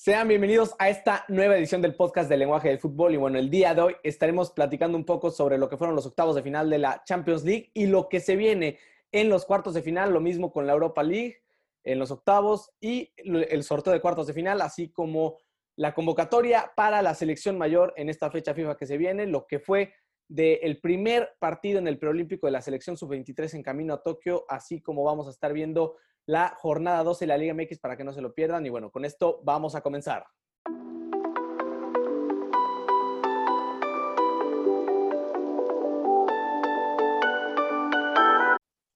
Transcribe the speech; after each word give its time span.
Sean 0.00 0.28
bienvenidos 0.28 0.76
a 0.78 0.88
esta 0.90 1.24
nueva 1.26 1.56
edición 1.58 1.82
del 1.82 1.96
podcast 1.96 2.30
del 2.30 2.38
lenguaje 2.38 2.68
del 2.68 2.78
fútbol. 2.78 3.14
Y 3.14 3.16
bueno, 3.16 3.36
el 3.36 3.50
día 3.50 3.74
de 3.74 3.82
hoy 3.82 3.96
estaremos 4.04 4.52
platicando 4.52 4.96
un 4.96 5.04
poco 5.04 5.32
sobre 5.32 5.58
lo 5.58 5.68
que 5.68 5.76
fueron 5.76 5.96
los 5.96 6.06
octavos 6.06 6.36
de 6.36 6.42
final 6.44 6.70
de 6.70 6.78
la 6.78 7.02
Champions 7.04 7.42
League 7.42 7.72
y 7.74 7.86
lo 7.86 8.08
que 8.08 8.20
se 8.20 8.36
viene 8.36 8.78
en 9.10 9.28
los 9.28 9.44
cuartos 9.44 9.74
de 9.74 9.82
final, 9.82 10.12
lo 10.12 10.20
mismo 10.20 10.52
con 10.52 10.68
la 10.68 10.72
Europa 10.72 11.02
League 11.02 11.42
en 11.82 11.98
los 11.98 12.12
octavos 12.12 12.70
y 12.80 13.12
el 13.16 13.64
sorteo 13.64 13.92
de 13.92 14.00
cuartos 14.00 14.28
de 14.28 14.34
final, 14.34 14.60
así 14.60 14.88
como 14.88 15.38
la 15.74 15.92
convocatoria 15.94 16.70
para 16.76 17.02
la 17.02 17.16
selección 17.16 17.58
mayor 17.58 17.92
en 17.96 18.08
esta 18.08 18.30
fecha 18.30 18.54
FIFA 18.54 18.76
que 18.76 18.86
se 18.86 18.98
viene, 18.98 19.26
lo 19.26 19.48
que 19.48 19.58
fue 19.58 19.94
del 20.28 20.78
primer 20.80 21.30
partido 21.40 21.80
en 21.80 21.88
el 21.88 21.98
preolímpico 21.98 22.46
de 22.46 22.52
la 22.52 22.62
selección 22.62 22.96
sub-23 22.96 23.52
en 23.54 23.64
camino 23.64 23.94
a 23.94 24.02
Tokio, 24.04 24.44
así 24.48 24.80
como 24.80 25.02
vamos 25.02 25.26
a 25.26 25.30
estar 25.30 25.52
viendo 25.52 25.96
la 26.28 26.54
jornada 26.58 27.02
12 27.04 27.24
de 27.24 27.26
la 27.26 27.38
Liga 27.38 27.54
MX 27.54 27.78
para 27.78 27.96
que 27.96 28.04
no 28.04 28.12
se 28.12 28.20
lo 28.20 28.34
pierdan. 28.34 28.64
Y 28.66 28.68
bueno, 28.68 28.90
con 28.90 29.06
esto 29.06 29.40
vamos 29.44 29.74
a 29.74 29.80
comenzar. 29.80 30.26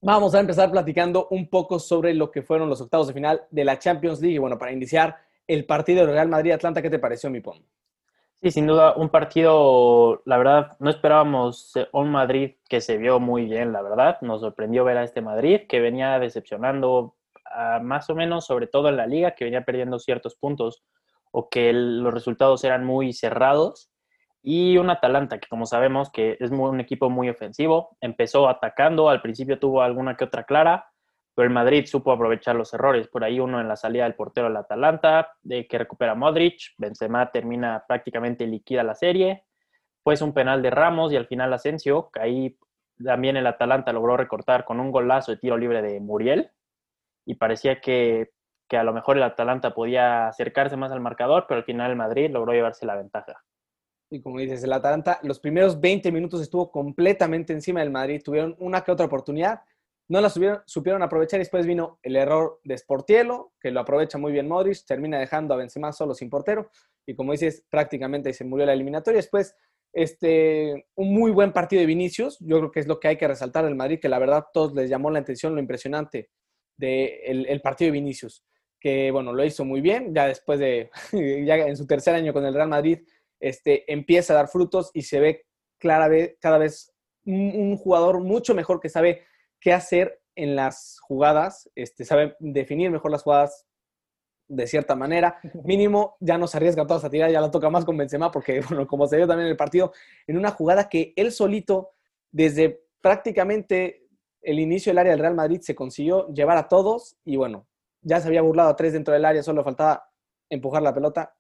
Vamos 0.03 0.35
a 0.35 0.41
empezar 0.41 0.71
platicando 0.71 1.29
un 1.31 1.49
poco 1.49 1.79
sobre 1.79 2.13
lo 2.13 2.31
que 2.31 2.43
fueron 2.43 2.69
los 2.69 2.83
octavos 2.83 3.07
de 3.07 3.15
final 3.15 3.47
de 3.51 3.65
la 3.65 3.79
Champions 3.79 4.21
League. 4.21 4.35
Y 4.35 4.39
bueno, 4.39 4.59
para 4.59 4.73
iniciar 4.73 5.17
el 5.47 5.65
partido 5.65 6.05
de 6.05 6.13
Real 6.13 6.29
Madrid-Atlanta, 6.29 6.83
¿qué 6.83 6.91
te 6.91 6.99
pareció, 6.99 7.31
mi 7.31 7.41
pon? 7.41 7.65
Sí, 8.43 8.51
sin 8.51 8.67
duda, 8.67 8.95
un 8.97 9.09
partido, 9.09 10.21
la 10.27 10.37
verdad, 10.37 10.77
no 10.81 10.91
esperábamos 10.91 11.73
un 11.93 12.11
Madrid 12.11 12.57
que 12.69 12.83
se 12.83 12.99
vio 12.99 13.21
muy 13.21 13.47
bien, 13.47 13.73
la 13.73 13.81
verdad. 13.81 14.19
Nos 14.21 14.43
sorprendió 14.43 14.85
ver 14.85 14.99
a 14.99 15.05
este 15.05 15.23
Madrid 15.23 15.63
que 15.67 15.81
venía 15.81 16.19
decepcionando 16.19 17.15
más 17.83 18.09
o 18.11 18.15
menos, 18.15 18.47
sobre 18.47 18.67
todo 18.67 18.89
en 18.89 18.97
la 18.97 19.07
liga, 19.07 19.35
que 19.35 19.45
venía 19.45 19.65
perdiendo 19.65 19.99
ciertos 19.99 20.37
puntos 20.37 20.83
o 21.31 21.49
que 21.49 21.73
los 21.73 22.13
resultados 22.13 22.63
eran 22.65 22.85
muy 22.85 23.13
cerrados. 23.13 23.91
Y 24.43 24.77
un 24.77 24.91
Atalanta, 24.91 25.39
que 25.39 25.49
como 25.49 25.67
sabemos 25.67 26.11
que 26.11 26.37
es 26.41 26.51
un 26.51 26.81
equipo 26.81 27.09
muy 27.09 27.29
ofensivo, 27.29 27.97
empezó 28.01 28.49
atacando, 28.49 29.09
al 29.09 29.23
principio 29.23 29.59
tuvo 29.59 29.83
alguna 29.83 30.17
que 30.17 30.25
otra 30.25 30.45
clara, 30.45 30.87
pero 31.35 31.47
el 31.47 31.55
Madrid 31.55 31.87
supo 31.87 32.13
aprovechar 32.13 32.57
los 32.57 32.75
errores. 32.75 33.09
Por 33.09 33.25
ahí 33.25 33.41
uno 33.41 33.61
en 33.61 33.69
la 33.69 33.77
salida 33.77 34.05
del 34.05 34.15
portero 34.15 34.49
del 34.49 34.57
Atalanta, 34.57 35.33
de 35.43 35.67
que 35.67 35.79
recupera 35.79 36.15
Modric, 36.15 36.75
Benzema 36.77 37.31
termina 37.31 37.85
prácticamente 37.87 38.47
liquida 38.47 38.83
la 38.83 38.95
serie. 38.95 39.45
Pues 40.03 40.21
un 40.21 40.35
penal 40.35 40.61
de 40.61 40.71
Ramos 40.71 41.13
y 41.13 41.17
al 41.17 41.27
final 41.27 41.53
Asensio, 41.53 42.11
que 42.13 42.21
ahí 42.21 42.59
también 43.03 43.37
el 43.37 43.47
Atalanta 43.47 43.93
logró 43.93 44.17
recortar 44.17 44.65
con 44.65 44.81
un 44.81 44.91
golazo 44.91 45.33
de 45.33 45.39
tiro 45.39 45.57
libre 45.57 45.81
de 45.81 46.01
Muriel, 46.01 46.51
y 47.25 47.35
parecía 47.35 47.81
que, 47.81 48.31
a 48.71 48.85
lo 48.85 48.93
mejor 48.93 49.17
el 49.17 49.23
Atalanta 49.23 49.75
podía 49.75 50.29
acercarse 50.29 50.77
más 50.77 50.93
al 50.93 51.01
marcador, 51.01 51.45
pero 51.47 51.59
al 51.59 51.65
final 51.65 51.91
el 51.91 51.97
Madrid 51.97 52.31
logró 52.31 52.53
llevarse 52.53 52.87
la 52.87 52.97
ventaja. 52.97 53.43
Y 54.11 54.23
como 54.23 54.39
dices, 54.39 54.63
el 54.65 54.73
Atalanta 54.73 55.19
los 55.23 55.41
primeros 55.41 55.81
20 55.81 56.11
minutos 56.11 56.41
estuvo 56.41 56.71
completamente 56.71 57.53
encima 57.53 57.81
del 57.81 57.91
Madrid, 57.91 58.23
tuvieron 58.25 58.57
una 58.59 58.83
que 58.83 58.93
otra 58.93 59.07
oportunidad, 59.07 59.61
no 60.09 60.21
la 60.21 60.31
supieron 60.31 61.03
aprovechar 61.03 61.39
y 61.39 61.43
después 61.43 61.67
vino 61.67 61.99
el 62.03 62.17
error 62.17 62.61
de 62.65 62.77
Sportielo, 62.77 63.53
que 63.61 63.71
lo 63.71 63.81
aprovecha 63.81 64.19
muy 64.19 64.33
bien 64.33 64.49
Modric, 64.49 64.85
termina 64.85 65.19
dejando 65.19 65.55
a 65.55 65.57
Benzema 65.57 65.93
solo 65.93 66.15
sin 66.15 66.29
portero 66.29 66.71
y 67.07 67.15
como 67.15 67.33
dices, 67.33 67.65
prácticamente 67.71 68.33
se 68.33 68.45
murió 68.45 68.67
la 68.67 68.75
eliminatoria. 68.75 69.19
Después, 69.19 69.57
este, 69.93 70.87
un 70.95 71.15
muy 71.15 71.31
buen 71.31 71.53
partido 71.53 71.81
de 71.81 71.87
Vinicius, 71.87 72.39
yo 72.41 72.59
creo 72.59 72.71
que 72.71 72.81
es 72.81 72.87
lo 72.87 73.01
que 73.01 73.09
hay 73.09 73.17
que 73.17 73.29
resaltar 73.29 73.65
del 73.65 73.75
Madrid, 73.75 74.01
que 74.01 74.09
la 74.09 74.19
verdad 74.19 74.45
todos 74.53 74.75
les 74.75 74.89
llamó 74.89 75.11
la 75.11 75.21
atención 75.21 75.55
lo 75.55 75.61
impresionante 75.61 76.31
del 76.83 77.47
el 77.47 77.61
partido 77.61 77.89
de 77.89 77.99
Vinicius, 78.01 78.45
que 78.81 79.11
bueno, 79.11 79.33
lo 79.33 79.45
hizo 79.45 79.65
muy 79.65 79.81
bien, 79.81 80.13
ya 80.15 80.27
después 80.27 80.59
de, 80.59 80.91
ya 81.47 81.57
en 81.57 81.77
su 81.77 81.87
tercer 81.87 82.15
año 82.15 82.33
con 82.33 82.45
el 82.45 82.55
Real 82.55 82.69
Madrid, 82.69 82.99
este, 83.41 83.91
empieza 83.93 84.33
a 84.33 84.37
dar 84.37 84.49
frutos 84.49 84.91
y 84.93 85.03
se 85.03 85.21
ve 85.21 85.47
clara, 85.79 86.09
cada 86.41 86.59
vez 86.59 86.93
un, 87.25 87.77
jugador 87.77 88.21
mucho 88.21 88.55
mejor 88.55 88.81
que 88.81 88.89
sabe 88.89 89.25
qué 89.61 89.73
hacer 89.73 90.21
en 90.35 90.57
las 90.57 90.99
jugadas, 91.01 91.71
este, 91.75 92.05
sabe 92.05 92.37
definir 92.41 92.91
mejor 92.91 93.11
las 93.11 93.23
jugadas 93.23 93.67
de 94.49 94.67
cierta 94.67 94.97
manera. 94.97 95.39
Mínimo, 95.65 96.17
ya 96.21 96.37
no 96.37 96.47
se 96.47 96.57
arriesga 96.57 96.87
toda 96.87 96.99
esa 96.99 97.11
tirada, 97.11 97.31
ya 97.31 97.41
la 97.41 97.51
toca 97.51 97.71
más 97.71 97.85
con 97.85 97.97
Benzema, 97.97 98.31
porque, 98.31 98.61
bueno, 98.69 98.87
como 98.87 99.07
se 99.07 99.17
vio 99.17 99.29
también 99.29 99.47
en 99.47 99.53
el 99.53 99.57
partido, 99.57 99.93
en 100.27 100.37
una 100.37 100.51
jugada 100.51 100.89
que 100.89 101.13
él 101.17 101.31
solito, 101.31 101.93
desde 102.33 102.85
prácticamente 103.01 104.02
el 104.43 104.59
inicio 104.59 104.91
del 104.91 104.99
área 104.99 105.13
del 105.13 105.21
Real 105.21 105.35
Madrid 105.35 105.61
se 105.61 105.75
consiguió 105.75 106.29
llevar 106.29 106.59
a 106.59 106.69
todos 106.69 107.17
y 107.25 107.37
bueno, 107.37 107.67
ya 108.01 108.21
se 108.21 108.29
había 108.29 108.43
burlado 108.43 108.71
a 108.71 108.77
tres 108.77 108.93
dentro 108.93 109.15
del 109.15 109.25
área, 109.25 109.43
solo 109.43 109.65
faltaba 109.65 110.09
empujar 110.51 110.83
la 110.83 110.93
pelota 110.93 111.35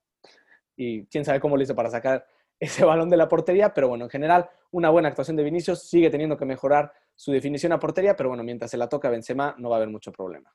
y 0.76 1.06
quién 1.06 1.24
sabe 1.24 1.40
cómo 1.40 1.56
lo 1.56 1.62
hizo 1.62 1.74
para 1.74 1.90
sacar 1.90 2.26
ese 2.58 2.84
balón 2.84 3.10
de 3.10 3.16
la 3.16 3.28
portería, 3.28 3.74
pero 3.74 3.88
bueno, 3.88 4.04
en 4.04 4.10
general 4.10 4.48
una 4.70 4.90
buena 4.90 5.08
actuación 5.08 5.36
de 5.36 5.42
Vinicius, 5.42 5.82
sigue 5.82 6.10
teniendo 6.10 6.36
que 6.36 6.46
mejorar 6.46 6.92
su 7.14 7.32
definición 7.32 7.72
a 7.72 7.78
portería, 7.78 8.16
pero 8.16 8.30
bueno, 8.30 8.42
mientras 8.42 8.70
se 8.70 8.76
la 8.76 8.88
toca 8.88 9.10
Benzema 9.10 9.54
no 9.58 9.68
va 9.68 9.76
a 9.76 9.78
haber 9.78 9.90
mucho 9.90 10.12
problema. 10.12 10.54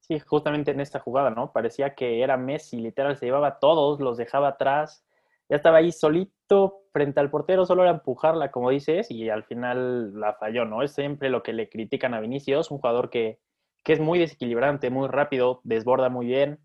Sí, 0.00 0.18
justamente 0.18 0.70
en 0.70 0.80
esta 0.80 0.98
jugada, 0.98 1.30
¿no? 1.30 1.52
Parecía 1.52 1.94
que 1.94 2.22
era 2.22 2.36
Messi, 2.36 2.78
literal, 2.78 3.16
se 3.16 3.26
llevaba 3.26 3.48
a 3.48 3.58
todos, 3.58 4.00
los 4.00 4.16
dejaba 4.16 4.48
atrás, 4.48 5.04
ya 5.52 5.56
estaba 5.56 5.76
ahí 5.76 5.92
solito 5.92 6.86
frente 6.94 7.20
al 7.20 7.28
portero, 7.28 7.66
solo 7.66 7.82
era 7.82 7.90
empujarla, 7.90 8.50
como 8.50 8.70
dices, 8.70 9.10
y 9.10 9.28
al 9.28 9.44
final 9.44 10.18
la 10.18 10.32
falló, 10.32 10.64
¿no? 10.64 10.82
Es 10.82 10.94
siempre 10.94 11.28
lo 11.28 11.42
que 11.42 11.52
le 11.52 11.68
critican 11.68 12.14
a 12.14 12.20
Vinicius, 12.20 12.70
un 12.70 12.78
jugador 12.78 13.10
que, 13.10 13.38
es 13.84 14.00
muy 14.00 14.18
desequilibrante, 14.18 14.88
muy 14.88 15.08
rápido, 15.08 15.60
desborda 15.62 16.08
muy 16.08 16.24
bien. 16.24 16.58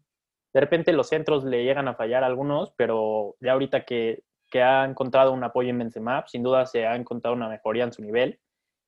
De 0.53 0.61
repente 0.61 0.93
los 0.93 1.09
centros 1.09 1.43
le 1.43 1.65
llegan 1.65 1.89
a 1.89 1.95
fallar 1.95 2.23
algunos, 2.23 2.71
pero 2.77 3.35
ya 3.41 3.51
ahorita 3.51 3.83
que, 3.83 4.23
ha 4.53 4.85
encontrado 4.85 5.33
un 5.33 5.43
apoyo 5.43 5.69
en 5.69 5.79
Benzema, 5.79 6.23
sin 6.25 6.41
duda 6.41 6.65
se 6.65 6.87
ha 6.87 6.95
encontrado 6.95 7.35
una 7.35 7.49
mejoría 7.49 7.83
en 7.83 7.91
su 7.91 8.01
nivel. 8.01 8.39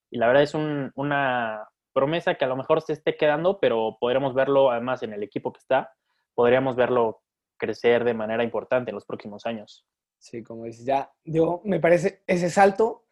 Y 0.09 0.17
la 0.17 0.27
verdad 0.27 0.43
es 0.43 0.53
una 0.55 1.67
promesa 1.91 2.35
que 2.35 2.45
a 2.45 2.47
lo 2.47 2.55
mejor 2.55 2.81
se 2.83 2.93
esté 2.93 3.17
quedando, 3.17 3.59
pero 3.59 3.97
podremos 3.99 4.33
verlo 4.33 4.71
además 4.71 5.03
en 5.03 5.11
el 5.11 5.23
equipo 5.23 5.51
que 5.51 5.59
está, 5.59 5.91
podríamos 6.35 6.77
verlo 6.77 7.21
crecer 7.59 8.03
de 8.03 8.15
manera 8.15 8.43
importante 8.43 8.89
en 8.89 8.95
los 8.95 9.05
próximos 9.05 9.45
años. 9.45 9.85
Sí, 10.17 10.41
como 10.41 10.65
dices, 10.65 10.85
ya, 10.85 11.11
yo 11.23 11.61
me 11.63 11.79
parece 11.79 12.23
ese 12.25 12.49
salto 12.49 13.03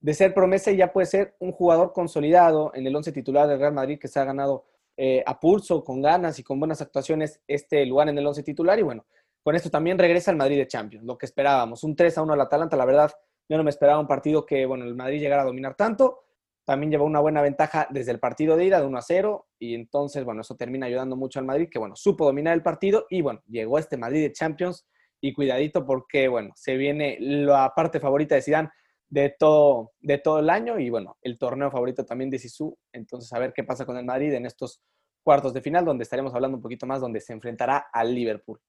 de 0.00 0.14
ser 0.14 0.32
promesa 0.32 0.70
y 0.70 0.76
ya 0.76 0.92
puede 0.92 1.06
ser 1.06 1.36
un 1.38 1.52
jugador 1.52 1.92
consolidado 1.92 2.72
en 2.74 2.86
el 2.86 2.96
once 2.96 3.12
titular 3.12 3.46
del 3.46 3.58
Real 3.58 3.74
Madrid 3.74 3.98
que 3.98 4.08
se 4.08 4.18
ha 4.18 4.24
ganado 4.24 4.64
eh, 4.96 5.22
a 5.26 5.38
pulso, 5.38 5.84
con 5.84 6.00
ganas 6.00 6.38
y 6.38 6.42
con 6.42 6.58
buenas 6.58 6.80
actuaciones 6.80 7.40
este 7.46 7.84
lugar 7.84 8.08
en 8.08 8.18
el 8.18 8.26
once 8.26 8.42
titular. 8.42 8.78
Y 8.78 8.82
bueno, 8.82 9.06
con 9.42 9.54
esto 9.54 9.70
también 9.70 9.98
regresa 9.98 10.30
el 10.30 10.36
Madrid 10.36 10.56
de 10.56 10.66
Champions, 10.66 11.04
lo 11.04 11.18
que 11.18 11.26
esperábamos. 11.26 11.84
Un 11.84 11.94
3 11.94 12.18
a 12.18 12.22
1 12.22 12.32
al 12.32 12.40
Atalanta, 12.40 12.76
la 12.76 12.84
verdad, 12.84 13.12
yo 13.48 13.56
no 13.56 13.64
me 13.64 13.70
esperaba 13.70 14.00
un 14.00 14.06
partido 14.06 14.44
que, 14.44 14.66
bueno, 14.66 14.84
el 14.84 14.94
Madrid 14.94 15.20
llegara 15.20 15.42
a 15.42 15.46
dominar 15.46 15.74
tanto. 15.74 16.24
También 16.68 16.90
llevó 16.90 17.06
una 17.06 17.20
buena 17.20 17.40
ventaja 17.40 17.88
desde 17.88 18.12
el 18.12 18.20
partido 18.20 18.54
de 18.54 18.66
ida 18.66 18.78
de 18.78 18.86
1 18.86 18.98
a 18.98 19.00
0 19.00 19.46
y 19.58 19.74
entonces, 19.74 20.22
bueno, 20.22 20.42
eso 20.42 20.54
termina 20.54 20.84
ayudando 20.84 21.16
mucho 21.16 21.38
al 21.38 21.46
Madrid, 21.46 21.70
que, 21.70 21.78
bueno, 21.78 21.96
supo 21.96 22.26
dominar 22.26 22.52
el 22.52 22.62
partido 22.62 23.06
y, 23.08 23.22
bueno, 23.22 23.40
llegó 23.46 23.78
este 23.78 23.96
Madrid 23.96 24.20
de 24.20 24.32
Champions 24.34 24.86
y 25.18 25.32
cuidadito 25.32 25.86
porque, 25.86 26.28
bueno, 26.28 26.52
se 26.56 26.76
viene 26.76 27.16
la 27.20 27.72
parte 27.74 28.00
favorita 28.00 28.34
de 28.34 28.42
Zidane 28.42 28.68
de 29.08 29.34
todo, 29.38 29.92
de 30.00 30.18
todo 30.18 30.40
el 30.40 30.50
año 30.50 30.78
y, 30.78 30.90
bueno, 30.90 31.16
el 31.22 31.38
torneo 31.38 31.70
favorito 31.70 32.04
también 32.04 32.28
de 32.28 32.38
Sisu. 32.38 32.76
Entonces, 32.92 33.32
a 33.32 33.38
ver 33.38 33.54
qué 33.54 33.64
pasa 33.64 33.86
con 33.86 33.96
el 33.96 34.04
Madrid 34.04 34.34
en 34.34 34.44
estos 34.44 34.82
cuartos 35.24 35.54
de 35.54 35.62
final, 35.62 35.86
donde 35.86 36.02
estaremos 36.02 36.34
hablando 36.34 36.58
un 36.58 36.62
poquito 36.62 36.84
más, 36.84 37.00
donde 37.00 37.22
se 37.22 37.32
enfrentará 37.32 37.86
al 37.90 38.14
Liverpool. 38.14 38.60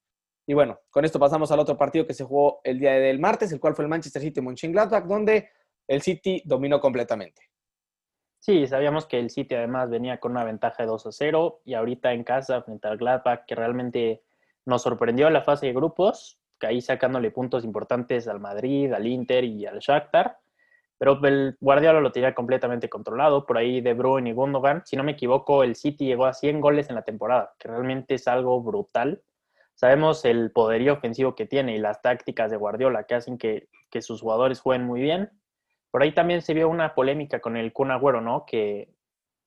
Y 0.47 0.53
bueno, 0.53 0.79
con 0.89 1.03
esto 1.03 1.19
pasamos 1.19 1.51
al 1.51 1.59
otro 1.59 1.75
partido 1.75 2.07
que 2.07 2.13
se 2.13 2.23
jugó 2.23 2.61
el 2.63 2.79
día 2.79 2.93
del 2.93 3.19
martes, 3.19 3.51
el 3.51 3.59
cual 3.59 3.75
fue 3.75 3.83
el 3.83 3.89
Manchester 3.89 4.21
City 4.21 4.39
Mönchengladbach, 4.39 5.03
donde 5.03 5.49
el 5.85 6.01
City 6.01 6.41
dominó 6.45 6.79
completamente. 6.79 7.48
Sí, 8.39 8.67
sabíamos 8.67 9.05
que 9.05 9.19
el 9.19 9.29
City 9.29 9.55
además 9.55 9.89
venía 9.89 10.19
con 10.19 10.31
una 10.31 10.43
ventaja 10.43 10.83
de 10.83 10.87
2 10.87 11.07
a 11.07 11.11
0 11.11 11.61
y 11.65 11.73
ahorita 11.73 12.13
en 12.13 12.23
casa 12.23 12.61
frente 12.61 12.87
al 12.87 12.97
Gladbach, 12.97 13.45
que 13.45 13.55
realmente 13.55 14.23
nos 14.65 14.81
sorprendió 14.81 15.27
en 15.27 15.33
la 15.33 15.41
fase 15.41 15.67
de 15.67 15.73
grupos, 15.73 16.39
ahí 16.61 16.81
sacándole 16.81 17.31
puntos 17.31 17.63
importantes 17.63 18.27
al 18.27 18.39
Madrid, 18.39 18.91
al 18.93 19.07
Inter 19.07 19.43
y 19.43 19.65
al 19.65 19.79
Shakhtar. 19.79 20.37
Pero 20.97 21.19
el 21.25 21.57
Guardiola 21.61 22.01
lo 22.01 22.11
tenía 22.11 22.35
completamente 22.35 22.89
controlado. 22.89 23.45
Por 23.45 23.57
ahí 23.57 23.79
De 23.79 23.93
Bruyne 23.93 24.31
y 24.31 24.33
Gundogan. 24.33 24.83
Si 24.85 24.97
no 24.97 25.03
me 25.03 25.13
equivoco, 25.13 25.63
el 25.63 25.75
City 25.75 26.05
llegó 26.05 26.25
a 26.25 26.33
100 26.33 26.59
goles 26.59 26.89
en 26.89 26.95
la 26.95 27.03
temporada, 27.03 27.53
que 27.57 27.69
realmente 27.69 28.15
es 28.15 28.27
algo 28.27 28.61
brutal. 28.61 29.21
Sabemos 29.75 30.25
el 30.25 30.51
poderío 30.51 30.93
ofensivo 30.93 31.35
que 31.35 31.45
tiene 31.45 31.73
y 31.75 31.79
las 31.79 32.01
tácticas 32.01 32.51
de 32.51 32.57
Guardiola 32.57 33.05
que 33.05 33.15
hacen 33.15 33.37
que, 33.37 33.69
que 33.89 34.01
sus 34.01 34.21
jugadores 34.21 34.59
jueguen 34.59 34.85
muy 34.85 34.99
bien. 34.99 35.31
Por 35.91 36.03
ahí 36.03 36.13
también 36.13 36.41
se 36.41 36.53
vio 36.53 36.69
una 36.69 36.93
polémica 36.95 37.39
con 37.39 37.57
el 37.57 37.73
Kun 37.73 37.91
Agüero, 37.91 38.21
¿no? 38.21 38.45
Que, 38.45 38.93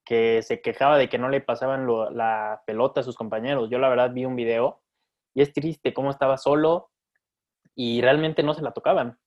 que 0.04 0.42
se 0.42 0.60
quejaba 0.60 0.98
de 0.98 1.08
que 1.08 1.18
no 1.18 1.28
le 1.28 1.40
pasaban 1.40 1.86
la 2.16 2.62
pelota 2.66 3.00
a 3.00 3.04
sus 3.04 3.16
compañeros. 3.16 3.70
Yo 3.70 3.78
la 3.78 3.88
verdad 3.88 4.12
vi 4.12 4.24
un 4.24 4.36
video 4.36 4.82
y 5.34 5.42
es 5.42 5.52
triste 5.52 5.94
cómo 5.94 6.10
estaba 6.10 6.36
solo, 6.36 6.92
y 7.74 8.00
realmente 8.00 8.42
no 8.42 8.54
se 8.54 8.62
la 8.62 8.72
tocaban. 8.72 9.18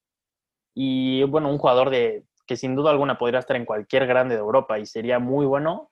Y 0.74 1.24
bueno, 1.24 1.48
un 1.50 1.58
jugador 1.58 1.90
de 1.90 2.24
que 2.46 2.56
sin 2.56 2.76
duda 2.76 2.90
alguna 2.90 3.18
podría 3.18 3.40
estar 3.40 3.56
en 3.56 3.64
cualquier 3.64 4.06
grande 4.06 4.36
de 4.36 4.40
Europa 4.40 4.78
y 4.78 4.86
sería 4.86 5.18
muy 5.18 5.46
bueno, 5.46 5.90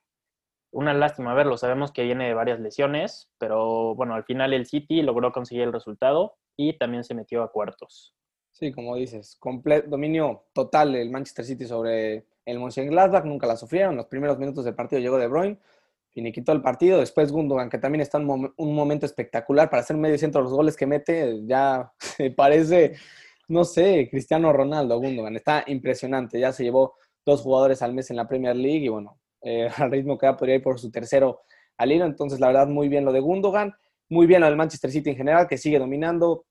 una 0.71 0.93
lástima 0.93 1.33
verlo. 1.33 1.57
Sabemos 1.57 1.91
que 1.91 2.03
viene 2.03 2.27
de 2.27 2.33
varias 2.33 2.59
lesiones, 2.59 3.29
pero 3.37 3.95
bueno, 3.95 4.13
al 4.13 4.23
final 4.23 4.53
el 4.53 4.65
City 4.65 5.01
logró 5.01 5.31
conseguir 5.31 5.63
el 5.63 5.73
resultado 5.73 6.37
y 6.55 6.77
también 6.77 7.03
se 7.03 7.15
metió 7.15 7.43
a 7.43 7.51
cuartos. 7.51 8.15
Sí, 8.57 8.71
como 8.71 8.95
dices, 8.95 9.37
dominio 9.87 10.45
total 10.53 10.93
del 10.93 11.09
Manchester 11.09 11.43
City 11.43 11.65
sobre 11.65 12.25
el 12.45 12.57
Mönchengladbach, 12.57 13.25
nunca 13.25 13.45
la 13.47 13.57
sufrieron. 13.57 13.97
Los 13.97 14.05
primeros 14.05 14.39
minutos 14.39 14.63
del 14.63 14.73
partido 14.73 15.01
llegó 15.01 15.17
De 15.17 15.27
Bruyne, 15.27 15.57
finiquitó 16.11 16.53
el 16.53 16.61
partido. 16.61 16.99
Después 16.99 17.33
Gundogan, 17.33 17.69
que 17.69 17.79
también 17.79 17.99
está 17.99 18.17
en 18.17 18.29
un 18.29 18.73
momento 18.73 19.05
espectacular 19.05 19.69
para 19.69 19.81
hacer 19.81 19.97
medio 19.97 20.17
centro 20.17 20.41
los 20.41 20.53
goles 20.53 20.77
que 20.77 20.85
mete, 20.85 21.41
ya 21.45 21.91
parece, 22.37 22.93
no 23.49 23.65
sé, 23.65 24.07
Cristiano 24.09 24.53
Ronaldo 24.53 24.99
Gundogan. 25.01 25.35
Está 25.35 25.65
impresionante, 25.67 26.39
ya 26.39 26.53
se 26.53 26.63
llevó 26.63 26.95
dos 27.25 27.41
jugadores 27.41 27.81
al 27.81 27.93
mes 27.93 28.09
en 28.09 28.15
la 28.15 28.25
Premier 28.25 28.55
League 28.55 28.85
y 28.85 28.87
bueno, 28.87 29.19
eh, 29.41 29.67
al 29.75 29.91
ritmo 29.91 30.17
que 30.17 30.27
va 30.27 30.37
podría 30.37 30.55
ir 30.55 30.63
por 30.63 30.79
su 30.79 30.89
tercero 30.91 31.41
al 31.75 31.91
hilo. 31.91 32.05
Entonces, 32.05 32.39
la 32.39 32.47
verdad, 32.47 32.67
muy 32.67 32.87
bien 32.87 33.03
lo 33.03 33.11
de 33.11 33.19
Gundogan, 33.19 33.73
muy 34.07 34.27
bien 34.27 34.39
lo 34.39 34.47
del 34.47 34.55
Manchester 34.55 34.91
City 34.91 35.09
en 35.09 35.17
general, 35.17 35.45
que 35.45 35.57
sigue 35.57 35.77
dominando, 35.77 36.45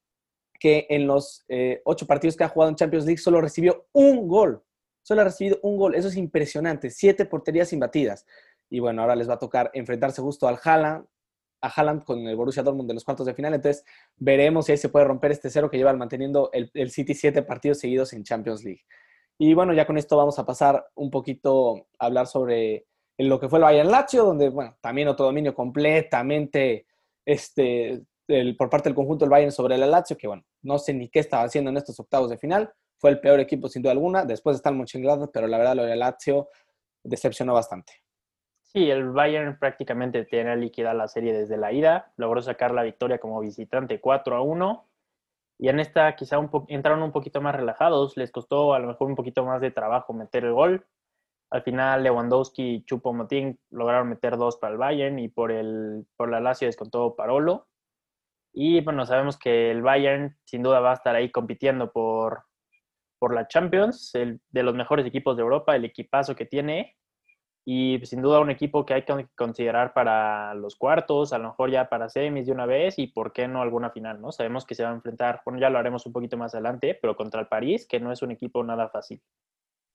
que 0.58 0.86
en 0.88 1.06
los 1.06 1.44
eh, 1.48 1.82
ocho 1.84 2.06
partidos 2.06 2.36
que 2.36 2.44
ha 2.44 2.48
jugado 2.48 2.70
en 2.70 2.76
Champions 2.76 3.04
League 3.06 3.18
solo 3.18 3.40
recibió 3.40 3.86
un 3.92 4.28
gol. 4.28 4.62
Solo 5.02 5.20
ha 5.20 5.24
recibido 5.24 5.58
un 5.62 5.76
gol. 5.76 5.94
Eso 5.94 6.08
es 6.08 6.16
impresionante. 6.16 6.90
Siete 6.90 7.26
porterías 7.26 7.72
imbatidas. 7.72 8.26
Y 8.70 8.80
bueno, 8.80 9.02
ahora 9.02 9.16
les 9.16 9.28
va 9.28 9.34
a 9.34 9.38
tocar 9.38 9.70
enfrentarse 9.74 10.22
justo 10.22 10.48
al 10.48 10.58
Haaland, 10.62 11.06
a 11.60 11.68
Haaland 11.68 12.04
con 12.04 12.18
el 12.26 12.36
Borussia 12.36 12.62
Dortmund 12.62 12.90
en 12.90 12.94
los 12.94 13.04
cuartos 13.04 13.26
de 13.26 13.34
final. 13.34 13.54
Entonces, 13.54 13.84
veremos 14.16 14.66
si 14.66 14.72
ahí 14.72 14.78
se 14.78 14.88
puede 14.88 15.04
romper 15.04 15.32
este 15.32 15.50
cero 15.50 15.70
que 15.70 15.76
lleva 15.76 15.92
manteniendo 15.92 16.50
el, 16.52 16.70
el 16.74 16.90
City 16.90 17.14
siete 17.14 17.42
partidos 17.42 17.78
seguidos 17.78 18.12
en 18.12 18.24
Champions 18.24 18.64
League. 18.64 18.82
Y 19.38 19.52
bueno, 19.54 19.74
ya 19.74 19.86
con 19.86 19.98
esto 19.98 20.16
vamos 20.16 20.38
a 20.38 20.46
pasar 20.46 20.86
un 20.94 21.10
poquito 21.10 21.88
a 21.98 22.06
hablar 22.06 22.26
sobre 22.26 22.86
lo 23.18 23.38
que 23.38 23.48
fue 23.48 23.58
el 23.58 23.64
Bayern 23.64 23.90
Lazio, 23.90 24.24
donde, 24.24 24.48
bueno, 24.48 24.76
también 24.80 25.08
otro 25.08 25.26
dominio 25.26 25.54
completamente 25.54 26.86
este, 27.24 28.02
por 28.56 28.70
parte 28.70 28.88
del 28.88 28.96
conjunto 28.96 29.24
del 29.24 29.30
Bayern 29.30 29.52
sobre 29.52 29.74
el 29.74 29.90
Lazio, 29.90 30.16
que 30.16 30.26
bueno, 30.26 30.44
no 30.62 30.78
sé 30.78 30.94
ni 30.94 31.08
qué 31.08 31.20
estaba 31.20 31.44
haciendo 31.44 31.70
en 31.70 31.76
estos 31.76 31.98
octavos 32.00 32.30
de 32.30 32.38
final. 32.38 32.72
Fue 32.98 33.10
el 33.10 33.20
peor 33.20 33.40
equipo 33.40 33.68
sin 33.68 33.82
duda 33.82 33.92
alguna. 33.92 34.24
Después 34.24 34.56
está 34.56 34.70
el 34.70 34.76
Mönchengladbach, 34.76 35.30
pero 35.32 35.46
la 35.46 35.58
verdad 35.58 35.76
lo 35.76 35.84
del 35.84 35.98
Lazio 35.98 36.48
decepcionó 37.02 37.54
bastante. 37.54 37.92
Sí, 38.62 38.90
el 38.90 39.10
Bayern 39.10 39.58
prácticamente 39.58 40.24
tiene 40.24 40.56
liquidada 40.56 40.94
la 40.94 41.08
serie 41.08 41.32
desde 41.32 41.56
la 41.56 41.72
ida. 41.72 42.12
Logró 42.16 42.42
sacar 42.42 42.72
la 42.72 42.82
victoria 42.82 43.18
como 43.18 43.40
visitante 43.40 44.00
4 44.00 44.36
a 44.36 44.40
1 44.40 44.88
y 45.58 45.68
en 45.68 45.80
esta 45.80 46.14
quizá 46.16 46.38
entraron 46.68 47.02
un 47.02 47.12
poquito 47.12 47.40
más 47.40 47.54
relajados, 47.54 48.16
les 48.16 48.32
costó 48.32 48.74
a 48.74 48.78
lo 48.78 48.88
mejor 48.88 49.08
un 49.08 49.14
poquito 49.14 49.44
más 49.44 49.60
de 49.60 49.70
trabajo 49.70 50.12
meter 50.12 50.44
el 50.44 50.52
gol. 50.52 50.86
Al 51.50 51.62
final 51.62 52.02
Lewandowski 52.02 52.74
y 52.74 52.84
Chupo-Moting 52.84 53.58
lograron 53.70 54.08
meter 54.08 54.36
dos 54.36 54.56
para 54.56 54.72
el 54.72 54.78
Bayern 54.78 55.18
y 55.18 55.28
por, 55.28 55.52
el, 55.52 56.06
por 56.16 56.28
la 56.30 56.40
Lazio 56.40 56.66
descontó 56.66 57.14
Parolo. 57.14 57.68
Y 58.54 58.80
bueno, 58.82 59.04
sabemos 59.04 59.36
que 59.36 59.70
el 59.70 59.82
Bayern 59.82 60.36
sin 60.44 60.62
duda 60.62 60.80
va 60.80 60.92
a 60.92 60.94
estar 60.94 61.14
ahí 61.16 61.30
compitiendo 61.30 61.92
por, 61.92 62.44
por 63.18 63.34
la 63.34 63.48
Champions, 63.48 64.14
el, 64.14 64.40
de 64.50 64.62
los 64.62 64.74
mejores 64.74 65.04
equipos 65.04 65.36
de 65.36 65.42
Europa, 65.42 65.74
el 65.74 65.84
equipazo 65.84 66.36
que 66.36 66.46
tiene 66.46 66.96
y 67.66 67.98
sin 68.04 68.20
duda 68.20 68.40
un 68.40 68.50
equipo 68.50 68.84
que 68.84 68.94
hay 68.94 69.04
que 69.04 69.26
considerar 69.34 69.94
para 69.94 70.54
los 70.54 70.76
cuartos, 70.76 71.32
a 71.32 71.38
lo 71.38 71.48
mejor 71.48 71.70
ya 71.70 71.88
para 71.88 72.10
semis 72.10 72.46
de 72.46 72.52
una 72.52 72.66
vez 72.66 72.98
y 72.98 73.06
por 73.06 73.32
qué 73.32 73.48
no 73.48 73.62
alguna 73.62 73.90
final, 73.90 74.20
¿no? 74.20 74.32
Sabemos 74.32 74.66
que 74.66 74.74
se 74.74 74.84
va 74.84 74.90
a 74.90 74.94
enfrentar, 74.94 75.40
bueno, 75.44 75.58
ya 75.58 75.70
lo 75.70 75.78
haremos 75.78 76.04
un 76.04 76.12
poquito 76.12 76.36
más 76.36 76.54
adelante, 76.54 76.98
pero 77.00 77.16
contra 77.16 77.40
el 77.40 77.48
París, 77.48 77.86
que 77.88 78.00
no 78.00 78.12
es 78.12 78.20
un 78.20 78.32
equipo 78.32 78.62
nada 78.62 78.88
fácil. 78.90 79.22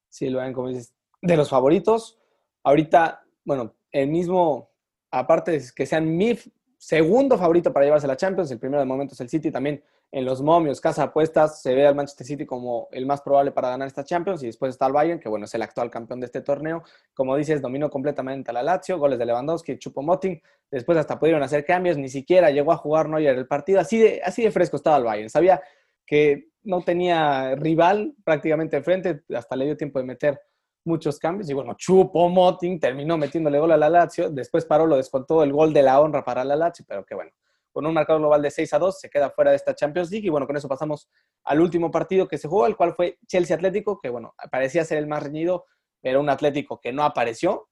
Sí, 0.09 0.29
lo 0.29 0.39
ven 0.39 0.51
como 0.51 0.69
dices, 0.69 0.95
de 1.21 1.37
los 1.37 1.49
favoritos. 1.49 2.19
Ahorita, 2.63 3.23
bueno, 3.45 3.75
el 3.91 4.09
mismo, 4.09 4.71
aparte 5.11 5.51
de 5.51 5.63
que 5.75 5.85
sean 5.85 6.17
mi 6.17 6.35
segundo 6.79 7.37
favorito 7.37 7.73
para 7.73 7.85
llevarse 7.85 8.07
la 8.07 8.15
Champions, 8.15 8.49
el 8.51 8.57
primero 8.57 8.79
de 8.79 8.85
momento 8.85 9.13
es 9.13 9.19
el 9.19 9.27
City, 9.29 9.51
también 9.51 9.83
en 10.11 10.25
los 10.25 10.41
momios, 10.41 10.79
casa 10.79 11.03
apuestas, 11.03 11.61
se 11.61 11.75
ve 11.75 11.85
al 11.85 11.93
Manchester 11.93 12.25
City 12.25 12.45
como 12.45 12.87
el 12.91 13.05
más 13.05 13.21
probable 13.21 13.51
para 13.51 13.69
ganar 13.69 13.87
esta 13.87 14.03
Champions 14.03 14.41
y 14.41 14.47
después 14.47 14.69
está 14.71 14.87
el 14.87 14.93
Bayern, 14.93 15.19
que 15.19 15.27
bueno, 15.27 15.45
es 15.45 15.53
el 15.53 15.61
actual 15.61 15.91
campeón 15.91 16.21
de 16.21 16.25
este 16.27 16.41
torneo. 16.41 16.83
Como 17.13 17.35
dices, 17.35 17.61
dominó 17.61 17.89
completamente 17.89 18.49
a 18.49 18.53
la 18.53 18.63
Lazio, 18.63 18.97
goles 18.97 19.19
de 19.19 19.25
Lewandowski, 19.25 19.77
Chupo 19.77 20.01
Moting, 20.01 20.41
después 20.71 20.97
hasta 20.97 21.19
pudieron 21.19 21.43
hacer 21.43 21.65
cambios, 21.65 21.97
ni 21.97 22.07
siquiera 22.07 22.49
llegó 22.49 22.71
a 22.71 22.77
jugar 22.77 23.09
Neuer 23.09 23.37
el 23.37 23.45
partido, 23.45 23.81
así 23.81 23.99
de, 23.99 24.21
así 24.23 24.41
de 24.41 24.51
fresco 24.51 24.77
estaba 24.77 24.97
el 24.97 25.03
Bayern. 25.03 25.29
Sabía 25.29 25.61
que 26.05 26.47
no 26.63 26.81
tenía 26.81 27.55
rival 27.55 28.15
prácticamente 28.23 28.77
enfrente, 28.77 29.21
hasta 29.35 29.55
le 29.55 29.65
dio 29.65 29.77
tiempo 29.77 29.99
de 29.99 30.05
meter 30.05 30.41
muchos 30.89 31.19
cambios 31.19 31.49
y 31.49 31.53
bueno, 31.53 31.75
Chupo 31.75 32.27
Moting 32.27 32.79
terminó 32.79 33.17
metiéndole 33.17 33.59
gol 33.59 33.71
a 33.71 33.77
la 33.77 33.89
Lazio, 33.89 34.29
después 34.29 34.65
paró, 34.65 34.85
lo 34.85 34.97
descontó 34.97 35.43
el 35.43 35.53
gol 35.53 35.71
de 35.71 35.83
la 35.83 36.01
honra 36.01 36.25
para 36.25 36.43
la 36.43 36.57
Lazio, 36.57 36.83
pero 36.87 37.05
que 37.05 37.15
bueno, 37.15 37.31
con 37.71 37.85
un 37.85 37.93
marcador 37.93 38.21
global 38.21 38.41
de 38.41 38.51
6 38.51 38.73
a 38.73 38.79
2, 38.79 38.99
se 38.99 39.09
queda 39.09 39.29
fuera 39.29 39.51
de 39.51 39.57
esta 39.57 39.75
Champions 39.75 40.11
League. 40.11 40.25
Y 40.27 40.29
bueno, 40.29 40.47
con 40.47 40.57
eso 40.57 40.67
pasamos 40.67 41.09
al 41.43 41.61
último 41.61 41.91
partido 41.91 42.27
que 42.27 42.37
se 42.37 42.47
jugó, 42.47 42.65
el 42.67 42.75
cual 42.75 42.93
fue 42.93 43.17
Chelsea 43.27 43.55
Atlético, 43.55 43.99
que 44.01 44.09
bueno, 44.09 44.35
parecía 44.51 44.83
ser 44.83 44.97
el 44.97 45.07
más 45.07 45.23
reñido, 45.23 45.65
pero 46.01 46.19
un 46.19 46.29
Atlético 46.29 46.79
que 46.79 46.91
no 46.91 47.03
apareció. 47.03 47.69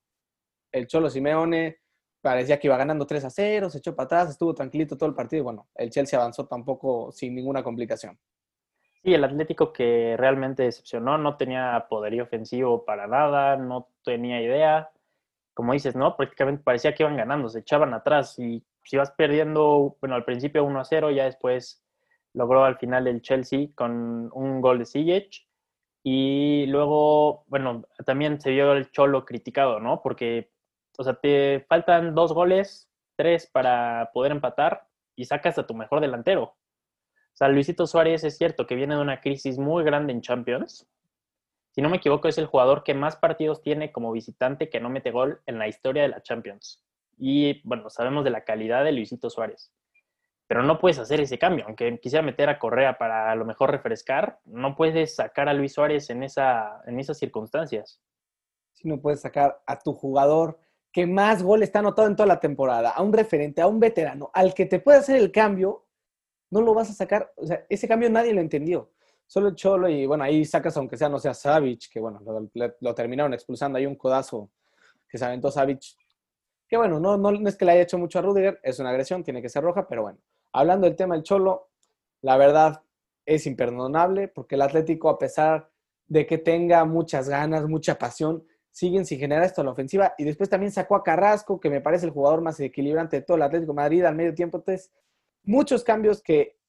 El 0.72 0.88
Cholo 0.88 1.10
Simeone 1.10 1.80
parecía 2.22 2.60
que 2.60 2.68
iba 2.68 2.78
ganando 2.78 3.08
3 3.08 3.26
a 3.26 3.30
0, 3.30 3.70
se 3.70 3.80
echó 3.80 3.96
para 3.96 4.06
atrás, 4.06 4.30
estuvo 4.30 4.54
tranquilito 4.54 4.98
todo 4.98 5.10
el 5.10 5.16
partido. 5.16 5.42
Y 5.42 5.44
bueno, 5.44 5.68
el 5.76 5.90
Chelsea 5.90 6.20
avanzó 6.20 6.46
tampoco 6.46 7.12
sin 7.12 7.34
ninguna 7.34 7.64
complicación. 7.64 8.20
Sí, 9.04 9.14
el 9.14 9.24
Atlético 9.24 9.72
que 9.74 10.16
realmente 10.18 10.64
decepcionó, 10.64 11.18
no 11.18 11.38
tenía 11.38 11.88
poderío 11.90 12.24
ofensivo 12.24 12.84
para 12.84 13.08
nada, 13.08 13.56
no 13.56 13.90
tenía 14.04 14.42
idea. 14.42 14.90
Como 15.54 15.74
dices, 15.74 15.96
¿no? 15.96 16.18
Prácticamente 16.18 16.64
parecía 16.64 16.94
que 16.94 17.04
iban 17.04 17.18
ganando, 17.18 17.50
se 17.50 17.60
echaban 17.60 17.94
atrás 17.94 18.38
y 18.40 18.66
si 18.84 18.98
vas 18.98 19.12
perdiendo, 19.12 19.98
bueno, 20.02 20.16
al 20.16 20.26
principio 20.26 20.64
1 20.64 20.80
a 20.80 20.86
0, 20.86 21.12
ya 21.12 21.26
después 21.26 21.84
logró 22.34 22.64
al 22.64 22.78
final 22.78 23.08
el 23.08 23.22
Chelsea 23.22 23.70
con 23.76 24.30
un 24.34 24.62
gol 24.62 24.80
de 24.80 24.86
Ziyech. 24.86 25.48
Y 26.04 26.66
luego, 26.68 27.44
bueno, 27.48 27.84
también 28.06 28.40
se 28.42 28.52
vio 28.52 28.74
el 28.74 28.92
Cholo 28.92 29.26
criticado, 29.26 29.80
¿no? 29.80 30.02
Porque, 30.02 30.52
o 30.98 31.04
sea, 31.04 31.16
te 31.16 31.66
faltan 31.70 32.16
dos 32.16 32.34
goles, 32.34 32.90
tres 33.18 33.48
para 33.52 34.12
poder 34.14 34.32
empatar 34.32 34.88
y 35.16 35.26
sacas 35.26 35.58
a 35.60 35.68
tu 35.68 35.74
mejor 35.76 36.02
delantero. 36.02 36.56
Sea, 37.38 37.50
Luisito 37.50 37.86
Suárez 37.86 38.24
es 38.24 38.36
cierto 38.36 38.66
que 38.66 38.74
viene 38.74 38.96
de 38.96 39.02
una 39.02 39.22
crisis 39.22 39.60
muy 39.60 39.84
grande 39.84 40.12
en 40.12 40.22
Champions. 40.22 40.88
Si 41.70 41.84
no 41.84 41.90
me 41.90 41.98
equivoco, 41.98 42.28
es 42.28 42.40
el 42.40 42.48
jugador 42.48 42.84
que 42.84 42.96
más 42.96 43.16
partidos 43.16 43.62
tiene 43.62 43.92
como 43.92 44.12
visitante 44.12 44.72
que 44.72 44.80
no 44.80 44.90
mete 44.90 45.12
gol 45.12 45.40
en 45.46 45.60
la 45.60 45.68
historia 45.68 46.02
de 46.02 46.08
la 46.08 46.24
Champions. 46.24 46.84
Y 47.16 47.62
bueno, 47.64 47.92
sabemos 47.92 48.24
de 48.24 48.32
la 48.32 48.44
calidad 48.44 48.84
de 48.84 48.92
Luisito 48.92 49.30
Suárez. 49.30 49.72
Pero 50.48 50.64
no 50.64 50.80
puedes 50.80 50.98
hacer 50.98 51.22
ese 51.22 51.38
cambio. 51.38 51.66
Aunque 51.68 52.00
quisiera 52.00 52.26
meter 52.26 52.50
a 52.50 52.58
Correa 52.58 52.98
para 52.98 53.30
a 53.30 53.36
lo 53.36 53.46
mejor 53.46 53.70
refrescar, 53.70 54.40
no 54.46 54.76
puedes 54.76 55.16
sacar 55.16 55.48
a 55.48 55.54
Luis 55.54 55.74
Suárez 55.74 56.10
en, 56.10 56.24
esa, 56.24 56.82
en 56.88 57.00
esas 57.00 57.20
circunstancias. 57.20 58.02
Si 58.74 58.88
no 58.88 59.00
puedes 59.00 59.22
sacar 59.22 59.62
a 59.68 59.78
tu 59.78 59.94
jugador 59.94 60.58
que 60.92 61.06
más 61.06 61.44
goles 61.44 61.70
está 61.70 61.80
anotado 61.80 62.08
en 62.08 62.16
toda 62.16 62.26
la 62.26 62.40
temporada, 62.40 62.90
a 62.90 63.04
un 63.04 63.14
referente, 63.14 63.62
a 63.62 63.68
un 63.68 63.80
veterano, 63.80 64.32
al 64.34 64.56
que 64.56 64.66
te 64.66 64.80
puede 64.80 64.98
hacer 64.98 65.18
el 65.18 65.32
cambio, 65.32 65.87
no 66.50 66.62
lo 66.62 66.74
vas 66.74 66.90
a 66.90 66.94
sacar. 66.94 67.32
O 67.36 67.46
sea, 67.46 67.66
ese 67.70 67.88
cambio 67.88 68.10
nadie 68.10 68.34
lo 68.34 68.42
entendió. 68.42 68.92
Solo 69.26 69.52
Cholo 69.52 69.90
y 69.90 70.06
bueno, 70.06 70.24
ahí 70.24 70.46
sacas 70.46 70.78
aunque 70.78 70.98
sea, 70.98 71.10
no 71.10 71.20
sea 71.20 71.34
Savage, 71.34 71.90
que 71.92 72.00
bueno, 72.00 72.22
lo, 72.80 72.96
terminaron 72.96 73.34
expulsando. 73.34 73.78
Hay 73.78 73.86
un 73.86 73.96
codazo 73.96 74.50
que 75.10 75.18
se 75.18 75.26
aventó 75.26 75.52
Savage 75.52 75.96
que 76.68 76.78
bueno, 76.78 77.00
no, 77.00 77.18
no, 77.18 77.48
es 77.48 77.56
que 77.56 77.66
le 77.66 77.72
haya 77.72 77.82
hecho 77.82 77.98
mucho 77.98 78.20
a 78.20 78.22
Rudiger, 78.22 78.60
es 78.62 78.80
una 78.80 78.90
agresión, 78.90 79.24
tiene 79.24 79.42
que 79.42 79.50
ser 79.50 79.64
roja, 79.64 79.88
pero 79.88 80.02
bueno. 80.02 80.20
Hablando 80.52 80.86
del 80.86 80.96
tema 80.96 81.16
del 81.16 81.24
Cholo, 81.24 81.70
la 82.22 82.36
verdad 82.36 82.82
es 83.26 83.46
imperdonable 83.46 84.28
porque 84.28 84.56
el 84.56 84.62
Atlético, 84.62 85.10
a 85.10 85.18
pesar 85.18 85.70
de 86.08 86.26
que 86.26 86.38
tenga 86.38 86.84
muchas 86.86 87.30
ganas, 87.30 87.68
mucha 87.68 87.98
pasión, 87.98 88.44
siguen 88.72 89.06
sin 89.06 89.20
generar 89.20 89.44
esto 89.44 89.62
a 89.62 89.64
la 89.64 89.72
ofensiva. 89.72 90.14
Y 90.18 90.24
después 90.24 90.50
también 90.50 90.72
sacó 90.72 90.96
a 90.96 91.04
Carrasco, 91.04 91.60
que 91.60 91.70
me 91.70 91.82
parece 91.82 92.06
el 92.06 92.12
jugador 92.12 92.42
más 92.42 92.60
equilibrante 92.60 93.18
de 93.18 93.22
todo 93.24 93.38
el 93.38 93.44
Atlético 93.44 93.74
Madrid 93.74 94.04
al 94.04 94.16
medio 94.16 94.34
tiempo. 94.34 94.58
Entonces, 94.58 94.92
muchos 95.48 95.84
cambios 95.84 96.22
que 96.22 96.60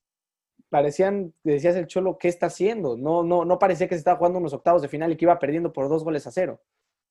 parecían, 0.71 1.35
decías 1.45 1.77
el 1.77 1.87
Cholo, 1.87 2.17
¿qué 2.17 2.29
está 2.29 2.47
haciendo? 2.47 2.97
No, 2.97 3.23
no, 3.23 3.45
no 3.45 3.59
parecía 3.59 3.89
que 3.89 3.95
se 3.95 4.01
estaba 4.01 4.17
jugando 4.17 4.39
unos 4.39 4.55
octavos 4.55 4.81
de 4.81 4.89
final 4.89 5.13
y 5.13 5.17
que 5.17 5.27
iba 5.27 5.39
perdiendo 5.39 5.73
por 5.73 5.91
dos 5.91 6.03
goles 6.03 6.27
a 6.27 6.31
cero 6.31 6.63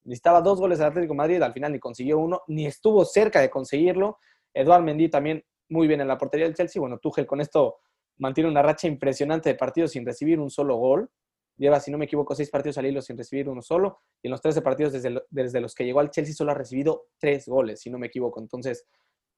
necesitaba 0.07 0.41
dos 0.41 0.59
goles 0.59 0.79
al 0.79 0.87
Atlético 0.87 1.13
Madrid, 1.13 1.41
al 1.41 1.53
final 1.53 1.73
ni 1.73 1.79
consiguió 1.79 2.17
uno, 2.17 2.41
ni 2.47 2.65
estuvo 2.65 3.03
cerca 3.03 3.41
de 3.41 3.49
conseguirlo. 3.49 4.19
Eduard 4.53 4.81
Mendy 4.81 5.09
también 5.09 5.43
muy 5.69 5.85
bien 5.87 5.99
en 5.99 6.07
la 6.07 6.17
portería 6.17 6.45
del 6.45 6.55
Chelsea. 6.55 6.79
Bueno, 6.79 6.97
Tuchel 6.97 7.27
con 7.27 7.41
esto 7.41 7.79
mantiene 8.17 8.49
una 8.49 8.61
racha 8.61 8.87
impresionante 8.87 9.49
de 9.49 9.55
partidos 9.55 9.91
sin 9.91 10.05
recibir 10.05 10.39
un 10.39 10.49
solo 10.49 10.77
gol. 10.77 11.11
Lleva, 11.57 11.81
si 11.81 11.91
no 11.91 11.97
me 11.97 12.05
equivoco, 12.05 12.35
seis 12.35 12.49
partidos 12.49 12.77
al 12.77 12.85
hilo 12.85 13.01
sin 13.01 13.17
recibir 13.17 13.49
uno 13.49 13.61
solo. 13.61 13.99
Y 14.21 14.27
en 14.27 14.31
los 14.31 14.41
13 14.41 14.61
partidos 14.61 14.93
desde, 14.93 15.21
desde 15.29 15.59
los 15.59 15.75
que 15.75 15.83
llegó 15.83 15.99
al 15.99 16.09
Chelsea 16.09 16.33
solo 16.33 16.51
ha 16.51 16.55
recibido 16.55 17.07
tres 17.19 17.45
goles, 17.45 17.81
si 17.81 17.89
no 17.89 17.99
me 17.99 18.07
equivoco. 18.07 18.39
Entonces, 18.39 18.85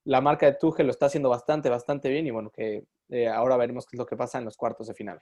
la 0.09 0.21
marca 0.21 0.47
de 0.47 0.53
Tuchel 0.53 0.87
lo 0.87 0.91
está 0.91 1.05
haciendo 1.05 1.29
bastante, 1.29 1.69
bastante 1.69 2.09
bien. 2.09 2.25
Y 2.25 2.31
bueno, 2.31 2.49
que 2.49 2.83
eh, 3.09 3.27
ahora 3.27 3.57
veremos 3.57 3.85
qué 3.85 3.95
es 3.95 3.99
lo 3.99 4.07
que 4.07 4.17
pasa 4.17 4.39
en 4.39 4.45
los 4.45 4.57
cuartos 4.57 4.87
de 4.87 4.95
final. 4.95 5.21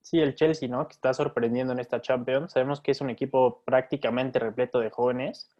Sí, 0.00 0.18
el 0.18 0.34
Chelsea, 0.34 0.66
¿no? 0.66 0.88
Que 0.88 0.94
está 0.94 1.12
sorprendiendo 1.12 1.74
en 1.74 1.78
esta 1.78 2.00
Champions. 2.00 2.52
Sabemos 2.52 2.80
que 2.80 2.92
es 2.92 3.02
un 3.02 3.10
equipo 3.10 3.62
prácticamente 3.66 4.38
repleto 4.38 4.80
de 4.80 4.88
jóvenes 4.88 5.50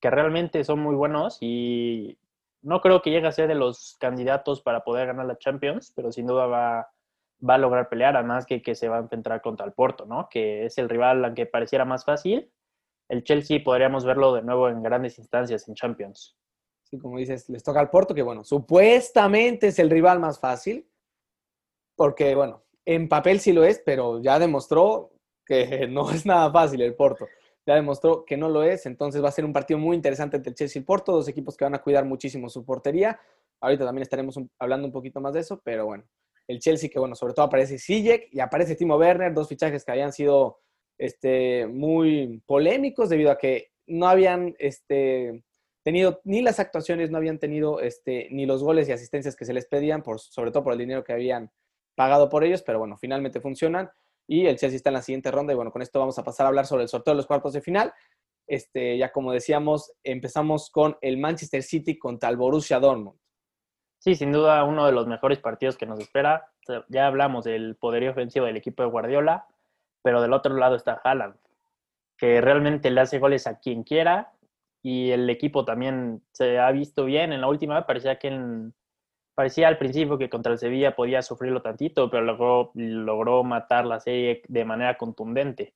que 0.00 0.08
realmente 0.08 0.64
son 0.64 0.80
muy 0.80 0.94
buenos 0.94 1.36
y 1.42 2.18
no 2.62 2.80
creo 2.80 3.02
que 3.02 3.10
llegue 3.10 3.26
a 3.26 3.32
ser 3.32 3.48
de 3.48 3.54
los 3.54 3.96
candidatos 4.00 4.62
para 4.62 4.82
poder 4.82 5.08
ganar 5.08 5.26
la 5.26 5.36
Champions, 5.36 5.92
pero 5.94 6.10
sin 6.10 6.26
duda 6.26 6.46
va, 6.46 6.90
va 7.46 7.54
a 7.54 7.58
lograr 7.58 7.90
pelear, 7.90 8.16
además 8.16 8.46
que, 8.46 8.62
que 8.62 8.74
se 8.74 8.88
va 8.88 8.96
a 8.96 9.00
enfrentar 9.00 9.42
contra 9.42 9.66
el 9.66 9.72
Porto, 9.72 10.06
¿no? 10.06 10.28
Que 10.30 10.64
es 10.64 10.78
el 10.78 10.88
rival, 10.88 11.22
aunque 11.22 11.44
pareciera 11.44 11.84
más 11.84 12.06
fácil, 12.06 12.50
el 13.10 13.24
Chelsea 13.24 13.62
podríamos 13.62 14.06
verlo 14.06 14.34
de 14.34 14.42
nuevo 14.42 14.70
en 14.70 14.82
grandes 14.82 15.18
instancias 15.18 15.68
en 15.68 15.74
Champions. 15.74 16.36
Como 16.98 17.18
dices, 17.18 17.48
les 17.48 17.62
toca 17.62 17.80
al 17.80 17.90
Porto, 17.90 18.14
que 18.14 18.22
bueno, 18.22 18.44
supuestamente 18.44 19.68
es 19.68 19.78
el 19.78 19.90
rival 19.90 20.20
más 20.20 20.38
fácil, 20.38 20.88
porque 21.96 22.34
bueno, 22.34 22.64
en 22.84 23.08
papel 23.08 23.40
sí 23.40 23.52
lo 23.52 23.64
es, 23.64 23.82
pero 23.84 24.20
ya 24.20 24.38
demostró 24.38 25.12
que 25.44 25.86
no 25.88 26.10
es 26.10 26.26
nada 26.26 26.50
fácil 26.50 26.82
el 26.82 26.94
Porto. 26.94 27.26
Ya 27.66 27.74
demostró 27.74 28.24
que 28.24 28.36
no 28.36 28.48
lo 28.48 28.62
es, 28.62 28.86
entonces 28.86 29.22
va 29.22 29.28
a 29.28 29.32
ser 29.32 29.44
un 29.44 29.52
partido 29.52 29.78
muy 29.78 29.96
interesante 29.96 30.36
entre 30.36 30.50
el 30.50 30.56
Chelsea 30.56 30.78
y 30.78 30.82
el 30.82 30.86
Porto, 30.86 31.12
dos 31.12 31.26
equipos 31.26 31.56
que 31.56 31.64
van 31.64 31.74
a 31.74 31.82
cuidar 31.82 32.04
muchísimo 32.04 32.48
su 32.48 32.64
portería. 32.64 33.18
Ahorita 33.60 33.84
también 33.84 34.02
estaremos 34.02 34.38
hablando 34.58 34.86
un 34.86 34.92
poquito 34.92 35.20
más 35.20 35.34
de 35.34 35.40
eso, 35.40 35.60
pero 35.64 35.86
bueno, 35.86 36.04
el 36.46 36.60
Chelsea 36.60 36.88
que 36.88 37.00
bueno, 37.00 37.16
sobre 37.16 37.34
todo 37.34 37.46
aparece 37.46 37.78
Sijek 37.78 38.28
y 38.30 38.38
aparece 38.38 38.76
Timo 38.76 38.96
Werner, 38.96 39.34
dos 39.34 39.48
fichajes 39.48 39.84
que 39.84 39.90
habían 39.90 40.12
sido 40.12 40.60
este, 40.98 41.66
muy 41.66 42.42
polémicos 42.46 43.08
debido 43.08 43.30
a 43.30 43.38
que 43.38 43.72
no 43.86 44.08
habían 44.08 44.54
este, 44.58 45.44
tenido 45.86 46.20
ni 46.24 46.42
las 46.42 46.58
actuaciones, 46.58 47.12
no 47.12 47.18
habían 47.18 47.38
tenido 47.38 47.78
este, 47.78 48.26
ni 48.32 48.44
los 48.44 48.60
goles 48.60 48.88
y 48.88 48.92
asistencias 48.92 49.36
que 49.36 49.44
se 49.44 49.52
les 49.52 49.66
pedían, 49.66 50.02
por, 50.02 50.18
sobre 50.18 50.50
todo 50.50 50.64
por 50.64 50.72
el 50.72 50.80
dinero 50.80 51.04
que 51.04 51.12
habían 51.12 51.52
pagado 51.94 52.28
por 52.28 52.42
ellos, 52.42 52.62
pero 52.62 52.80
bueno, 52.80 52.96
finalmente 52.96 53.40
funcionan 53.40 53.88
y 54.26 54.46
el 54.46 54.56
Chelsea 54.56 54.78
está 54.78 54.90
en 54.90 54.94
la 54.94 55.02
siguiente 55.02 55.30
ronda 55.30 55.52
y 55.52 55.56
bueno, 55.56 55.70
con 55.70 55.82
esto 55.82 56.00
vamos 56.00 56.18
a 56.18 56.24
pasar 56.24 56.44
a 56.44 56.48
hablar 56.48 56.66
sobre 56.66 56.82
el 56.82 56.88
sorteo 56.88 57.14
de 57.14 57.18
los 57.18 57.28
cuartos 57.28 57.52
de 57.52 57.60
final. 57.60 57.94
Este, 58.48 58.98
ya 58.98 59.12
como 59.12 59.30
decíamos, 59.30 59.92
empezamos 60.02 60.70
con 60.70 60.96
el 61.02 61.18
Manchester 61.18 61.62
City 61.62 61.96
contra 61.96 62.30
el 62.30 62.36
Borussia 62.36 62.80
Dortmund. 62.80 63.20
Sí, 64.00 64.16
sin 64.16 64.32
duda 64.32 64.64
uno 64.64 64.86
de 64.86 64.92
los 64.92 65.06
mejores 65.06 65.38
partidos 65.38 65.76
que 65.76 65.86
nos 65.86 66.00
espera. 66.00 66.50
Ya 66.88 67.06
hablamos 67.06 67.44
del 67.44 67.76
poderío 67.76 68.10
ofensivo 68.10 68.46
del 68.46 68.56
equipo 68.56 68.82
de 68.82 68.88
Guardiola, 68.88 69.46
pero 70.02 70.20
del 70.20 70.32
otro 70.32 70.52
lado 70.56 70.74
está 70.74 71.00
Haaland, 71.04 71.36
que 72.16 72.40
realmente 72.40 72.90
le 72.90 73.02
hace 73.02 73.20
goles 73.20 73.46
a 73.46 73.60
quien 73.60 73.84
quiera 73.84 74.32
y 74.86 75.10
el 75.10 75.28
equipo 75.30 75.64
también 75.64 76.22
se 76.30 76.60
ha 76.60 76.70
visto 76.70 77.06
bien. 77.06 77.32
En 77.32 77.40
la 77.40 77.48
última 77.48 77.84
parecía 77.88 78.20
que 78.20 78.30
parecía 79.34 79.66
al 79.66 79.78
principio 79.78 80.16
que 80.16 80.30
contra 80.30 80.52
el 80.52 80.60
Sevilla 80.60 80.94
podía 80.94 81.22
sufrirlo 81.22 81.60
tantito, 81.60 82.08
pero 82.08 82.22
logró, 82.22 82.70
logró 82.74 83.42
matar 83.42 83.84
la 83.84 83.98
serie 83.98 84.42
de 84.46 84.64
manera 84.64 84.96
contundente. 84.96 85.74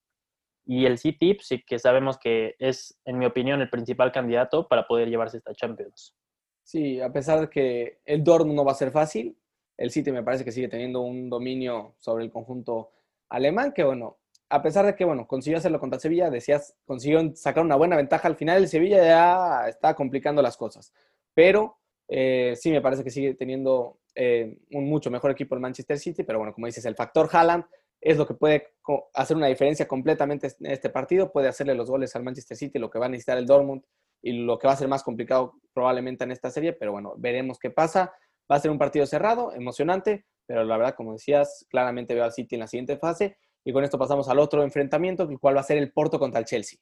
Y 0.65 0.87
el 0.87 0.97
City, 0.99 1.35
pues, 1.35 1.49
sí 1.49 1.61
que 1.67 1.81
sabemos 1.81 2.19
que 2.19 2.55
es, 2.61 3.01
en 3.05 3.19
mi 3.19 3.27
opinión, 3.27 3.61
el 3.61 3.69
principal 3.69 4.13
candidato 4.13 4.69
para 4.69 4.87
poder 4.87 5.09
llevarse 5.09 5.39
esta 5.39 5.57
Champions. 5.57 6.15
Sí, 6.63 7.01
a 7.01 7.13
pesar 7.13 7.41
de 7.41 7.51
que 7.51 7.99
el 8.05 8.23
Dortmund 8.23 8.55
no 8.55 8.65
va 8.65 8.71
a 8.71 8.77
ser 8.77 8.93
fácil, 8.93 9.37
el 9.77 9.91
City 9.91 10.13
me 10.13 10.23
parece 10.23 10.45
que 10.45 10.53
sigue 10.53 10.69
teniendo 10.69 11.01
un 11.01 11.29
dominio 11.29 11.97
sobre 11.99 12.23
el 12.23 12.31
conjunto 12.31 12.93
alemán, 13.29 13.73
que 13.73 13.83
bueno, 13.83 14.20
a 14.51 14.63
pesar 14.63 14.85
de 14.85 14.97
que, 14.97 15.05
bueno, 15.05 15.29
consiguió 15.29 15.59
hacerlo 15.59 15.79
contra 15.79 16.01
Sevilla, 16.01 16.29
decías, 16.29 16.75
consiguió 16.85 17.35
sacar 17.37 17.65
una 17.65 17.77
buena 17.77 17.97
ventaja. 17.97 18.27
Al 18.27 18.35
final 18.35 18.59
el 18.59 18.69
Sevilla 18.69 19.03
ya 19.03 19.69
está 19.69 19.95
complicando 19.95 20.43
las 20.43 20.57
cosas. 20.57 20.93
Pero 21.35 21.79
eh, 22.09 22.55
sí 22.57 22.73
me 22.73 22.81
parece 22.81 23.05
que 23.05 23.11
sigue 23.11 23.35
teniendo 23.35 24.01
eh, 24.17 24.59
un 24.73 24.89
mucho 24.89 25.09
mejor 25.09 25.31
equipo 25.31 25.55
el 25.55 25.61
Manchester 25.61 26.01
City. 26.01 26.25
Pero 26.25 26.41
bueno, 26.41 26.53
como 26.53 26.67
dices, 26.67 26.85
el 26.85 26.97
factor 26.97 27.29
Haaland 27.33 27.65
es 28.01 28.17
lo 28.17 28.27
que 28.27 28.35
puede 28.35 28.75
hacer 29.15 29.37
una 29.37 29.47
diferencia 29.47 29.87
completamente 29.87 30.49
en 30.59 30.73
este 30.73 30.91
partido. 30.91 31.31
Puede 31.31 31.47
hacerle 31.47 31.77
los 31.77 31.89
goles 31.89 32.17
al 32.17 32.25
Manchester 32.25 32.57
City, 32.57 32.81
lo 32.81 32.91
que 32.91 32.99
va 32.99 33.07
a 33.07 33.11
necesitar 33.11 33.39
el 33.39 33.47
Dortmund 33.47 33.85
y 34.21 34.33
lo 34.33 34.59
que 34.59 34.67
va 34.67 34.73
a 34.73 34.77
ser 34.77 34.89
más 34.89 35.05
complicado 35.05 35.61
probablemente 35.73 36.25
en 36.25 36.33
esta 36.33 36.51
serie. 36.51 36.73
Pero 36.73 36.91
bueno, 36.91 37.15
veremos 37.19 37.61
qué 37.61 37.71
pasa. 37.71 38.13
Va 38.51 38.57
a 38.57 38.61
ser 38.61 38.73
un 38.73 38.79
partido 38.79 39.07
cerrado, 39.07 39.53
emocionante, 39.53 40.27
pero 40.45 40.65
la 40.65 40.77
verdad, 40.77 40.97
como 40.97 41.13
decías, 41.13 41.67
claramente 41.71 42.15
veo 42.15 42.25
al 42.25 42.33
City 42.33 42.57
en 42.57 42.61
la 42.63 42.67
siguiente 42.67 42.97
fase 42.97 43.37
y 43.65 43.73
con 43.73 43.85
esto 43.85 43.99
pasamos 43.99 44.29
al 44.29 44.39
otro 44.39 44.63
enfrentamiento, 44.63 45.25
el 45.25 45.39
cual 45.39 45.57
va 45.57 45.61
a 45.61 45.65
ser 45.65 45.79
el 45.79 45.93
Porto 45.93 46.19
contra 46.19 46.41
el 46.41 46.47
Chelsea. 46.47 46.79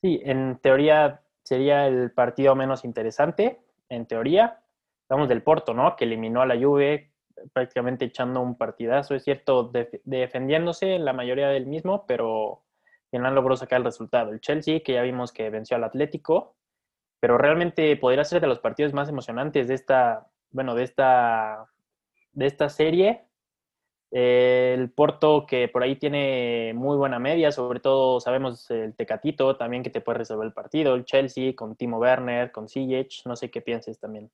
Sí, 0.00 0.20
en 0.24 0.58
teoría 0.58 1.22
sería 1.42 1.86
el 1.86 2.12
partido 2.12 2.54
menos 2.54 2.84
interesante, 2.84 3.60
en 3.88 4.06
teoría. 4.06 4.62
Estamos 5.02 5.28
del 5.28 5.42
Porto, 5.42 5.74
¿no? 5.74 5.96
Que 5.96 6.04
eliminó 6.04 6.42
a 6.42 6.46
la 6.46 6.58
Juve 6.58 7.12
prácticamente 7.52 8.06
echando 8.06 8.40
un 8.40 8.56
partidazo, 8.56 9.14
es 9.14 9.24
cierto, 9.24 9.70
defendiéndose 10.04 10.94
en 10.94 11.04
la 11.04 11.12
mayoría 11.12 11.48
del 11.48 11.66
mismo, 11.66 12.06
pero 12.06 12.64
al 12.84 13.10
final 13.10 13.34
logró 13.34 13.56
sacar 13.56 13.78
el 13.78 13.84
resultado. 13.84 14.30
El 14.30 14.40
Chelsea, 14.40 14.80
que 14.80 14.94
ya 14.94 15.02
vimos 15.02 15.32
que 15.32 15.50
venció 15.50 15.76
al 15.76 15.84
Atlético, 15.84 16.56
pero 17.20 17.36
realmente 17.36 17.96
podría 17.96 18.24
ser 18.24 18.40
de 18.40 18.46
los 18.46 18.60
partidos 18.60 18.92
más 18.92 19.08
emocionantes 19.08 19.68
de 19.68 19.74
esta, 19.74 20.26
bueno, 20.50 20.74
de 20.74 20.84
esta, 20.84 21.66
de 22.32 22.46
esta 22.46 22.68
serie 22.68 23.26
el 24.16 24.90
Porto, 24.90 25.44
que 25.44 25.66
por 25.66 25.82
ahí 25.82 25.96
tiene 25.96 26.72
muy 26.72 26.96
buena 26.96 27.18
media, 27.18 27.50
sobre 27.50 27.80
todo 27.80 28.20
sabemos 28.20 28.70
el 28.70 28.94
Tecatito 28.94 29.56
también 29.56 29.82
que 29.82 29.90
te 29.90 30.00
puede 30.00 30.18
resolver 30.18 30.46
el 30.46 30.52
partido, 30.52 30.94
el 30.94 31.04
Chelsea 31.04 31.56
con 31.56 31.74
Timo 31.74 31.98
Werner, 31.98 32.52
con 32.52 32.68
Ziyech, 32.68 33.26
no 33.26 33.34
sé 33.34 33.50
qué 33.50 33.60
pienses 33.60 33.98
también. 33.98 34.30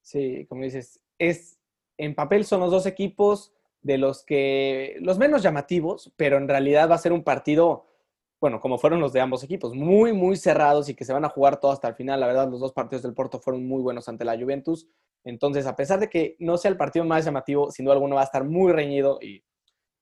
Sí, 0.00 0.46
como 0.48 0.62
dices, 0.62 0.98
es 1.18 1.58
en 1.98 2.14
papel 2.14 2.46
son 2.46 2.60
los 2.60 2.70
dos 2.70 2.86
equipos 2.86 3.52
de 3.82 3.98
los 3.98 4.24
que 4.24 4.96
los 5.00 5.18
menos 5.18 5.42
llamativos, 5.42 6.10
pero 6.16 6.38
en 6.38 6.48
realidad 6.48 6.90
va 6.90 6.94
a 6.94 6.98
ser 6.98 7.12
un 7.12 7.22
partido, 7.22 7.84
bueno, 8.40 8.60
como 8.60 8.78
fueron 8.78 9.00
los 9.00 9.12
de 9.12 9.20
ambos 9.20 9.42
equipos, 9.42 9.74
muy 9.74 10.12
muy 10.12 10.36
cerrados 10.36 10.88
y 10.88 10.94
que 10.94 11.04
se 11.04 11.12
van 11.12 11.24
a 11.24 11.28
jugar 11.28 11.58
todo 11.58 11.72
hasta 11.72 11.88
el 11.88 11.94
final. 11.94 12.20
La 12.20 12.26
verdad, 12.26 12.48
los 12.48 12.60
dos 12.60 12.72
partidos 12.72 13.02
del 13.02 13.14
Porto 13.14 13.40
fueron 13.40 13.66
muy 13.66 13.82
buenos 13.82 14.08
ante 14.08 14.24
la 14.24 14.38
Juventus. 14.38 14.86
Entonces, 15.24 15.66
a 15.66 15.74
pesar 15.74 15.98
de 15.98 16.08
que 16.08 16.36
no 16.38 16.56
sea 16.56 16.70
el 16.70 16.76
partido 16.76 17.04
más 17.04 17.24
llamativo, 17.24 17.70
sin 17.70 17.84
duda 17.84 17.94
alguna 17.94 18.14
va 18.14 18.20
a 18.22 18.24
estar 18.24 18.44
muy 18.44 18.72
reñido 18.72 19.18
y, 19.20 19.42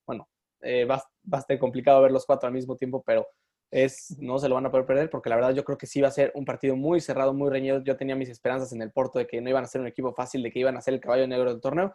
bueno, 0.06 0.28
eh, 0.60 0.84
va, 0.84 1.02
a 1.32 1.38
estar 1.38 1.58
complicado 1.58 2.02
ver 2.02 2.12
los 2.12 2.26
cuatro 2.26 2.46
al 2.46 2.52
mismo 2.52 2.76
tiempo, 2.76 3.02
pero 3.04 3.26
es, 3.70 4.16
no 4.20 4.38
se 4.38 4.48
lo 4.48 4.54
van 4.54 4.66
a 4.66 4.70
poder 4.70 4.86
perder 4.86 5.10
porque 5.10 5.28
la 5.28 5.36
verdad 5.36 5.54
yo 5.54 5.64
creo 5.64 5.78
que 5.78 5.86
sí 5.86 6.00
va 6.00 6.08
a 6.08 6.12
ser 6.12 6.30
un 6.34 6.44
partido 6.44 6.76
muy 6.76 7.00
cerrado, 7.00 7.32
muy 7.32 7.50
reñido. 7.50 7.82
Yo 7.82 7.96
tenía 7.96 8.14
mis 8.14 8.28
esperanzas 8.28 8.72
en 8.72 8.82
el 8.82 8.92
Porto 8.92 9.18
de 9.18 9.26
que 9.26 9.40
no 9.40 9.48
iban 9.48 9.64
a 9.64 9.66
ser 9.66 9.80
un 9.80 9.86
equipo 9.86 10.12
fácil, 10.12 10.42
de 10.42 10.52
que 10.52 10.60
iban 10.60 10.76
a 10.76 10.82
ser 10.82 10.94
el 10.94 11.00
caballo 11.00 11.26
negro 11.26 11.50
del 11.50 11.60
torneo 11.60 11.94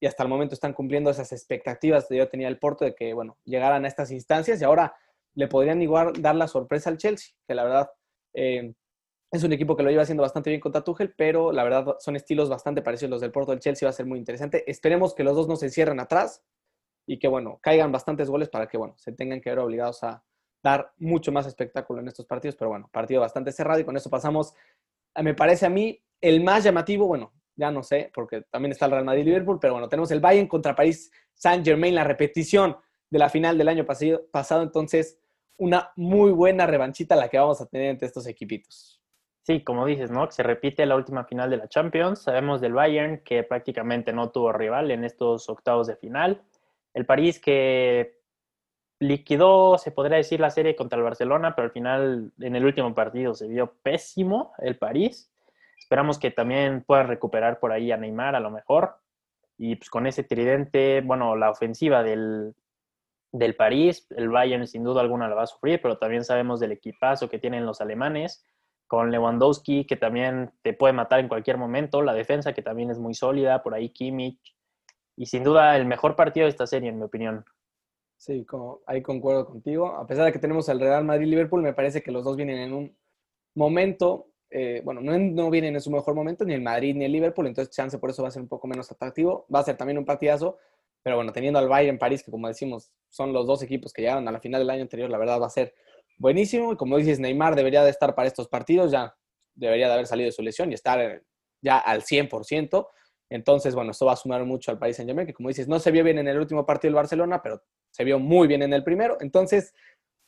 y 0.00 0.06
hasta 0.06 0.22
el 0.22 0.28
momento 0.28 0.54
están 0.54 0.72
cumpliendo 0.72 1.10
esas 1.10 1.30
expectativas 1.32 2.06
que 2.08 2.16
yo 2.16 2.28
tenía 2.28 2.48
el 2.48 2.58
Porto 2.58 2.84
de 2.84 2.94
que, 2.94 3.12
bueno, 3.12 3.36
llegaran 3.44 3.84
a 3.84 3.88
estas 3.88 4.10
instancias 4.10 4.60
y 4.60 4.64
ahora 4.64 4.94
le 5.34 5.48
podrían 5.48 5.80
igual 5.82 6.12
dar 6.20 6.34
la 6.34 6.48
sorpresa 6.48 6.90
al 6.90 6.98
Chelsea, 6.98 7.34
que 7.46 7.54
la 7.54 7.64
verdad 7.64 7.90
eh, 8.34 8.74
es 9.32 9.44
un 9.44 9.52
equipo 9.52 9.76
que 9.76 9.82
lo 9.82 9.90
lleva 9.90 10.02
haciendo 10.02 10.22
bastante 10.22 10.50
bien 10.50 10.60
contra 10.60 10.82
Tuchel, 10.82 11.14
pero 11.16 11.52
la 11.52 11.62
verdad 11.62 11.96
son 12.00 12.16
estilos 12.16 12.48
bastante 12.48 12.82
parecidos 12.82 13.10
los 13.10 13.20
del 13.20 13.30
Porto. 13.30 13.52
Del 13.52 13.60
Chelsea, 13.60 13.86
va 13.86 13.90
a 13.90 13.94
ser 13.94 14.06
muy 14.06 14.18
interesante. 14.18 14.68
Esperemos 14.68 15.14
que 15.14 15.22
los 15.22 15.36
dos 15.36 15.46
no 15.46 15.56
se 15.56 15.70
cierren 15.70 16.00
atrás 16.00 16.42
y 17.06 17.18
que, 17.18 17.28
bueno, 17.28 17.58
caigan 17.62 17.92
bastantes 17.92 18.28
goles 18.28 18.48
para 18.48 18.66
que, 18.66 18.76
bueno, 18.76 18.94
se 18.98 19.12
tengan 19.12 19.40
que 19.40 19.50
ver 19.50 19.60
obligados 19.60 20.02
a 20.02 20.24
dar 20.62 20.92
mucho 20.98 21.32
más 21.32 21.46
espectáculo 21.46 22.00
en 22.00 22.08
estos 22.08 22.26
partidos, 22.26 22.56
pero 22.56 22.70
bueno, 22.70 22.88
partido 22.92 23.20
bastante 23.20 23.52
cerrado 23.52 23.80
y 23.80 23.84
con 23.84 23.96
eso 23.96 24.10
pasamos, 24.10 24.52
me 25.22 25.34
parece 25.34 25.66
a 25.66 25.70
mí, 25.70 26.02
el 26.20 26.42
más 26.42 26.64
llamativo, 26.64 27.06
bueno, 27.06 27.32
ya 27.56 27.70
no 27.70 27.82
sé, 27.82 28.10
porque 28.12 28.42
también 28.50 28.72
está 28.72 28.84
el 28.84 28.92
Real 28.92 29.04
Madrid-Liverpool, 29.04 29.58
pero 29.60 29.74
bueno, 29.74 29.88
tenemos 29.88 30.10
el 30.10 30.20
Bayern 30.20 30.48
contra 30.48 30.74
París 30.74 31.10
Saint-Germain, 31.34 31.94
la 31.94 32.04
repetición 32.04 32.76
de 33.10 33.18
la 33.18 33.28
final 33.28 33.58
del 33.58 33.68
año 33.68 33.84
pasado, 33.84 34.62
entonces 34.62 35.18
una 35.56 35.92
muy 35.96 36.30
buena 36.30 36.66
revanchita 36.66 37.16
la 37.16 37.28
que 37.28 37.38
vamos 37.38 37.60
a 37.60 37.66
tener 37.66 37.90
entre 37.90 38.06
estos 38.06 38.26
equipitos. 38.26 39.00
Sí, 39.42 39.62
como 39.62 39.84
dices, 39.84 40.10
¿no? 40.10 40.30
Se 40.30 40.42
repite 40.42 40.86
la 40.86 40.96
última 40.96 41.24
final 41.24 41.50
de 41.50 41.56
la 41.56 41.68
Champions. 41.68 42.22
Sabemos 42.22 42.60
del 42.60 42.72
Bayern 42.72 43.18
que 43.24 43.42
prácticamente 43.42 44.12
no 44.12 44.30
tuvo 44.30 44.52
rival 44.52 44.90
en 44.90 45.04
estos 45.04 45.48
octavos 45.48 45.86
de 45.86 45.96
final. 45.96 46.42
El 46.94 47.04
París 47.04 47.40
que 47.40 48.20
liquidó, 49.00 49.78
se 49.78 49.90
podría 49.90 50.18
decir, 50.18 50.40
la 50.40 50.50
serie 50.50 50.76
contra 50.76 50.98
el 50.98 51.04
Barcelona, 51.04 51.54
pero 51.54 51.66
al 51.66 51.72
final 51.72 52.32
en 52.38 52.54
el 52.54 52.64
último 52.64 52.94
partido 52.94 53.34
se 53.34 53.48
vio 53.48 53.72
pésimo 53.82 54.52
el 54.58 54.76
París. 54.76 55.32
Esperamos 55.78 56.18
que 56.18 56.30
también 56.30 56.84
puedan 56.86 57.08
recuperar 57.08 57.58
por 57.58 57.72
ahí 57.72 57.90
a 57.92 57.96
Neymar 57.96 58.36
a 58.36 58.40
lo 58.40 58.50
mejor. 58.50 58.98
Y 59.58 59.76
pues 59.76 59.90
con 59.90 60.06
ese 60.06 60.22
tridente, 60.22 61.00
bueno, 61.00 61.34
la 61.34 61.50
ofensiva 61.50 62.02
del, 62.02 62.54
del 63.32 63.54
París, 63.54 64.06
el 64.16 64.28
Bayern 64.28 64.66
sin 64.66 64.84
duda 64.84 65.00
alguna 65.00 65.28
la 65.28 65.34
va 65.34 65.42
a 65.42 65.46
sufrir, 65.46 65.80
pero 65.80 65.98
también 65.98 66.24
sabemos 66.24 66.60
del 66.60 66.72
equipazo 66.72 67.28
que 67.28 67.38
tienen 67.38 67.66
los 67.66 67.80
alemanes 67.80 68.44
con 68.90 69.12
Lewandowski, 69.12 69.84
que 69.86 69.94
también 69.94 70.50
te 70.62 70.72
puede 70.72 70.92
matar 70.92 71.20
en 71.20 71.28
cualquier 71.28 71.56
momento, 71.56 72.02
la 72.02 72.12
defensa, 72.12 72.52
que 72.52 72.62
también 72.62 72.90
es 72.90 72.98
muy 72.98 73.14
sólida, 73.14 73.62
por 73.62 73.72
ahí 73.72 73.90
Kimmich, 73.90 74.56
y 75.16 75.26
sin 75.26 75.44
duda 75.44 75.76
el 75.76 75.86
mejor 75.86 76.16
partido 76.16 76.46
de 76.46 76.50
esta 76.50 76.66
serie, 76.66 76.88
en 76.88 76.98
mi 76.98 77.04
opinión. 77.04 77.44
Sí, 78.16 78.44
como, 78.44 78.80
ahí 78.86 79.00
concuerdo 79.00 79.46
contigo. 79.46 79.94
A 79.94 80.06
pesar 80.06 80.24
de 80.24 80.32
que 80.32 80.40
tenemos 80.40 80.68
el 80.68 80.80
Real 80.80 81.04
Madrid-Liverpool, 81.04 81.62
me 81.62 81.72
parece 81.72 82.02
que 82.02 82.10
los 82.10 82.24
dos 82.24 82.36
vienen 82.36 82.58
en 82.58 82.72
un 82.72 82.98
momento, 83.54 84.32
eh, 84.50 84.82
bueno, 84.84 85.00
no, 85.00 85.16
no, 85.16 85.50
vienen 85.50 85.74
en 85.76 85.80
su 85.80 85.90
mejor 85.92 86.16
momento, 86.16 86.44
ni 86.44 86.54
el 86.54 86.60
Madrid 86.60 86.96
ni 86.96 87.04
el 87.04 87.12
Liverpool, 87.12 87.46
entonces 87.46 87.72
chance 87.72 87.96
por 87.98 88.10
eso 88.10 88.22
va 88.22 88.28
a 88.28 88.32
ser 88.32 88.42
un 88.42 88.48
poco 88.48 88.66
menos 88.66 88.90
atractivo. 88.90 89.46
Va 89.54 89.60
a 89.60 89.64
ser 89.64 89.76
también 89.76 89.98
un 89.98 90.04
partidazo, 90.04 90.58
pero 91.02 91.14
bueno, 91.14 91.32
teniendo 91.32 91.60
al 91.60 91.68
Bayern 91.68 91.96
París, 91.96 92.24
que 92.24 92.32
como 92.32 92.48
decimos, 92.48 92.90
son 93.10 93.32
los 93.32 93.46
dos 93.46 93.62
equipos 93.62 93.92
que 93.92 94.02
llegaron 94.02 94.26
a 94.26 94.32
la 94.32 94.40
final 94.40 94.60
del 94.60 94.70
año 94.70 94.82
anterior, 94.82 95.10
la 95.10 95.18
verdad 95.18 95.40
va 95.40 95.46
a 95.46 95.50
ser 95.50 95.74
buenísimo. 96.18 96.72
Y 96.72 96.76
como 96.76 96.96
dices, 96.96 97.18
Neymar 97.20 97.56
debería 97.56 97.84
de 97.84 97.90
estar 97.90 98.14
para 98.14 98.28
estos 98.28 98.48
partidos. 98.48 98.92
Ya 98.92 99.14
debería 99.54 99.88
de 99.88 99.94
haber 99.94 100.06
salido 100.06 100.26
de 100.26 100.32
su 100.32 100.42
lesión 100.42 100.70
y 100.70 100.74
estar 100.74 101.22
ya 101.60 101.78
al 101.78 102.02
100%. 102.02 102.86
Entonces, 103.30 103.74
bueno, 103.74 103.92
esto 103.92 104.06
va 104.06 104.12
a 104.12 104.16
sumar 104.16 104.44
mucho 104.44 104.70
al 104.70 104.78
país 104.78 104.96
Saint 104.96 105.08
Germain, 105.08 105.26
que 105.26 105.34
como 105.34 105.48
dices, 105.48 105.68
no 105.68 105.78
se 105.78 105.90
vio 105.90 106.02
bien 106.02 106.18
en 106.18 106.28
el 106.28 106.38
último 106.38 106.66
partido 106.66 106.90
del 106.90 106.96
Barcelona, 106.96 107.40
pero 107.42 107.62
se 107.90 108.04
vio 108.04 108.18
muy 108.18 108.48
bien 108.48 108.62
en 108.62 108.72
el 108.72 108.82
primero. 108.82 109.16
Entonces, 109.20 109.72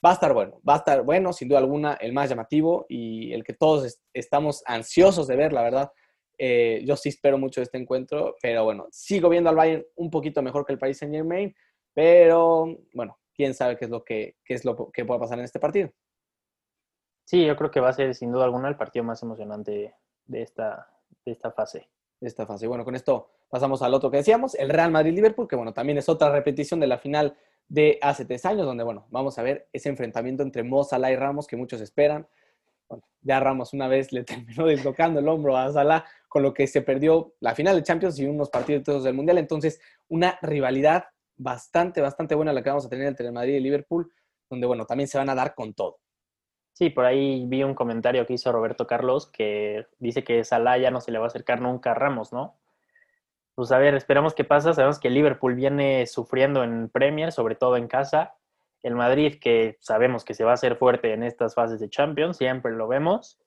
va 0.05 0.11
a 0.11 0.15
estar 0.15 0.33
bueno, 0.33 0.61
va 0.69 0.75
a 0.75 0.79
estar 0.79 1.03
bueno, 1.03 1.33
sin 1.33 1.49
duda 1.49 1.59
alguna, 1.59 1.95
el 1.95 2.12
más 2.12 2.29
llamativo 2.29 2.87
y 2.89 3.33
el 3.33 3.45
que 3.45 3.55
todos 3.55 4.01
estamos 4.12 4.62
ansiosos 4.67 5.27
de 5.27 5.37
ver, 5.37 5.53
la 5.53 5.62
verdad. 5.62 5.93
Eh, 6.39 6.83
yo 6.85 6.97
sí 6.97 7.09
espero 7.09 7.39
mucho 7.39 7.61
este 7.61 7.79
encuentro, 7.79 8.37
pero 8.41 8.65
bueno, 8.65 8.87
sigo 8.91 9.29
viendo 9.29 9.51
al 9.51 9.57
Bayern 9.57 9.85
un 9.97 10.11
poquito 10.11 10.43
mejor 10.43 10.65
que 10.65 10.73
el 10.73 10.79
país 10.79 10.99
Saint 10.99 11.15
Germain, 11.15 11.55
pero 11.95 12.79
bueno, 12.95 13.19
quién 13.35 13.55
sabe 13.55 13.77
qué 13.77 13.87
es 13.87 13.91
lo 13.91 14.05
que, 14.05 14.37
qué 14.45 14.55
es 14.55 14.65
lo 14.65 14.91
que 14.91 15.05
pueda 15.05 15.21
pasar 15.21 15.39
en 15.39 15.45
este 15.45 15.61
partido. 15.61 15.91
Sí, 17.25 17.45
yo 17.47 17.57
creo 17.57 17.71
que 17.71 17.81
va 17.81 17.89
a 17.89 17.93
ser 17.93 18.15
sin 18.15 18.33
duda 18.33 18.45
alguna 18.45 18.69
el 18.69 18.77
partido 18.77 19.05
más 19.05 19.23
emocionante 19.23 19.95
de 20.27 20.43
esta, 20.43 20.89
de 21.25 21.33
esta 21.33 21.51
fase. 21.53 21.89
De 22.21 22.29
esta 22.29 22.47
fase. 22.47 22.67
Bueno, 22.67 22.85
con 22.85 22.95
esto 22.95 23.31
pasamos 23.49 23.83
al 23.83 23.95
otro 23.95 24.11
que 24.11 24.19
decíamos, 24.19 24.55
el 24.55 24.71
Real 24.71 24.91
Madrid-Liverpool, 24.91 25.49
que 25.49 25.57
bueno, 25.57 25.73
también 25.73 25.99
es 25.99 26.09
otra 26.09 26.31
repetición 26.31 26.81
de 26.81 26.87
la 26.87 26.99
final 26.99 27.37
de 27.69 27.99
hace 28.01 28.25
tres 28.25 28.45
años, 28.45 28.67
donde 28.67 28.85
bueno, 28.85 29.07
vamos 29.11 29.39
a 29.39 29.43
ver 29.43 29.69
ese 29.73 29.89
enfrentamiento 29.89 30.43
entre 30.43 30.63
Mo 30.63 30.85
Salah 30.85 31.11
y 31.11 31.17
Ramos 31.17 31.47
que 31.47 31.57
muchos 31.57 31.81
esperan. 31.81 32.27
Bueno, 32.89 33.05
ya 33.23 33.41
Ramos 33.41 33.73
una 33.73 33.89
vez 33.89 34.13
le 34.13 34.25
terminó 34.25 34.67
deslocando 34.67 35.21
el 35.21 35.29
hombro 35.29 35.57
a 35.57 35.73
Salah, 35.73 36.05
con 36.29 36.43
lo 36.43 36.55
que 36.55 36.67
se 36.67 36.83
perdió 36.83 37.35
la 37.41 37.55
final 37.55 37.77
de 37.77 37.83
Champions 37.83 38.19
y 38.19 38.27
unos 38.27 38.51
partidos 38.51 39.05
del 39.05 39.15
Mundial. 39.15 39.39
Entonces, 39.39 39.81
una 40.09 40.39
rivalidad 40.43 41.05
bastante, 41.37 42.01
bastante 42.01 42.35
buena 42.35 42.53
la 42.53 42.62
que 42.62 42.71
vamos 42.71 42.87
a 42.87 42.89
tener 42.89 43.07
entre 43.07 43.31
Madrid 43.31 43.55
y 43.55 43.61
Liverpool, 43.61 44.12
donde 44.51 44.67
bueno, 44.67 44.85
también 44.87 45.09
se 45.09 45.19
van 45.19 45.31
a 45.31 45.35
dar 45.35 45.55
con 45.55 45.75
todo. 45.75 45.99
Sí, 46.73 46.91
por 46.91 47.05
ahí 47.05 47.45
vi 47.47 47.62
un 47.62 47.75
comentario 47.75 48.27
que 48.27 48.33
hizo 48.35 48.51
Roberto 48.51 48.87
Carlos 48.87 49.31
que 49.31 49.87
dice 49.99 50.25
que 50.25 50.43
Salah 50.43 50.79
ya 50.79 50.91
no 50.91 51.01
se 51.01 51.12
le 51.12 51.19
va 51.19 51.25
a 51.25 51.29
acercar 51.29 51.61
nunca 51.61 51.91
a 51.91 51.95
Ramos, 51.95 52.33
¿no? 52.33 52.59
Pues 53.55 53.71
a 53.73 53.79
ver, 53.79 53.95
esperamos 53.95 54.35
qué 54.35 54.45
pasa. 54.45 54.73
Sabemos 54.73 54.99
que 54.99 55.11
Liverpool 55.11 55.55
viene 55.55 56.07
sufriendo 56.07 56.65
en 56.65 56.89
Premier, 56.89 57.33
sobre 57.33 57.55
todo 57.55 57.77
en 57.77 57.89
casa. 57.89 58.35
El 58.83 58.95
Madrid, 58.95 59.39
que 59.41 59.77
sabemos 59.81 60.25
que 60.25 60.35
se 60.35 60.45
va 60.45 60.53
a 60.53 60.55
hacer 60.55 60.77
fuerte 60.77 61.12
en 61.12 61.23
estas 61.23 61.55
fases 61.55 61.79
de 61.79 61.91
Champions, 61.91 62.39
siempre 62.39 62.73
lo 62.73 62.89
vemos. 62.89 63.39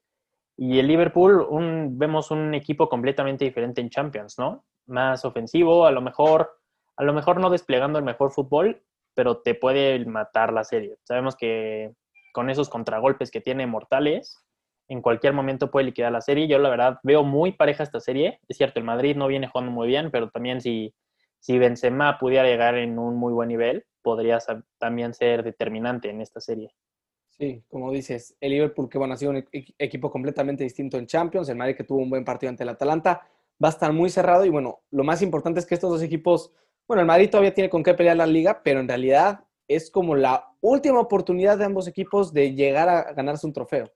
Y 0.56 0.80
el 0.80 0.88
Liverpool, 0.88 1.46
un, 1.50 1.98
vemos 1.98 2.32
un 2.32 2.54
equipo 2.54 2.88
completamente 2.88 3.44
diferente 3.44 3.82
en 3.82 3.90
Champions, 3.90 4.38
¿no? 4.38 4.64
Más 4.86 5.26
ofensivo, 5.26 5.86
a 5.86 5.92
lo 5.92 6.02
mejor, 6.02 6.55
a 6.98 7.04
lo 7.04 7.14
mejor 7.14 7.40
no 7.40 7.50
desplegando 7.50 8.00
el 8.00 8.06
mejor 8.06 8.32
fútbol, 8.32 8.82
pero 9.14 9.38
te 9.38 9.56
puede 9.56 10.04
matar 10.06 10.54
la 10.54 10.64
serie. 10.64 10.98
Sabemos 11.04 11.36
que 11.36 11.94
con 12.34 12.50
esos 12.50 12.70
contragolpes 12.70 13.32
que 13.32 13.42
tiene 13.42 13.66
mortales, 13.66 14.46
en 14.88 15.02
cualquier 15.02 15.34
momento 15.34 15.72
puede 15.72 15.88
liquidar 15.88 16.12
la 16.12 16.22
serie. 16.22 16.48
Yo 16.48 16.60
la 16.60 16.70
verdad 16.70 17.00
veo 17.04 17.24
muy 17.24 17.54
pareja 17.54 17.84
esta 17.84 18.00
serie. 18.00 18.40
Es 18.48 18.58
cierto, 18.58 18.80
el 18.80 18.86
Madrid 18.86 19.16
no 19.16 19.28
viene 19.28 19.48
jugando 19.48 19.72
muy 19.72 19.88
bien, 19.88 20.12
pero 20.12 20.30
también 20.30 20.62
si, 20.62 20.94
si 21.40 21.58
Benzema 21.58 22.20
pudiera 22.20 22.46
llegar 22.46 22.76
en 22.76 23.00
un 23.00 23.16
muy 23.16 23.34
buen 23.34 23.50
nivel, 23.50 23.86
podría 24.02 24.38
también 24.78 25.14
ser 25.14 25.44
determinante 25.44 26.10
en 26.10 26.22
esta 26.22 26.40
serie. 26.40 26.74
Sí, 27.32 27.64
como 27.68 27.92
dices, 27.92 28.38
el 28.40 28.52
Liverpool 28.52 28.88
que 28.88 28.98
bueno, 28.98 29.14
ha 29.14 29.18
sido 29.18 29.32
un 29.32 29.44
equipo 29.78 30.10
completamente 30.10 30.64
distinto 30.64 30.98
en 30.98 31.06
Champions, 31.08 31.50
el 31.50 31.58
Madrid 31.58 31.76
que 31.76 31.84
tuvo 31.84 32.00
un 32.00 32.10
buen 32.10 32.24
partido 32.24 32.50
ante 32.50 32.64
el 32.64 32.70
Atalanta, 32.70 33.28
va 33.62 33.68
a 33.68 33.72
estar 33.72 33.92
muy 33.92 34.10
cerrado 34.10 34.46
y 34.46 34.50
bueno, 34.50 34.84
lo 34.92 35.04
más 35.04 35.22
importante 35.22 35.60
es 35.60 35.66
que 35.66 35.76
estos 35.76 35.90
dos 35.90 36.02
equipos, 36.02 36.54
bueno, 36.88 37.02
el 37.02 37.08
Madrid 37.08 37.30
todavía 37.30 37.54
tiene 37.54 37.70
con 37.70 37.84
qué 37.84 37.94
pelear 37.94 38.18
la 38.18 38.28
liga, 38.28 38.62
pero 38.64 38.80
en 38.80 38.88
realidad 38.88 39.40
es 39.68 39.90
como 39.90 40.16
la 40.16 40.48
última 40.62 41.00
oportunidad 41.00 41.58
de 41.58 41.66
ambos 41.66 41.88
equipos 41.88 42.34
de 42.34 42.54
llegar 42.54 42.88
a 42.90 43.14
ganarse 43.14 43.48
un 43.48 43.54
trofeo. 43.54 43.92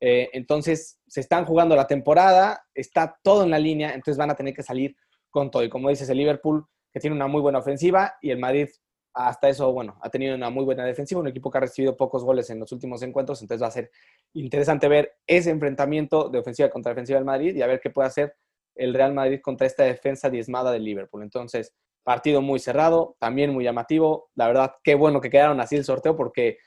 Eh, 0.00 0.30
entonces, 0.32 0.98
se 1.06 1.20
están 1.20 1.44
jugando 1.44 1.76
la 1.76 1.86
temporada, 1.86 2.66
está 2.74 3.18
todo 3.22 3.44
en 3.44 3.50
la 3.50 3.58
línea, 3.58 3.90
entonces 3.90 4.16
van 4.16 4.30
a 4.30 4.34
tener 4.34 4.54
que 4.54 4.62
salir 4.62 4.96
con 5.30 5.50
todo. 5.50 5.62
Y 5.62 5.68
como 5.68 5.90
dices, 5.90 6.08
el 6.08 6.18
Liverpool, 6.18 6.66
que 6.92 7.00
tiene 7.00 7.14
una 7.14 7.28
muy 7.28 7.40
buena 7.40 7.58
ofensiva, 7.58 8.14
y 8.20 8.30
el 8.30 8.38
Madrid, 8.38 8.68
hasta 9.14 9.48
eso, 9.48 9.72
bueno, 9.72 9.98
ha 10.00 10.08
tenido 10.08 10.34
una 10.34 10.50
muy 10.50 10.64
buena 10.64 10.84
defensiva, 10.84 11.20
un 11.20 11.28
equipo 11.28 11.50
que 11.50 11.58
ha 11.58 11.60
recibido 11.60 11.96
pocos 11.96 12.24
goles 12.24 12.48
en 12.50 12.58
los 12.58 12.72
últimos 12.72 13.02
encuentros, 13.02 13.42
entonces 13.42 13.62
va 13.62 13.68
a 13.68 13.72
ser 13.72 13.90
interesante 14.32 14.88
ver 14.88 15.18
ese 15.26 15.50
enfrentamiento 15.50 16.28
de 16.30 16.38
ofensiva 16.38 16.70
contra 16.70 16.90
defensiva 16.90 17.18
del 17.18 17.26
Madrid 17.26 17.54
y 17.54 17.62
a 17.62 17.66
ver 17.66 17.80
qué 17.80 17.90
puede 17.90 18.08
hacer 18.08 18.34
el 18.74 18.94
Real 18.94 19.12
Madrid 19.12 19.40
contra 19.42 19.66
esta 19.66 19.84
defensa 19.84 20.30
diezmada 20.30 20.72
del 20.72 20.84
Liverpool. 20.84 21.22
Entonces, 21.22 21.74
Partido 22.02 22.42
muy 22.42 22.58
cerrado, 22.58 23.16
también 23.18 23.52
muy 23.52 23.64
llamativo. 23.64 24.30
La 24.34 24.46
verdad, 24.46 24.74
qué 24.82 24.94
bueno 24.94 25.20
que 25.20 25.30
quedaron 25.30 25.60
así 25.60 25.76
el 25.76 25.84
sorteo 25.84 26.16
porque 26.16 26.58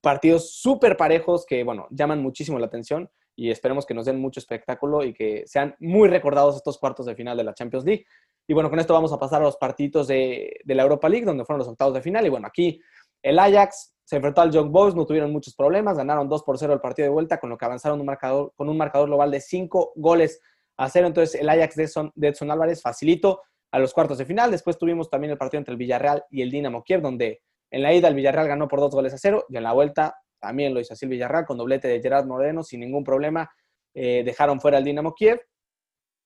partidos 0.00 0.54
súper 0.54 0.96
parejos 0.96 1.44
que, 1.46 1.64
bueno, 1.64 1.86
llaman 1.90 2.22
muchísimo 2.22 2.58
la 2.58 2.66
atención 2.66 3.10
y 3.36 3.50
esperemos 3.50 3.84
que 3.86 3.94
nos 3.94 4.06
den 4.06 4.20
mucho 4.20 4.40
espectáculo 4.40 5.02
y 5.02 5.12
que 5.12 5.44
sean 5.46 5.74
muy 5.80 6.08
recordados 6.08 6.56
estos 6.56 6.78
cuartos 6.78 7.06
de 7.06 7.14
final 7.14 7.36
de 7.36 7.44
la 7.44 7.54
Champions 7.54 7.84
League. 7.84 8.06
Y 8.46 8.54
bueno, 8.54 8.70
con 8.70 8.78
esto 8.78 8.94
vamos 8.94 9.12
a 9.12 9.18
pasar 9.18 9.40
a 9.40 9.44
los 9.44 9.56
partidos 9.56 10.06
de, 10.06 10.60
de 10.64 10.74
la 10.74 10.82
Europa 10.82 11.08
League, 11.08 11.26
donde 11.26 11.44
fueron 11.44 11.58
los 11.58 11.68
octavos 11.68 11.94
de 11.94 12.02
final. 12.02 12.26
Y 12.26 12.28
bueno, 12.28 12.46
aquí 12.46 12.80
el 13.22 13.38
Ajax 13.38 13.94
se 14.04 14.16
enfrentó 14.16 14.42
al 14.42 14.52
Young 14.52 14.70
Boys, 14.70 14.94
no 14.94 15.06
tuvieron 15.06 15.32
muchos 15.32 15.54
problemas, 15.54 15.96
ganaron 15.96 16.28
2 16.28 16.42
por 16.42 16.58
0 16.58 16.74
el 16.74 16.80
partido 16.80 17.06
de 17.06 17.12
vuelta, 17.12 17.40
con 17.40 17.48
lo 17.50 17.56
que 17.56 17.64
avanzaron 17.64 17.98
un 17.98 18.06
marcador, 18.06 18.52
con 18.54 18.68
un 18.68 18.76
marcador 18.76 19.08
global 19.08 19.30
de 19.30 19.40
5 19.40 19.92
goles 19.96 20.40
a 20.76 20.88
0. 20.88 21.06
Entonces, 21.06 21.40
el 21.40 21.48
Ajax 21.48 21.74
de 21.74 21.84
Edson, 21.84 22.12
de 22.14 22.28
Edson 22.28 22.50
Álvarez 22.50 22.82
facilito 22.82 23.40
a 23.74 23.80
los 23.80 23.92
cuartos 23.92 24.18
de 24.18 24.24
final. 24.24 24.52
Después 24.52 24.78
tuvimos 24.78 25.10
también 25.10 25.32
el 25.32 25.36
partido 25.36 25.58
entre 25.58 25.72
el 25.72 25.78
Villarreal 25.78 26.24
y 26.30 26.42
el 26.42 26.50
Dinamo 26.52 26.84
Kiev, 26.84 27.02
donde 27.02 27.42
en 27.72 27.82
la 27.82 27.92
ida 27.92 28.06
el 28.06 28.14
Villarreal 28.14 28.46
ganó 28.46 28.68
por 28.68 28.78
dos 28.78 28.94
goles 28.94 29.12
a 29.12 29.18
cero 29.18 29.46
y 29.48 29.56
en 29.56 29.64
la 29.64 29.72
vuelta 29.72 30.14
también 30.38 30.72
lo 30.72 30.78
hizo 30.78 30.92
así 30.92 31.06
el 31.06 31.10
Villarreal 31.10 31.44
con 31.44 31.58
doblete 31.58 31.88
de 31.88 32.00
Gerard 32.00 32.24
Moreno 32.24 32.62
sin 32.62 32.78
ningún 32.78 33.02
problema. 33.02 33.50
Eh, 33.92 34.22
dejaron 34.24 34.60
fuera 34.60 34.78
al 34.78 34.84
Dinamo 34.84 35.12
Kiev. 35.12 35.40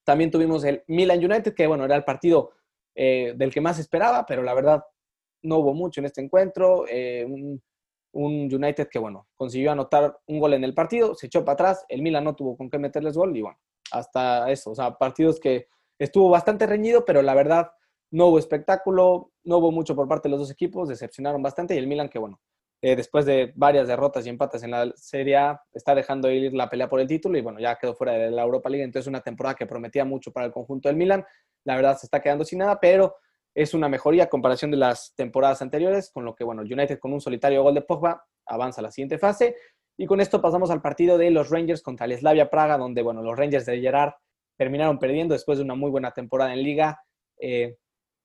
También 0.05 0.31
tuvimos 0.31 0.63
el 0.65 0.85
Milan 0.89 1.25
United, 1.25 1.55
que 1.55 1.67
bueno, 1.67 1.87
era 1.87 1.97
el 1.97 2.05
partido 2.05 2.51
eh, 2.95 3.33
del 3.35 3.51
que 3.51 3.63
más 3.63 3.79
esperaba, 3.79 4.27
pero 4.27 4.43
la 4.43 4.53
verdad 4.53 4.85
no 5.41 5.57
hubo 5.57 5.73
mucho 5.73 6.03
en 6.03 6.05
este 6.05 6.21
encuentro. 6.21 6.85
Eh, 6.87 7.25
un, 7.27 7.63
un, 8.13 8.55
United 8.55 8.89
que, 8.91 8.99
bueno, 8.99 9.27
consiguió 9.37 9.73
anotar 9.73 10.19
un 10.27 10.39
gol 10.39 10.53
en 10.53 10.65
el 10.65 10.75
partido, 10.75 11.15
se 11.15 11.29
echó 11.29 11.47
para 11.47 11.55
atrás, 11.55 11.87
el 11.89 12.03
Milan 12.03 12.25
no 12.25 12.37
tuvo 12.37 12.59
con 12.59 12.69
qué 12.69 12.79
meterles 12.79 13.17
gol 13.17 13.35
y 13.35 13.41
bueno, 13.41 13.59
hasta 13.91 14.51
eso, 14.51 14.73
o 14.73 14.75
sea, 14.75 14.99
partidos 14.99 15.41
que 15.41 15.69
estuvo 15.99 16.29
bastante 16.31 16.67
reñido, 16.67 17.05
pero 17.05 17.23
la 17.23 17.35
verdad 17.35 17.73
no 18.11 18.27
hubo 18.27 18.39
espectáculo, 18.39 19.33
no 19.45 19.59
hubo 19.59 19.73
mucho 19.73 19.95
por 19.95 20.09
parte 20.09 20.29
de 20.29 20.31
los 20.31 20.41
dos 20.41 20.51
equipos, 20.51 20.89
decepcionaron 20.89 21.43
bastante 21.43 21.75
y 21.75 21.79
el 21.79 21.87
Milan 21.87 22.09
que 22.09 22.19
bueno, 22.19 22.41
eh, 22.81 22.97
después 22.97 23.27
de 23.27 23.53
varias 23.57 23.89
derrotas 23.89 24.25
y 24.25 24.29
empates 24.29 24.63
en 24.63 24.71
la 24.71 24.91
Serie 24.95 25.37
A, 25.37 25.63
está 25.73 25.95
dejando 25.95 26.31
ir 26.31 26.55
la 26.55 26.71
pelea 26.71 26.89
por 26.89 27.01
el 27.01 27.09
título 27.09 27.37
y 27.37 27.43
bueno, 27.43 27.59
ya 27.59 27.77
quedó 27.77 27.95
fuera 27.95 28.13
de 28.13 28.31
la 28.31 28.43
Europa 28.43 28.71
League, 28.71 28.85
entonces 28.85 29.09
una 29.09 29.21
temporada 29.21 29.57
que 29.57 29.67
prometía 29.67 30.05
mucho 30.05 30.33
para 30.33 30.47
el 30.47 30.53
conjunto 30.53 30.89
del 30.89 30.97
Milan, 30.97 31.25
la 31.65 31.77
verdad 31.77 31.99
se 31.99 32.07
está 32.07 32.21
quedando 32.21 32.45
sin 32.45 32.61
nada, 32.61 32.79
pero 32.81 33.17
es 33.55 33.75
una 33.75 33.89
mejoría 33.89 34.25
a 34.25 34.29
comparación 34.29 34.71
de 34.71 34.77
las 34.77 35.15
temporadas 35.17 35.61
anteriores, 35.61 36.11
con 36.11 36.25
lo 36.25 36.35
que 36.35 36.45
bueno, 36.45 36.63
United 36.63 36.99
con 36.99 37.13
un 37.13 37.21
solitario 37.21 37.63
gol 37.63 37.75
de 37.75 37.83
Pogba 37.83 38.25
avanza 38.47 38.81
a 38.81 38.85
la 38.85 38.93
siguiente 38.93 39.19
fase 39.19 39.57
y 39.97 40.07
con 40.07 40.21
esto 40.21 40.41
pasamos 40.41 40.71
al 40.71 40.81
partido 40.81 41.19
de 41.19 41.31
los 41.31 41.51
Rangers 41.51 41.83
contra 41.83 42.07
el 42.07 42.17
Slavia 42.17 42.49
Praga, 42.49 42.79
donde 42.79 43.03
bueno, 43.03 43.21
los 43.23 43.37
Rangers 43.37 43.67
de 43.67 43.81
Gerard 43.81 44.13
terminaron 44.59 44.99
perdiendo 44.99 45.33
después 45.33 45.57
de 45.59 45.65
una 45.65 45.75
muy 45.75 45.91
buena 45.91 46.11
temporada 46.11 46.53
en 46.53 46.63
liga. 46.63 47.01
Eh, 47.41 47.79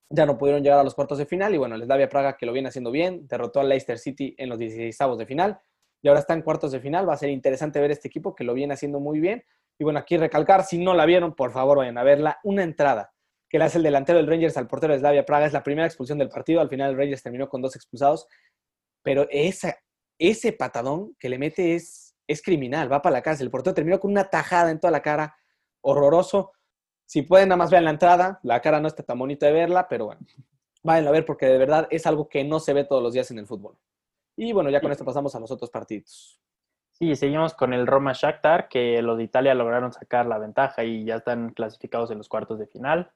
ya 0.10 0.26
no 0.26 0.38
pudieron 0.38 0.62
llegar 0.62 0.80
a 0.80 0.84
los 0.84 0.96
cuartos 0.96 1.18
de 1.18 1.26
final 1.26 1.56
y 1.56 1.58
bueno, 1.58 1.78
les 1.78 1.86
Slavia 1.86 2.10
Praga 2.10 2.36
que 2.36 2.46
lo 2.46 2.52
viene 2.52 2.70
haciendo 2.70 2.92
bien, 2.92 3.28
derrotó 3.28 3.62
al 3.62 3.70
Leicester 3.70 3.98
City 3.98 4.36
en 4.38 4.50
los 4.50 4.60
16 4.60 5.18
de 5.18 5.26
final 5.26 5.60
y 6.02 6.08
ahora 6.10 6.20
está 6.20 6.34
en 6.34 6.42
cuartos 6.42 6.72
de 6.72 6.80
final. 6.82 7.08
Va 7.08 7.14
a 7.14 7.18
ser 7.18 7.30
interesante 7.30 7.80
ver 7.80 7.92
este 7.92 8.10
equipo 8.10 8.36
que 8.36 8.44
lo 8.44 8.54
viene 8.54 8.74
haciendo 8.74 9.00
muy 9.00 9.20
bien. 9.20 9.44
Y 9.80 9.84
bueno, 9.84 10.00
aquí 10.00 10.18
recalcar, 10.18 10.66
si 10.66 10.78
no 10.78 10.94
la 10.94 11.06
vieron, 11.06 11.34
por 11.34 11.52
favor 11.52 11.78
vayan 11.78 11.98
a 11.98 12.04
verla. 12.04 12.40
Una 12.44 12.64
entrada 12.64 13.14
que 13.50 13.58
le 13.58 13.66
hace 13.66 13.78
el 13.78 13.84
delantero 13.84 14.18
del 14.18 14.28
Rangers 14.28 14.58
al 14.58 14.68
portero 14.68 14.94
de 14.94 15.00
Slavia 15.00 15.26
Praga. 15.26 15.46
Es 15.46 15.54
la 15.54 15.64
primera 15.64 15.88
expulsión 15.88 16.18
del 16.18 16.30
partido. 16.30 16.60
Al 16.60 16.70
final 16.70 16.92
el 16.92 16.98
Rangers 16.98 17.24
terminó 17.24 17.48
con 17.48 17.62
dos 17.62 17.76
expulsados. 17.76 18.28
Pero 19.02 19.28
ese 19.30 20.54
patadón 20.54 21.16
que 21.18 21.30
le 21.30 21.38
mete 21.38 21.76
es, 21.76 22.16
es 22.28 22.42
criminal, 22.42 22.92
va 22.92 23.02
para 23.02 23.14
la 23.14 23.22
cárcel. 23.22 23.48
El 23.48 23.52
portero 23.52 23.74
terminó 23.74 24.00
con 24.00 24.12
una 24.12 24.30
tajada 24.30 24.72
en 24.72 24.80
toda 24.80 24.92
la 24.92 25.02
cara 25.02 25.36
horroroso. 25.84 26.54
Si 27.06 27.22
pueden, 27.22 27.50
nada 27.50 27.58
más 27.58 27.70
vean 27.70 27.84
la 27.86 27.92
entrada. 27.92 28.40
La 28.44 28.62
cara 28.62 28.80
no 28.80 28.88
está 28.88 29.04
tan 29.04 29.20
bonita 29.20 29.46
de 29.46 29.54
verla, 29.54 29.88
pero 29.88 30.06
bueno, 30.06 30.22
vayan 30.82 31.08
a 31.08 31.12
ver 31.12 31.26
porque 31.26 31.46
de 31.46 31.58
verdad 31.58 31.88
es 31.92 32.08
algo 32.08 32.28
que 32.28 32.44
no 32.44 32.60
se 32.60 32.74
ve 32.74 32.86
todos 32.86 33.04
los 33.04 33.14
días 33.14 33.30
en 33.32 33.40
el 33.40 33.48
fútbol. 33.48 33.78
Y 34.36 34.52
bueno, 34.52 34.70
ya 34.70 34.82
con 34.82 34.92
esto 34.92 35.06
pasamos 35.06 35.36
a 35.36 35.40
los 35.40 35.52
otros 35.52 35.70
partidos. 35.70 36.40
Sí, 36.92 37.16
seguimos 37.16 37.54
con 37.54 37.74
el 37.74 37.88
Roma 37.88 38.14
Shakhtar, 38.14 38.68
que 38.68 39.02
los 39.02 39.18
de 39.18 39.24
Italia 39.24 39.54
lograron 39.54 39.94
sacar 39.94 40.26
la 40.26 40.38
ventaja 40.38 40.84
y 40.84 41.06
ya 41.06 41.18
están 41.18 41.50
clasificados 41.50 42.12
en 42.12 42.18
los 42.18 42.30
cuartos 42.30 42.60
de 42.60 42.68
final. 42.68 43.12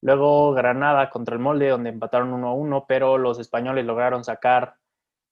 Luego 0.00 0.52
Granada 0.52 1.10
contra 1.10 1.34
el 1.34 1.40
Molde, 1.40 1.68
donde 1.68 1.90
empataron 1.90 2.30
1-1, 2.32 2.84
pero 2.88 3.18
los 3.18 3.38
españoles 3.38 3.84
lograron 3.84 4.24
sacar, 4.24 4.76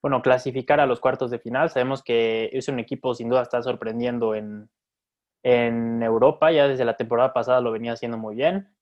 bueno, 0.02 0.22
clasificar 0.22 0.80
a 0.80 0.86
los 0.86 1.00
cuartos 1.00 1.30
de 1.30 1.38
final. 1.38 1.70
Sabemos 1.70 2.02
que 2.02 2.50
es 2.52 2.68
un 2.68 2.78
equipo 2.80 3.14
sin 3.14 3.28
duda 3.28 3.42
está 3.42 3.62
sorprendiendo 3.62 4.34
en, 4.34 4.68
en 5.46 6.02
Europa, 6.02 6.50
ya 6.50 6.66
desde 6.66 6.84
la 6.84 6.96
temporada 6.96 7.32
pasada 7.32 7.60
lo 7.60 7.70
venía 7.70 7.92
haciendo 7.92 8.18
muy 8.18 8.34
bien. 8.34 8.74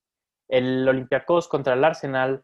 El 0.49 0.89
Olympiacos 0.89 1.47
contra 1.47 1.75
el 1.75 1.85
Arsenal, 1.85 2.43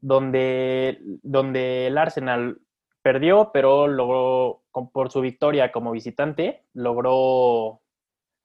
donde, 0.00 1.00
donde 1.24 1.88
el 1.88 1.98
Arsenal 1.98 2.60
perdió, 3.02 3.50
pero 3.52 3.88
logró, 3.88 4.62
por 4.92 5.10
su 5.10 5.20
victoria 5.20 5.72
como 5.72 5.90
visitante, 5.90 6.66
logró, 6.72 7.82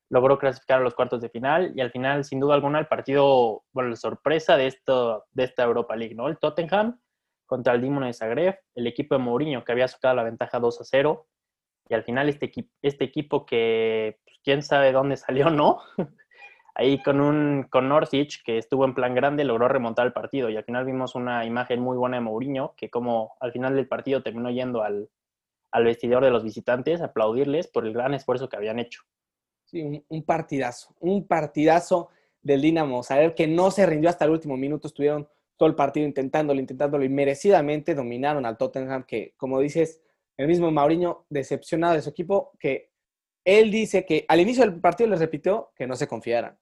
logró 0.09 0.39
clasificar 0.39 0.81
a 0.81 0.83
los 0.83 0.95
cuartos 0.95 1.21
de 1.21 1.29
final 1.29 1.73
y 1.75 1.81
al 1.81 1.91
final, 1.91 2.23
sin 2.23 2.39
duda 2.39 2.55
alguna, 2.55 2.79
el 2.79 2.87
partido, 2.87 3.65
bueno, 3.71 3.91
la 3.91 3.95
sorpresa 3.95 4.57
de, 4.57 4.65
esto, 4.65 5.25
de 5.31 5.43
esta 5.43 5.63
Europa 5.63 5.95
League, 5.95 6.15
¿no? 6.15 6.27
El 6.27 6.39
Tottenham 6.39 6.99
contra 7.45 7.75
el 7.75 7.81
Dinamo 7.81 8.03
de 8.03 8.13
Zagreb, 8.13 8.57
el 8.73 8.87
equipo 8.87 9.13
de 9.13 9.21
Mourinho 9.21 9.63
que 9.63 9.73
había 9.73 9.87
sacado 9.87 10.15
la 10.15 10.23
ventaja 10.23 10.59
2 10.59 10.81
a 10.81 10.83
0 10.83 11.27
y 11.89 11.93
al 11.93 12.03
final 12.03 12.29
este, 12.29 12.45
equipo, 12.45 12.69
este 12.81 13.03
equipo 13.03 13.45
que 13.45 14.19
pues, 14.25 14.37
quién 14.43 14.63
sabe 14.63 14.91
dónde 14.91 15.17
salió, 15.17 15.49
¿no? 15.49 15.79
Ahí 16.75 17.01
con 17.03 17.21
un 17.21 17.67
con 17.69 17.87
Norwich 17.87 18.41
que 18.43 18.57
estuvo 18.57 18.85
en 18.85 18.95
plan 18.95 19.13
grande 19.13 19.43
logró 19.43 19.67
remontar 19.67 20.07
el 20.07 20.13
partido 20.13 20.49
y 20.49 20.57
al 20.57 20.63
final 20.63 20.85
vimos 20.85 21.13
una 21.13 21.45
imagen 21.45 21.79
muy 21.79 21.97
buena 21.97 22.17
de 22.17 22.21
Mourinho 22.21 22.73
que 22.75 22.89
como 22.89 23.35
al 23.39 23.51
final 23.51 23.75
del 23.75 23.87
partido 23.87 24.23
terminó 24.23 24.49
yendo 24.49 24.81
al, 24.81 25.07
al 25.73 25.83
vestidor 25.83 26.23
de 26.23 26.31
los 26.31 26.43
visitantes 26.43 27.01
a 27.01 27.05
aplaudirles 27.05 27.67
por 27.67 27.85
el 27.85 27.93
gran 27.93 28.13
esfuerzo 28.13 28.47
que 28.47 28.55
habían 28.55 28.79
hecho. 28.79 29.03
Sí, 29.65 30.03
un, 30.07 30.23
partidazo, 30.23 30.95
un 30.99 31.27
partidazo 31.27 32.09
del 32.41 32.61
Dinamo 32.61 33.03
Zagreb 33.03 33.33
que 33.33 33.47
no 33.47 33.71
se 33.71 33.85
rindió 33.85 34.09
hasta 34.09 34.25
el 34.25 34.31
último 34.31 34.55
minuto, 34.55 34.87
estuvieron 34.87 35.27
todo 35.57 35.67
el 35.67 35.75
partido 35.75 36.05
intentándolo, 36.05 36.59
intentándolo 36.59 37.03
y 37.03 37.09
merecidamente 37.09 37.95
dominaron 37.95 38.45
al 38.45 38.57
Tottenham 38.57 39.03
que, 39.03 39.33
como 39.35 39.59
dices, 39.59 40.01
el 40.37 40.47
mismo 40.47 40.71
Mauriño 40.71 41.25
decepcionado 41.29 41.95
de 41.95 42.01
su 42.01 42.09
equipo, 42.09 42.51
que 42.59 42.91
él 43.45 43.71
dice 43.71 44.05
que 44.05 44.25
al 44.27 44.39
inicio 44.39 44.63
del 44.63 44.79
partido 44.79 45.09
les 45.09 45.19
repitió 45.19 45.71
que 45.75 45.87
no 45.87 45.95
se 45.95 46.07
confiaran. 46.07 46.57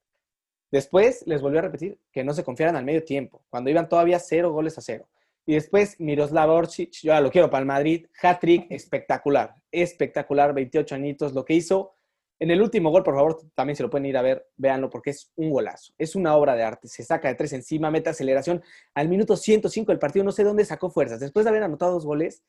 Después 0.71 1.23
les 1.27 1.41
volvió 1.41 1.60
a 1.60 1.63
repetir 1.63 1.99
que 2.12 2.23
no 2.23 2.34
se 2.34 2.43
confiaran 2.43 2.75
al 2.75 2.86
medio 2.86 3.03
tiempo, 3.03 3.45
cuando 3.49 3.69
iban 3.69 3.89
todavía 3.89 4.19
cero 4.19 4.51
goles 4.51 4.77
a 4.77 4.81
cero. 4.81 5.10
Y 5.45 5.55
después 5.55 5.99
Miroslav 5.99 6.49
Orsic, 6.49 6.91
yo 6.91 7.13
ya 7.13 7.21
lo 7.21 7.31
quiero 7.31 7.49
para 7.49 7.62
el 7.62 7.67
Madrid, 7.67 8.05
hat-trick 8.21 8.67
espectacular, 8.69 9.55
espectacular, 9.71 10.53
28 10.53 10.95
añitos, 10.95 11.34
lo 11.34 11.43
que 11.43 11.55
hizo 11.55 11.95
en 12.41 12.49
el 12.49 12.60
último 12.60 12.89
gol, 12.89 13.03
por 13.03 13.13
favor, 13.13 13.39
también 13.53 13.75
se 13.75 13.84
lo 13.84 13.91
pueden 13.91 14.07
ir 14.07 14.17
a 14.17 14.23
ver, 14.23 14.47
véanlo, 14.57 14.89
porque 14.89 15.12
es 15.12 15.31
un 15.36 15.51
golazo. 15.51 15.93
Es 15.99 16.15
una 16.15 16.36
obra 16.36 16.55
de 16.55 16.63
arte. 16.63 16.88
Se 16.88 17.03
saca 17.03 17.27
de 17.27 17.36
tres 17.36 17.53
encima, 17.53 17.91
mete 17.91 18.10
aceleración. 18.10 18.63
Al 18.95 19.10
minuto 19.10 19.38
105 19.38 19.91
del 19.91 19.99
partido, 19.99 20.25
no 20.25 20.31
sé 20.31 20.43
dónde 20.43 20.65
sacó 20.65 20.89
fuerzas. 20.89 21.19
Después 21.19 21.45
de 21.45 21.51
haber 21.51 21.62
anotado 21.62 21.91
dos 21.91 22.03
goles 22.03 22.41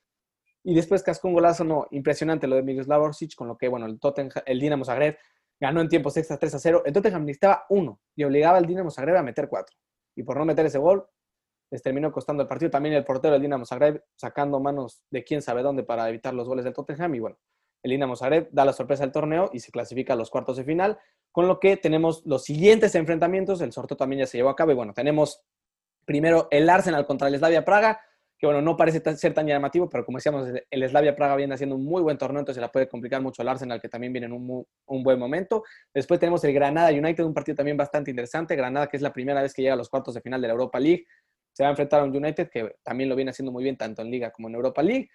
y 0.65 0.75
después 0.75 1.03
cascó 1.03 1.29
un 1.29 1.35
golazo, 1.35 1.65
no, 1.65 1.87
impresionante 1.91 2.47
lo 2.47 2.57
de 2.57 2.63
Miroslav 2.63 3.03
Orsic, 3.03 3.35
con 3.35 3.49
lo 3.49 3.57
que, 3.57 3.69
bueno, 3.69 3.87
el, 3.87 3.99
Tottenham, 3.99 4.43
el 4.47 4.61
Dinamo 4.61 4.85
Zagreb 4.85 5.17
ganó 5.61 5.81
en 5.81 5.89
tiempos 5.89 6.17
extra 6.17 6.39
3 6.39 6.55
a 6.55 6.59
0. 6.59 6.83
El 6.87 6.93
Tottenham 6.93 7.25
necesitaba 7.25 7.67
uno 7.69 8.01
y 8.15 8.25
obligaba 8.25 8.59
al 8.59 8.67
Dinamo 8.67 8.91
Zagreb 8.91 9.17
a 9.17 9.23
meter 9.23 9.49
cuatro. 9.49 9.77
Y 10.17 10.23
por 10.23 10.37
no 10.37 10.45
meter 10.45 10.67
ese 10.67 10.79
gol, 10.79 11.07
les 11.71 11.83
terminó 11.83 12.13
costando 12.13 12.43
el 12.43 12.49
partido. 12.49 12.71
También 12.71 12.95
el 12.95 13.05
portero 13.05 13.33
del 13.33 13.43
Dinamo 13.43 13.65
Zagreb 13.65 14.05
sacando 14.15 14.61
manos 14.61 15.03
de 15.11 15.25
quién 15.25 15.43
sabe 15.43 15.63
dónde 15.63 15.83
para 15.83 16.09
evitar 16.09 16.35
los 16.35 16.49
goles 16.49 16.65
del 16.65 16.75
Tottenham. 16.75 17.15
Y 17.15 17.21
bueno, 17.21 17.39
el 17.83 17.91
Dinamo 17.91 18.15
Zagreb 18.15 18.49
da 18.53 18.65
la 18.65 18.73
sorpresa 18.73 19.03
del 19.03 19.13
torneo 19.13 19.51
y 19.53 19.61
se 19.61 19.73
clasifica 19.73 20.13
a 20.13 20.17
los 20.17 20.31
cuartos 20.31 20.57
de 20.57 20.65
final, 20.65 20.99
con 21.33 21.49
lo 21.49 21.59
que 21.59 21.77
tenemos 21.77 22.25
los 22.27 22.45
siguientes 22.45 22.95
enfrentamientos, 22.95 23.61
el 23.61 23.73
sorteo 23.73 23.97
también 23.97 24.21
ya 24.21 24.27
se 24.27 24.37
llevó 24.37 24.51
a 24.51 24.57
cabo 24.57 24.71
y 24.71 24.75
bueno, 24.75 24.93
tenemos 24.93 25.43
primero 26.05 26.47
el 26.51 26.69
Arsenal 26.69 27.07
contra 27.07 27.29
el 27.29 27.37
Slavia 27.37 27.65
Praga, 27.65 28.01
que 28.43 28.47
bueno, 28.49 28.61
no 28.61 28.77
parece 28.77 29.01
ser 29.17 29.35
tan 29.35 29.47
llamativo, 29.47 29.89
pero 29.89 30.05
como 30.05 30.19
decíamos, 30.19 30.49
el 30.69 30.89
Slavia 30.89 31.15
Praga 31.15 31.37
viene 31.37 31.55
haciendo 31.55 31.77
un 31.77 31.85
muy 31.85 32.03
buen 32.03 32.19
torneo, 32.19 32.41
entonces 32.41 32.57
se 32.57 32.61
la 32.61 32.73
puede 32.73 32.89
complicar 32.89 33.23
mucho 33.23 33.41
al 33.41 33.47
Arsenal, 33.47 33.81
que 33.81 33.89
también 33.89 34.13
viene 34.13 34.27
en 34.27 34.33
un, 34.33 34.67
un, 34.85 35.03
buen 35.05 35.17
momento. 35.17 35.63
Después 35.95 36.19
tenemos 36.19 36.43
el 36.43 36.53
Granada 36.53 36.91
United, 36.91 37.23
un 37.23 37.35
partido 37.35 37.55
también 37.55 37.77
bastante 37.77 38.11
interesante. 38.11 38.57
Granada, 38.57 38.89
que 38.89 38.97
es 38.97 39.03
la 39.05 39.13
primera 39.13 39.41
vez 39.43 39.55
que 39.55 39.63
llega 39.63 39.75
a 39.75 39.77
los 39.77 39.89
cuartos 39.89 40.15
de 40.15 40.23
final 40.23 40.43
de 40.43 40.49
la 40.49 40.55
Europa 40.55 40.81
League, 40.81 41.07
se 41.53 41.63
va 41.63 41.69
a 41.69 41.71
enfrentar 41.71 42.01
a 42.01 42.03
un 42.03 42.17
United 42.17 42.51
que 42.51 42.75
también 42.83 43.09
lo 43.09 43.15
viene 43.15 43.31
haciendo 43.31 43.53
muy 43.53 43.63
bien 43.63 43.77
tanto 43.77 44.03
en 44.03 44.11
Liga 44.11 44.33
como 44.33 44.49
en 44.49 44.57
Europa 44.57 44.83
League. 44.83 45.09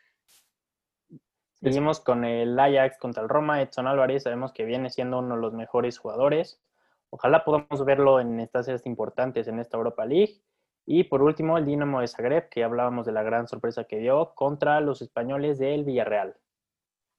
Seguimos 1.56 2.00
con 2.00 2.24
el 2.24 2.58
Ajax 2.58 2.98
contra 2.98 3.24
el 3.24 3.28
Roma. 3.28 3.62
Edson 3.62 3.88
Álvarez 3.88 4.24
sabemos 4.24 4.54
que 4.54 4.64
viene 4.64 4.90
siendo 4.90 5.20
uno 5.20 5.36
de 5.36 5.42
los 5.42 5.54
mejores 5.54 5.98
jugadores. 5.98 6.62
Ojalá 7.10 7.44
podamos 7.44 7.84
verlo 7.84 8.22
en 8.22 8.40
estas 8.40 8.68
series 8.68 8.86
importantes 8.86 9.50
en 9.50 9.60
esta 9.60 9.76
Europa 9.76 10.06
League. 10.06 10.40
Y 10.90 11.04
por 11.04 11.22
último, 11.22 11.58
el 11.58 11.66
Dinamo 11.66 12.00
de 12.00 12.08
Zagreb, 12.08 12.48
que 12.48 12.64
hablábamos 12.64 13.06
de 13.06 13.12
la 13.12 13.22
gran 13.22 13.46
sorpresa 13.46 13.84
que 13.84 14.00
dio 14.00 14.34
contra 14.34 14.80
los 14.80 15.02
españoles 15.02 15.60
del 15.60 15.84
Villarreal. 15.84 16.38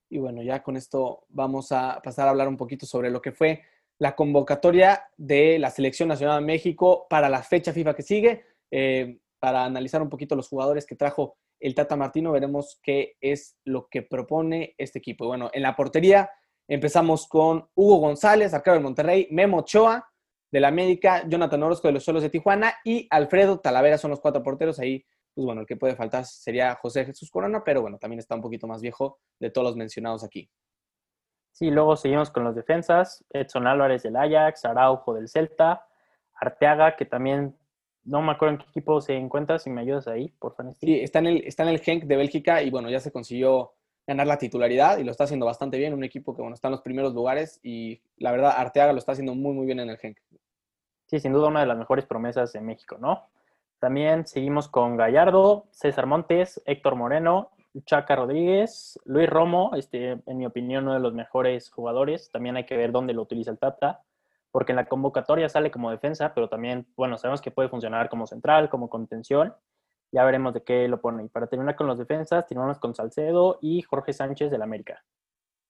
Y 0.09 0.16
bueno, 0.16 0.42
ya 0.42 0.62
con 0.62 0.78
esto 0.78 1.26
vamos 1.28 1.70
a 1.70 2.00
pasar 2.02 2.26
a 2.26 2.31
hablar 2.31 2.48
un 2.48 2.57
poquito 2.57 2.87
sobre 2.87 3.11
lo 3.11 3.20
que 3.20 3.33
fue 3.33 3.61
la 3.98 4.16
convocatoria 4.16 5.02
de 5.18 5.59
la 5.59 5.68
Selección 5.68 6.09
Nacional 6.09 6.40
de 6.40 6.46
México 6.46 7.07
para 7.11 7.28
la 7.28 7.42
fecha 7.42 7.74
FIFA 7.74 7.94
que 7.94 8.02
sigue, 8.02 8.44
eh, 8.70 9.18
para 9.38 9.66
analizar 9.66 10.00
un 10.00 10.09
poquito 10.09 10.35
los 10.35 10.48
jugadores 10.48 10.87
que 10.87 10.96
trajo 10.96 11.37
el 11.61 11.74
Tata 11.74 11.94
Martino, 11.94 12.33
veremos 12.33 12.81
qué 12.83 13.18
es 13.20 13.59
lo 13.64 13.88
que 13.88 14.00
propone 14.00 14.76
este 14.78 14.98
equipo. 14.98 15.26
bueno, 15.26 15.50
en 15.52 15.61
la 15.62 15.76
portería 15.76 16.31
empezamos 16.66 17.28
con 17.28 17.68
Hugo 17.74 17.98
González, 17.98 18.54
arquero 18.54 18.74
del 18.74 18.83
Monterrey, 18.83 19.28
Memo 19.31 19.59
Ochoa 19.59 20.08
de 20.50 20.61
la 20.61 20.68
América, 20.68 21.24
Jonathan 21.28 21.62
Orozco 21.62 21.88
de 21.88 21.94
los 21.94 22.04
Solos 22.04 22.22
de 22.22 22.30
Tijuana 22.30 22.74
y 22.84 23.06
Alfredo 23.11 23.61
Talavera 23.61 23.98
son 23.98 24.11
los 24.11 24.20
cuatro 24.20 24.42
porteros. 24.42 24.78
Ahí, 24.78 25.04
pues 25.34 25.44
bueno, 25.44 25.62
el 25.62 25.66
que 25.66 25.76
puede 25.76 25.96
faltar 25.96 26.24
sería 26.24 26.74
José 26.74 27.04
Jesús 27.04 27.30
Corona, 27.30 27.62
pero 27.64 27.82
bueno, 27.82 27.98
también 27.98 28.18
está 28.18 28.34
un 28.34 28.42
poquito 28.42 28.66
más 28.66 28.80
viejo 28.80 29.18
de 29.38 29.50
todos 29.50 29.66
los 29.66 29.76
mencionados 29.76 30.24
aquí. 30.24 30.50
Sí, 31.52 31.70
luego 31.70 31.96
seguimos 31.96 32.30
con 32.30 32.44
los 32.44 32.54
defensas, 32.54 33.24
Edson 33.30 33.66
Álvarez 33.66 34.04
del 34.04 34.16
Ajax, 34.16 34.64
Araujo 34.64 35.14
del 35.14 35.28
Celta, 35.28 35.84
Arteaga, 36.34 36.94
que 36.96 37.04
también 37.04 37.56
no 38.04 38.22
me 38.22 38.32
acuerdo 38.32 38.54
en 38.54 38.61
qué 38.61 38.66
equipo 38.70 39.00
se 39.00 39.14
encuentra, 39.16 39.58
si 39.58 39.68
me 39.68 39.80
ayudas 39.80 40.06
ahí, 40.08 40.28
por 40.38 40.54
favor. 40.54 40.74
Sí, 40.74 41.00
está 41.00 41.18
en, 41.18 41.26
el, 41.26 41.44
está 41.44 41.64
en 41.64 41.70
el 41.70 41.80
Genk 41.80 42.04
de 42.04 42.16
Bélgica 42.16 42.62
y 42.62 42.70
bueno, 42.70 42.88
ya 42.90 43.00
se 43.00 43.12
consiguió 43.12 43.72
ganar 44.06 44.26
la 44.26 44.38
titularidad 44.38 44.98
y 44.98 45.04
lo 45.04 45.11
está 45.11 45.24
haciendo 45.24 45.44
bastante 45.44 45.76
bien, 45.76 45.92
un 45.92 46.04
equipo 46.04 46.34
que 46.34 46.40
bueno, 46.40 46.54
está 46.54 46.68
en 46.68 46.72
los 46.72 46.80
primeros 46.80 47.12
lugares 47.12 47.61
y 47.62 48.00
la 48.16 48.32
verdad 48.32 48.54
Arteaga 48.56 48.92
lo 48.92 48.98
está 48.98 49.12
haciendo 49.12 49.34
muy 49.34 49.52
muy 49.52 49.66
bien 49.66 49.80
en 49.80 49.90
el 49.90 49.98
Genk. 49.98 50.16
Sí, 51.09 51.18
sin 51.21 51.33
duda 51.33 51.49
una 51.49 51.61
de 51.61 51.66
las 51.66 51.79
mejores 51.79 52.07
promesas 52.07 52.55
en 52.55 52.66
México, 52.66 52.99
¿no? 53.01 53.25
También 53.79 54.27
seguimos 54.27 54.68
con 54.68 54.97
Gallardo, 54.97 55.66
César 55.71 56.07
Montes, 56.07 56.62
Héctor 56.66 56.97
Moreno, 56.97 57.51
Chaca 57.85 58.14
Rodríguez, 58.14 58.99
Luis 59.05 59.29
Romo, 59.29 59.71
este, 59.75 60.21
en 60.27 60.38
mi 60.38 60.47
opinión, 60.47 60.85
uno 60.85 60.94
de 60.94 61.01
los 61.01 61.14
mejores 61.14 61.71
jugadores. 61.71 62.31
También 62.31 62.57
hay 62.57 62.66
que 62.66 62.77
ver 62.77 62.92
dónde 62.92 63.14
lo 63.14 63.23
utiliza 63.23 63.51
el 63.51 63.59
Tata 63.59 64.03
porque 64.51 64.73
en 64.73 64.77
la 64.77 64.87
convocatoria 64.87 65.49
sale 65.49 65.71
como 65.71 65.90
defensa, 65.90 66.33
pero 66.35 66.49
también, 66.49 66.87
bueno, 66.97 67.18
sabemos 67.18 67.40
que 67.40 67.51
puede 67.51 67.68
funcionar 67.68 68.09
como 68.09 68.27
central, 68.27 68.68
como 68.68 68.88
contención. 68.88 69.55
Ya 70.12 70.25
veremos 70.25 70.55
de 70.55 70.62
qué 70.62 70.88
lo 70.88 71.01
pone. 71.01 71.25
Y 71.25 71.29
para 71.29 71.47
terminar 71.47 71.77
con 71.77 71.87
los 71.87 71.99
defensas, 71.99 72.47
terminamos 72.47 72.79
con 72.79 72.94
Salcedo 72.94 73.59
y 73.61 73.83
Jorge 73.83 74.12
Sánchez 74.12 74.51
del 74.51 74.62
América. 74.62 75.05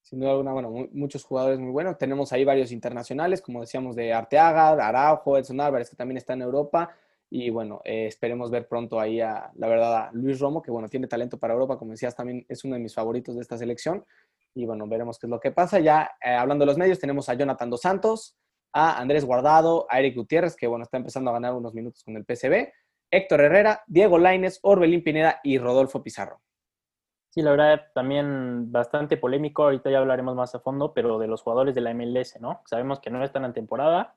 Sin 0.08 0.20
duda 0.20 0.30
alguna, 0.30 0.54
bueno, 0.54 0.70
muchos 0.92 1.22
jugadores 1.22 1.58
muy 1.58 1.70
buenos. 1.70 1.98
Tenemos 1.98 2.32
ahí 2.32 2.42
varios 2.42 2.72
internacionales, 2.72 3.42
como 3.42 3.60
decíamos, 3.60 3.94
de 3.94 4.14
Arteaga, 4.14 4.70
Araujo, 4.70 5.36
Edson 5.36 5.60
Álvarez, 5.60 5.90
que 5.90 5.96
también 5.96 6.16
está 6.16 6.32
en 6.32 6.40
Europa. 6.40 6.96
Y 7.28 7.50
bueno, 7.50 7.82
eh, 7.84 8.06
esperemos 8.06 8.50
ver 8.50 8.66
pronto 8.68 8.98
ahí 8.98 9.20
a, 9.20 9.50
la 9.56 9.68
verdad, 9.68 9.96
a 9.96 10.10
Luis 10.14 10.40
Romo, 10.40 10.62
que 10.62 10.70
bueno, 10.70 10.88
tiene 10.88 11.08
talento 11.08 11.36
para 11.36 11.52
Europa, 11.52 11.76
como 11.76 11.90
decías, 11.90 12.16
también 12.16 12.46
es 12.48 12.64
uno 12.64 12.76
de 12.76 12.80
mis 12.80 12.94
favoritos 12.94 13.34
de 13.34 13.42
esta 13.42 13.58
selección. 13.58 14.02
Y 14.54 14.64
bueno, 14.64 14.88
veremos 14.88 15.18
qué 15.18 15.26
es 15.26 15.30
lo 15.30 15.40
que 15.40 15.50
pasa. 15.50 15.78
Ya 15.78 16.10
eh, 16.24 16.30
hablando 16.30 16.62
de 16.62 16.68
los 16.68 16.78
medios, 16.78 16.98
tenemos 16.98 17.28
a 17.28 17.34
Jonathan 17.34 17.68
Dos 17.68 17.82
Santos, 17.82 18.34
a 18.72 18.98
Andrés 18.98 19.26
Guardado, 19.26 19.86
a 19.90 19.98
Eric 19.98 20.16
Gutiérrez, 20.16 20.56
que 20.56 20.66
bueno, 20.66 20.84
está 20.84 20.96
empezando 20.96 21.28
a 21.28 21.34
ganar 21.34 21.52
unos 21.52 21.74
minutos 21.74 22.02
con 22.02 22.16
el 22.16 22.24
PCB, 22.24 22.72
Héctor 23.10 23.42
Herrera, 23.42 23.82
Diego 23.86 24.18
Laines, 24.18 24.58
Orbelín 24.62 25.04
Pineda 25.04 25.38
y 25.44 25.58
Rodolfo 25.58 26.02
Pizarro. 26.02 26.40
Sí, 27.38 27.42
la 27.42 27.52
verdad, 27.52 27.86
también 27.94 28.72
bastante 28.72 29.16
polémico, 29.16 29.62
ahorita 29.62 29.92
ya 29.92 29.98
hablaremos 29.98 30.34
más 30.34 30.56
a 30.56 30.58
fondo, 30.58 30.92
pero 30.92 31.20
de 31.20 31.28
los 31.28 31.42
jugadores 31.42 31.72
de 31.72 31.80
la 31.80 31.94
MLS, 31.94 32.40
¿no? 32.40 32.62
Sabemos 32.64 32.98
que 32.98 33.10
no 33.10 33.22
están 33.22 33.44
en 33.44 33.52
temporada 33.52 34.16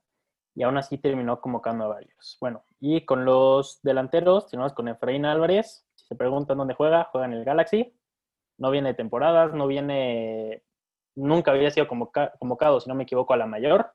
y 0.55 0.63
aún 0.63 0.75
así 0.77 0.97
terminó 0.97 1.39
convocando 1.39 1.83
a 1.83 1.89
varios. 1.89 2.39
Bueno, 2.41 2.65
y 2.79 3.05
con 3.05 3.23
los 3.23 3.79
delanteros, 3.83 4.47
tenemos 4.49 4.73
con 4.73 4.87
Efraín 4.87 5.25
Álvarez, 5.25 5.85
si 5.93 6.07
se 6.07 6.15
preguntan 6.15 6.57
dónde 6.57 6.73
juega, 6.73 7.09
juega 7.11 7.27
en 7.27 7.33
el 7.33 7.45
Galaxy, 7.45 7.95
no 8.57 8.71
viene 8.71 8.89
de 8.89 8.95
temporadas, 8.95 9.53
no 9.53 9.67
viene, 9.67 10.63
nunca 11.13 11.51
había 11.51 11.69
sido 11.69 11.87
convocado, 11.87 12.79
si 12.79 12.89
no 12.89 12.95
me 12.95 13.03
equivoco, 13.03 13.35
a 13.35 13.37
la 13.37 13.45
mayor, 13.45 13.93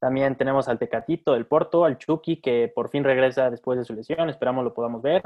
también 0.00 0.36
tenemos 0.36 0.68
al 0.68 0.78
Tecatito 0.78 1.32
del 1.32 1.46
Porto, 1.46 1.86
al 1.86 1.96
Chucky, 1.96 2.42
que 2.42 2.70
por 2.74 2.90
fin 2.90 3.04
regresa 3.04 3.48
después 3.48 3.78
de 3.78 3.86
su 3.86 3.94
lesión, 3.94 4.28
esperamos 4.28 4.64
lo 4.64 4.74
podamos 4.74 5.00
ver. 5.00 5.22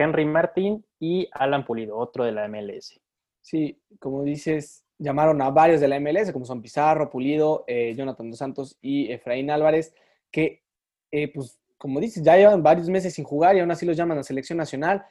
Henry 0.00 0.24
Martin 0.24 0.82
y 0.98 1.28
Alan 1.32 1.64
Pulido, 1.64 1.98
otro 1.98 2.24
de 2.24 2.32
la 2.32 2.48
MLS. 2.48 2.98
Sí, 3.42 3.78
como 3.98 4.22
dices, 4.22 4.84
llamaron 4.98 5.40
a 5.42 5.50
varios 5.50 5.80
de 5.80 5.88
la 5.88 6.00
MLS, 6.00 6.32
como 6.32 6.46
son 6.46 6.62
Pizarro, 6.62 7.10
Pulido, 7.10 7.64
eh, 7.66 7.94
Jonathan 7.94 8.30
Dos 8.30 8.38
Santos 8.38 8.78
y 8.80 9.12
Efraín 9.12 9.50
Álvarez, 9.50 9.94
que, 10.30 10.62
eh, 11.10 11.30
pues, 11.32 11.60
como 11.76 12.00
dices, 12.00 12.22
ya 12.22 12.36
llevan 12.36 12.62
varios 12.62 12.88
meses 12.88 13.12
sin 13.14 13.24
jugar 13.24 13.56
y 13.56 13.60
aún 13.60 13.70
así 13.70 13.84
los 13.84 13.96
llaman 13.96 14.18
a 14.18 14.22
selección 14.22 14.56
nacional. 14.56 15.04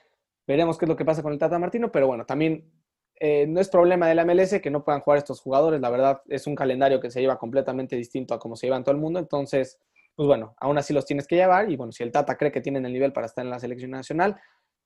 Veremos 0.47 0.77
qué 0.77 0.85
es 0.85 0.89
lo 0.89 0.95
que 0.95 1.05
pasa 1.05 1.21
con 1.21 1.33
el 1.33 1.39
Tata 1.39 1.59
Martino, 1.59 1.91
pero 1.91 2.07
bueno, 2.07 2.25
también 2.25 2.71
eh, 3.19 3.45
no 3.47 3.59
es 3.59 3.69
problema 3.69 4.07
de 4.07 4.15
la 4.15 4.25
MLS 4.25 4.59
que 4.59 4.71
no 4.71 4.83
puedan 4.83 5.01
jugar 5.01 5.19
estos 5.19 5.39
jugadores. 5.41 5.81
La 5.81 5.91
verdad, 5.91 6.21
es 6.27 6.47
un 6.47 6.55
calendario 6.55 6.99
que 6.99 7.11
se 7.11 7.21
lleva 7.21 7.37
completamente 7.37 7.95
distinto 7.95 8.33
a 8.33 8.39
como 8.39 8.55
se 8.55 8.65
lleva 8.65 8.77
en 8.77 8.83
todo 8.83 8.95
el 8.95 9.01
mundo. 9.01 9.19
Entonces, 9.19 9.79
pues 10.15 10.27
bueno, 10.27 10.55
aún 10.59 10.77
así 10.77 10.93
los 10.93 11.05
tienes 11.05 11.27
que 11.27 11.35
llevar. 11.35 11.69
Y 11.69 11.75
bueno, 11.75 11.91
si 11.91 12.03
el 12.03 12.11
Tata 12.11 12.37
cree 12.37 12.51
que 12.51 12.61
tienen 12.61 12.85
el 12.85 12.93
nivel 12.93 13.13
para 13.13 13.25
estar 13.25 13.43
en 13.43 13.51
la 13.51 13.59
selección 13.59 13.91
nacional, 13.91 14.39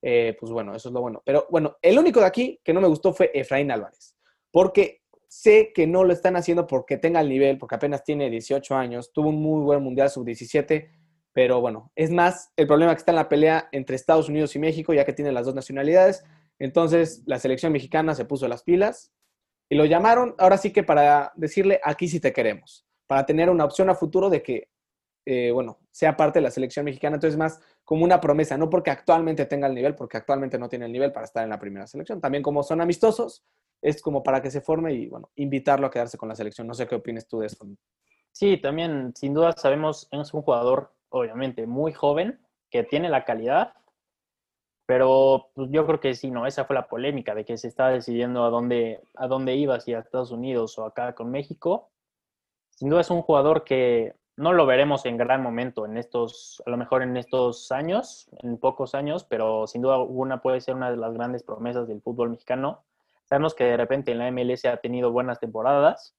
eh, 0.06 0.36
pues 0.38 0.52
bueno, 0.52 0.76
eso 0.76 0.90
es 0.90 0.94
lo 0.94 1.02
bueno. 1.02 1.22
Pero 1.26 1.48
bueno, 1.50 1.78
el 1.82 1.98
único 1.98 2.20
de 2.20 2.26
aquí 2.26 2.60
que 2.62 2.74
no 2.74 2.82
me 2.82 2.90
gustó 2.90 3.14
fue 3.14 3.32
Efraín 3.34 3.72
Álvarez. 3.72 4.18
Porque 4.52 5.02
sé 5.30 5.72
que 5.74 5.88
no 5.88 6.04
lo 6.04 6.12
están 6.12 6.36
haciendo 6.36 6.68
porque 6.68 6.98
tenga 6.98 7.22
el 7.22 7.30
nivel, 7.30 7.58
porque 7.58 7.76
apenas 7.76 8.04
tiene 8.04 8.30
18 8.30 8.76
años, 8.76 9.14
tuvo 9.14 9.30
un 9.30 9.42
muy 9.42 9.64
buen 9.64 9.82
Mundial 9.82 10.10
Sub-17, 10.10 10.92
pero 11.32 11.62
bueno, 11.62 11.92
es 11.96 12.12
más 12.12 12.52
el 12.58 12.68
problema 12.68 12.94
que 12.94 13.00
está 13.00 13.14
en 13.14 13.16
la 13.16 13.30
pelea 13.30 13.70
entre 13.72 13.96
Estados 13.96 14.30
Unidos 14.30 14.56
y 14.56 14.60
México, 14.60 14.94
ya 14.94 15.06
que 15.06 15.14
tiene 15.14 15.32
las 15.32 15.46
dos 15.46 15.56
nacionalidades. 15.56 16.24
Entonces 16.60 17.24
la 17.26 17.40
selección 17.40 17.72
mexicana 17.72 18.14
se 18.14 18.26
puso 18.26 18.48
las 18.48 18.62
pilas 18.62 19.12
y 19.70 19.76
lo 19.76 19.86
llamaron 19.86 20.36
ahora 20.38 20.58
sí 20.58 20.72
que 20.72 20.84
para 20.84 21.32
decirle, 21.36 21.80
aquí 21.84 22.08
sí 22.08 22.20
te 22.20 22.34
queremos, 22.34 22.86
para 23.08 23.26
tener 23.26 23.50
una 23.50 23.66
opción 23.66 23.90
a 23.90 23.96
futuro 23.96 24.30
de 24.30 24.44
que, 24.44 24.70
eh, 25.26 25.52
bueno, 25.52 25.80
sea 25.92 26.18
parte 26.18 26.40
de 26.40 26.44
la 26.44 26.52
selección 26.52 26.86
mexicana. 26.86 27.16
Entonces 27.16 27.38
más 27.38 27.62
como 27.84 28.04
una 28.04 28.22
promesa, 28.22 28.58
no 28.58 28.70
porque 28.70 28.92
actualmente 28.92 29.46
tenga 29.46 29.68
el 29.68 29.76
nivel, 29.76 29.96
porque 29.96 30.18
actualmente 30.18 30.58
no 30.58 30.70
tiene 30.70 30.86
el 30.86 30.92
nivel 30.92 31.12
para 31.12 31.26
estar 31.26 31.44
en 31.44 31.50
la 31.50 31.60
primera 31.60 31.88
selección. 31.88 32.22
También 32.22 32.44
como 32.44 32.64
son 32.64 32.82
amistosos, 32.82 33.44
es 33.82 34.02
como 34.02 34.24
para 34.24 34.42
que 34.42 34.50
se 34.50 34.62
forme 34.62 34.94
y, 34.94 35.08
bueno, 35.08 35.30
invitarlo 35.36 35.88
a 35.88 35.92
quedarse 35.92 36.18
con 36.18 36.30
la 36.30 36.36
selección. 36.36 36.66
No 36.68 36.74
sé 36.74 36.88
qué 36.88 36.96
opinas 36.96 37.28
tú 37.28 37.40
de 37.40 37.48
eso. 37.48 37.68
Sí, 38.32 38.58
también, 38.58 39.14
sin 39.16 39.34
duda, 39.34 39.54
sabemos, 39.54 40.08
es 40.12 40.34
un 40.34 40.42
jugador, 40.42 40.94
obviamente, 41.10 41.68
muy 41.68 41.94
joven, 41.94 42.40
que 42.72 42.84
tiene 42.84 43.10
la 43.10 43.26
calidad, 43.26 43.74
pero 44.86 45.52
pues, 45.54 45.70
yo 45.72 45.86
creo 45.86 46.00
que 46.00 46.16
sí, 46.16 46.32
no, 46.32 46.48
esa 46.48 46.66
fue 46.66 46.76
la 46.76 46.88
polémica 46.88 47.36
de 47.36 47.46
que 47.46 47.58
se 47.58 47.68
estaba 47.68 47.92
decidiendo 47.92 48.44
a 48.44 48.50
dónde, 48.50 49.02
a 49.16 49.28
dónde 49.28 49.56
iba, 49.56 49.80
si 49.80 49.94
a 49.94 50.00
Estados 50.00 50.32
Unidos 50.32 50.78
o 50.80 50.86
acá 50.86 51.14
con 51.14 51.30
México. 51.30 51.92
Sin 52.72 52.90
duda 52.90 53.02
es 53.02 53.12
un 53.12 53.22
jugador 53.22 53.64
que 53.64 54.16
no 54.36 54.54
lo 54.54 54.66
veremos 54.66 55.06
en 55.06 55.18
gran 55.18 55.42
momento 55.42 55.86
en 55.86 55.98
estos, 55.98 56.62
a 56.66 56.70
lo 56.70 56.78
mejor 56.78 57.04
en 57.04 57.18
estos 57.18 57.72
años, 57.72 58.30
en 58.42 58.58
pocos 58.58 58.96
años, 58.96 59.24
pero 59.24 59.68
sin 59.68 59.82
duda 59.82 59.98
una 60.00 60.42
puede 60.42 60.62
ser 60.62 60.76
una 60.76 60.92
de 60.92 60.98
las 60.98 61.14
grandes 61.14 61.44
promesas 61.44 61.88
del 61.88 62.02
fútbol 62.02 62.32
mexicano 62.32 62.84
Sabemos 63.26 63.56
que 63.56 63.64
de 63.64 63.78
repente 63.78 64.12
en 64.12 64.20
la 64.20 64.32
MLS 64.32 64.66
ha 64.66 64.78
tenido 64.78 65.12
buenas 65.12 65.40
temporadas. 65.40 66.16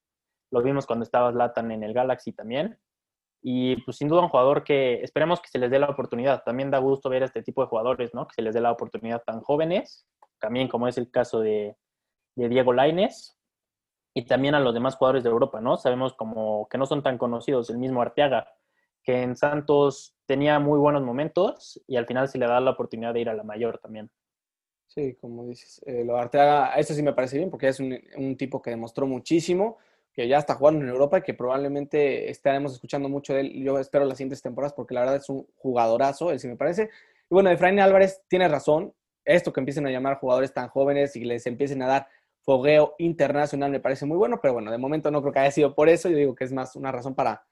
Lo 0.51 0.63
vimos 0.63 0.87
cuando 0.87 1.05
estaba 1.05 1.33
Zlatan 1.33 1.71
en 1.71 1.83
el 1.83 1.93
Galaxy 1.93 2.33
también. 2.33 2.79
Y 3.43 3.77
pues 3.83 3.99
sin 3.99 4.09
duda 4.09 4.23
un 4.23 4.31
jugador 4.31 4.65
que 4.65 5.03
esperemos 5.03 5.41
que 5.41 5.49
se 5.49 5.59
les 5.59 5.71
dé 5.71 5.79
la 5.79 5.91
oportunidad. 5.91 6.43
También 6.45 6.71
da 6.71 6.79
gusto 6.79 7.11
ver 7.11 7.23
a 7.23 7.27
este 7.27 7.43
tipo 7.43 7.63
de 7.63 7.69
jugadores, 7.69 8.15
¿no? 8.15 8.27
Que 8.27 8.35
se 8.35 8.43
les 8.43 8.55
dé 8.55 8.61
la 8.61 8.73
oportunidad 8.73 9.23
tan 9.23 9.41
jóvenes. 9.43 10.07
También 10.39 10.69
como 10.69 10.89
es 10.89 10.97
el 10.97 11.11
caso 11.11 11.41
de, 11.41 11.77
Diego 12.37 12.73
Laines. 12.73 13.34
Y 14.15 14.27
también 14.27 14.55
a 14.55 14.61
los 14.61 14.73
demás 14.73 14.95
jugadores 14.95 15.25
de 15.25 15.31
Europa, 15.31 15.61
¿no? 15.61 15.77
Sabemos 15.77 16.15
como 16.15 16.69
que 16.69 16.79
no 16.79 16.87
son 16.87 17.03
tan 17.03 17.19
conocidos. 17.19 17.69
El 17.69 17.79
mismo 17.79 18.01
Arteaga, 18.01 18.49
que 19.03 19.23
en 19.23 19.37
Santos 19.37 20.15
tenía 20.25 20.59
muy 20.61 20.79
buenos 20.79 21.03
momentos 21.03 21.83
y 21.87 21.97
al 21.97 22.07
final 22.07 22.29
se 22.29 22.39
le 22.39 22.47
da 22.47 22.61
la 22.61 22.71
oportunidad 22.71 23.13
de 23.13 23.21
ir 23.21 23.29
a 23.29 23.35
la 23.35 23.43
mayor 23.43 23.79
también. 23.79 24.11
Sí, 24.87 25.17
como 25.21 25.47
dices, 25.47 25.83
eh, 25.87 26.05
lo 26.05 26.17
Arteaga, 26.17 26.75
eso 26.77 26.95
sí 26.95 27.03
me 27.03 27.13
parece 27.13 27.37
bien 27.37 27.51
porque 27.51 27.69
es 27.69 27.81
un, 27.81 28.37
tipo 28.37 28.63
que 28.63 28.71
demostró 28.71 29.07
muchísimo, 29.07 29.79
que 30.13 30.29
ya 30.29 30.39
está 30.39 30.55
jugando 30.55 30.85
en 30.85 30.91
Europa 30.91 31.19
y 31.19 31.23
que 31.23 31.35
probablemente 31.35 32.31
estaremos 32.31 32.73
escuchando 32.75 33.09
mucho 33.09 33.35
de 33.35 33.41
él. 33.41 33.65
Yo 33.65 33.79
espero 33.81 34.05
las 34.05 34.17
siguientes 34.17 34.41
temporadas 34.41 34.73
porque 34.73 34.95
la 34.95 35.01
verdad 35.01 35.17
es 35.17 35.29
un 35.29 35.47
jugadorazo, 35.57 36.31
él 36.31 36.39
sí 36.39 36.47
me 36.47 36.57
parece. 36.57 36.85
Y 37.29 37.35
bueno, 37.35 37.51
Efraín 37.51 37.81
Álvarez 37.81 38.23
tiene 38.29 38.47
razón, 38.47 38.95
esto 39.25 39.53
que 39.53 39.61
empiecen 39.61 39.87
a 39.87 39.91
llamar 39.91 40.19
jugadores 40.19 40.53
tan 40.53 40.69
jóvenes 40.69 41.17
y 41.17 41.25
les 41.25 41.47
empiecen 41.47 41.83
a 41.83 41.89
dar 41.89 42.09
fogueo 42.45 42.95
internacional 42.99 43.71
me 43.71 43.81
parece 43.81 44.07
muy 44.07 44.17
bueno, 44.17 44.39
pero 44.41 44.55
bueno, 44.55 44.71
de 44.71 44.79
momento 44.79 45.11
no 45.11 45.23
creo 45.23 45.33
que 45.33 45.39
haya 45.41 45.51
sido 45.51 45.75
por 45.75 45.89
eso, 45.89 46.09
yo 46.09 46.17
digo 46.17 46.35
que 46.35 46.45
es 46.45 46.53
más 46.53 46.77
una 46.77 46.93
razón 46.93 47.15
para 47.15 47.47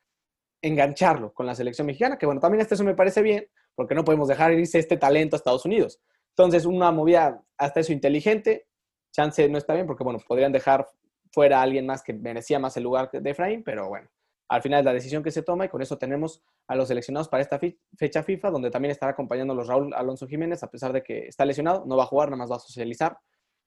engancharlo 0.61 1.33
con 1.33 1.47
la 1.47 1.55
selección 1.55 1.87
mexicana, 1.87 2.19
que 2.19 2.27
bueno, 2.27 2.41
también 2.41 2.61
este 2.61 2.75
eso 2.75 2.85
me 2.85 2.95
parece 2.95 3.23
bien, 3.23 3.49
porque 3.75 3.95
no 3.95 4.05
podemos 4.05 4.29
dejar 4.29 4.53
irse 4.53 4.79
este 4.79 4.97
talento 4.97 5.35
a 5.35 5.39
Estados 5.39 5.65
Unidos. 5.65 6.01
Entonces, 6.37 6.67
una 6.67 6.93
movida 6.93 7.43
hasta 7.57 7.81
eso 7.81 7.93
inteligente, 7.93 8.67
chance 9.13 9.49
no 9.49 9.59
está 9.59 9.75
bien 9.75 9.87
porque, 9.87 10.05
bueno, 10.05 10.19
podrían 10.27 10.53
dejar 10.53 10.87
fuera 11.33 11.59
a 11.59 11.63
alguien 11.63 11.87
más 11.87 12.03
que 12.03 12.13
merecía 12.13 12.59
más 12.59 12.77
el 12.77 12.85
lugar 12.85 13.11
de 13.11 13.31
Efraín, 13.31 13.63
pero 13.65 13.89
bueno, 13.89 14.09
al 14.49 14.61
final 14.61 14.81
es 14.81 14.85
la 14.85 14.93
decisión 14.93 15.23
que 15.23 15.31
se 15.31 15.43
toma 15.43 15.65
y 15.65 15.69
con 15.69 15.81
eso 15.81 15.97
tenemos 15.97 16.43
a 16.67 16.77
los 16.77 16.89
seleccionados 16.89 17.29
para 17.29 17.43
esta 17.43 17.59
fecha 17.97 18.23
FIFA, 18.23 18.51
donde 18.51 18.71
también 18.71 18.93
estará 18.93 19.13
acompañando 19.13 19.55
a 19.55 19.57
los 19.57 19.67
Raúl 19.67 19.95
Alonso 19.95 20.27
Jiménez, 20.27 20.63
a 20.63 20.71
pesar 20.71 20.93
de 20.93 21.03
que 21.03 21.27
está 21.27 21.45
lesionado, 21.47 21.85
no 21.87 21.97
va 21.97 22.05
a 22.05 22.07
jugar, 22.07 22.29
nada 22.29 22.37
más 22.37 22.51
va 22.51 22.57
a 22.57 22.61
socializar, 22.61 23.19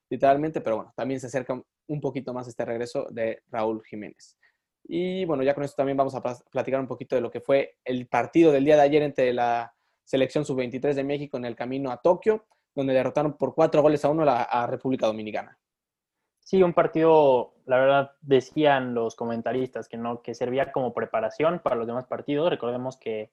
literalmente, 0.10 0.62
pero 0.62 0.78
bueno, 0.78 0.94
también 0.96 1.20
se 1.20 1.28
acerca 1.28 1.62
un 1.88 2.02
poquito 2.02 2.34
más 2.34 2.48
este 2.48 2.66
regreso 2.66 3.08
de 3.10 3.42
Raúl 3.50 3.84
Jiménez. 3.86 4.38
Y 4.84 5.26
bueno, 5.26 5.44
ya 5.44 5.56
con 5.56 5.64
esto 5.64 5.78
también 5.78 5.98
vamos 5.98 6.16
a 6.16 6.22
platicar 6.22 6.80
un 6.80 6.88
poquito 6.88 7.16
de 7.16 7.22
lo 7.22 7.32
que 7.32 7.42
fue 7.42 7.78
el 7.84 8.08
partido 8.08 8.52
del 8.52 8.66
día 8.66 8.76
de 8.76 8.84
ayer 8.84 9.02
entre 9.02 9.34
la 9.34 9.74
selección 10.04 10.46
sub-23 10.46 10.94
de 10.94 11.04
México 11.04 11.38
en 11.38 11.46
el 11.46 11.56
camino 11.56 11.92
a 11.92 12.02
Tokio 12.02 12.46
donde 12.76 12.94
derrotaron 12.94 13.38
por 13.38 13.56
cuatro 13.56 13.82
goles 13.82 14.04
a 14.06 14.10
uno 14.10 14.26
a 14.28 14.68
República 14.68 15.08
Dominicana. 15.08 15.58
Sí, 16.42 16.62
un 16.62 16.74
partido, 16.74 17.56
la 17.66 17.80
verdad, 17.80 18.12
decían 18.22 18.94
los 18.94 19.16
comentaristas 19.16 19.88
que 19.88 19.98
no, 19.98 20.22
que 20.22 20.36
servía 20.36 20.72
como 20.72 20.94
preparación 20.94 21.60
para 21.60 21.76
los 21.76 21.88
demás 21.88 22.06
partidos. 22.06 22.52
Recordemos 22.52 22.98
que, 22.98 23.32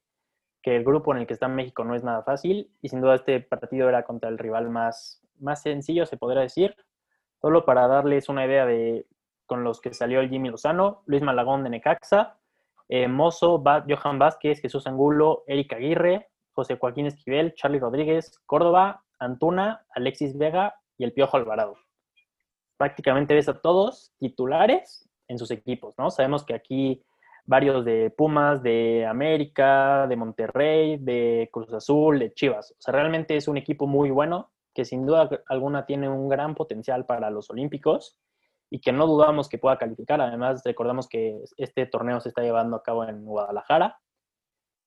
que, 0.62 0.76
el 0.76 0.84
grupo 0.84 1.12
en 1.12 1.20
el 1.20 1.26
que 1.26 1.34
está 1.34 1.48
México 1.48 1.84
no 1.84 1.94
es 1.94 2.04
nada 2.04 2.22
fácil 2.22 2.72
y 2.80 2.88
sin 2.88 3.02
duda 3.02 3.16
este 3.16 3.40
partido 3.40 3.88
era 3.88 4.04
contra 4.04 4.30
el 4.30 4.38
rival 4.38 4.70
más, 4.70 5.21
más 5.38 5.62
sencillo, 5.62 6.06
se 6.06 6.16
podría 6.16 6.42
decir. 6.42 6.74
Solo 7.40 7.64
para 7.64 7.88
darles 7.88 8.28
una 8.28 8.46
idea 8.46 8.66
de 8.66 9.06
con 9.46 9.64
los 9.64 9.80
que 9.80 9.92
salió 9.92 10.20
el 10.20 10.30
Jimmy 10.30 10.48
Lozano, 10.48 11.02
Luis 11.06 11.22
Malagón 11.22 11.62
de 11.64 11.70
Necaxa, 11.70 12.38
eh, 12.88 13.08
Mozo, 13.08 13.62
Johan 13.62 14.18
Vázquez, 14.18 14.60
Jesús 14.60 14.86
Angulo, 14.86 15.44
Eric 15.46 15.74
Aguirre, 15.74 16.28
José 16.52 16.76
Joaquín 16.78 17.06
Esquivel, 17.06 17.54
Charlie 17.54 17.78
Rodríguez, 17.78 18.38
Córdoba, 18.46 19.04
Antuna, 19.18 19.84
Alexis 19.94 20.36
Vega 20.38 20.74
y 20.96 21.04
el 21.04 21.12
Piojo 21.12 21.36
Alvarado. 21.36 21.76
Prácticamente 22.76 23.34
ves 23.34 23.48
a 23.48 23.60
todos 23.60 24.12
titulares 24.18 25.08
en 25.28 25.38
sus 25.38 25.50
equipos, 25.50 25.94
¿no? 25.98 26.10
Sabemos 26.10 26.44
que 26.44 26.54
aquí 26.54 27.02
varios 27.44 27.84
de 27.84 28.10
Pumas, 28.10 28.62
de 28.62 29.06
América, 29.06 30.06
de 30.06 30.16
Monterrey, 30.16 30.96
de 30.98 31.48
Cruz 31.52 31.72
Azul, 31.72 32.18
de 32.18 32.32
Chivas. 32.32 32.72
O 32.72 32.80
sea, 32.80 32.92
realmente 32.92 33.36
es 33.36 33.48
un 33.48 33.56
equipo 33.56 33.86
muy 33.86 34.10
bueno 34.10 34.50
que 34.74 34.84
sin 34.84 35.06
duda 35.06 35.28
alguna 35.48 35.86
tiene 35.86 36.08
un 36.08 36.28
gran 36.28 36.54
potencial 36.54 37.06
para 37.06 37.30
los 37.30 37.50
Olímpicos 37.50 38.18
y 38.70 38.80
que 38.80 38.92
no 38.92 39.06
dudamos 39.06 39.48
que 39.48 39.58
pueda 39.58 39.78
calificar. 39.78 40.20
Además, 40.20 40.62
recordamos 40.64 41.08
que 41.08 41.42
este 41.56 41.86
torneo 41.86 42.20
se 42.20 42.30
está 42.30 42.42
llevando 42.42 42.76
a 42.76 42.82
cabo 42.82 43.04
en 43.04 43.24
Guadalajara 43.24 43.98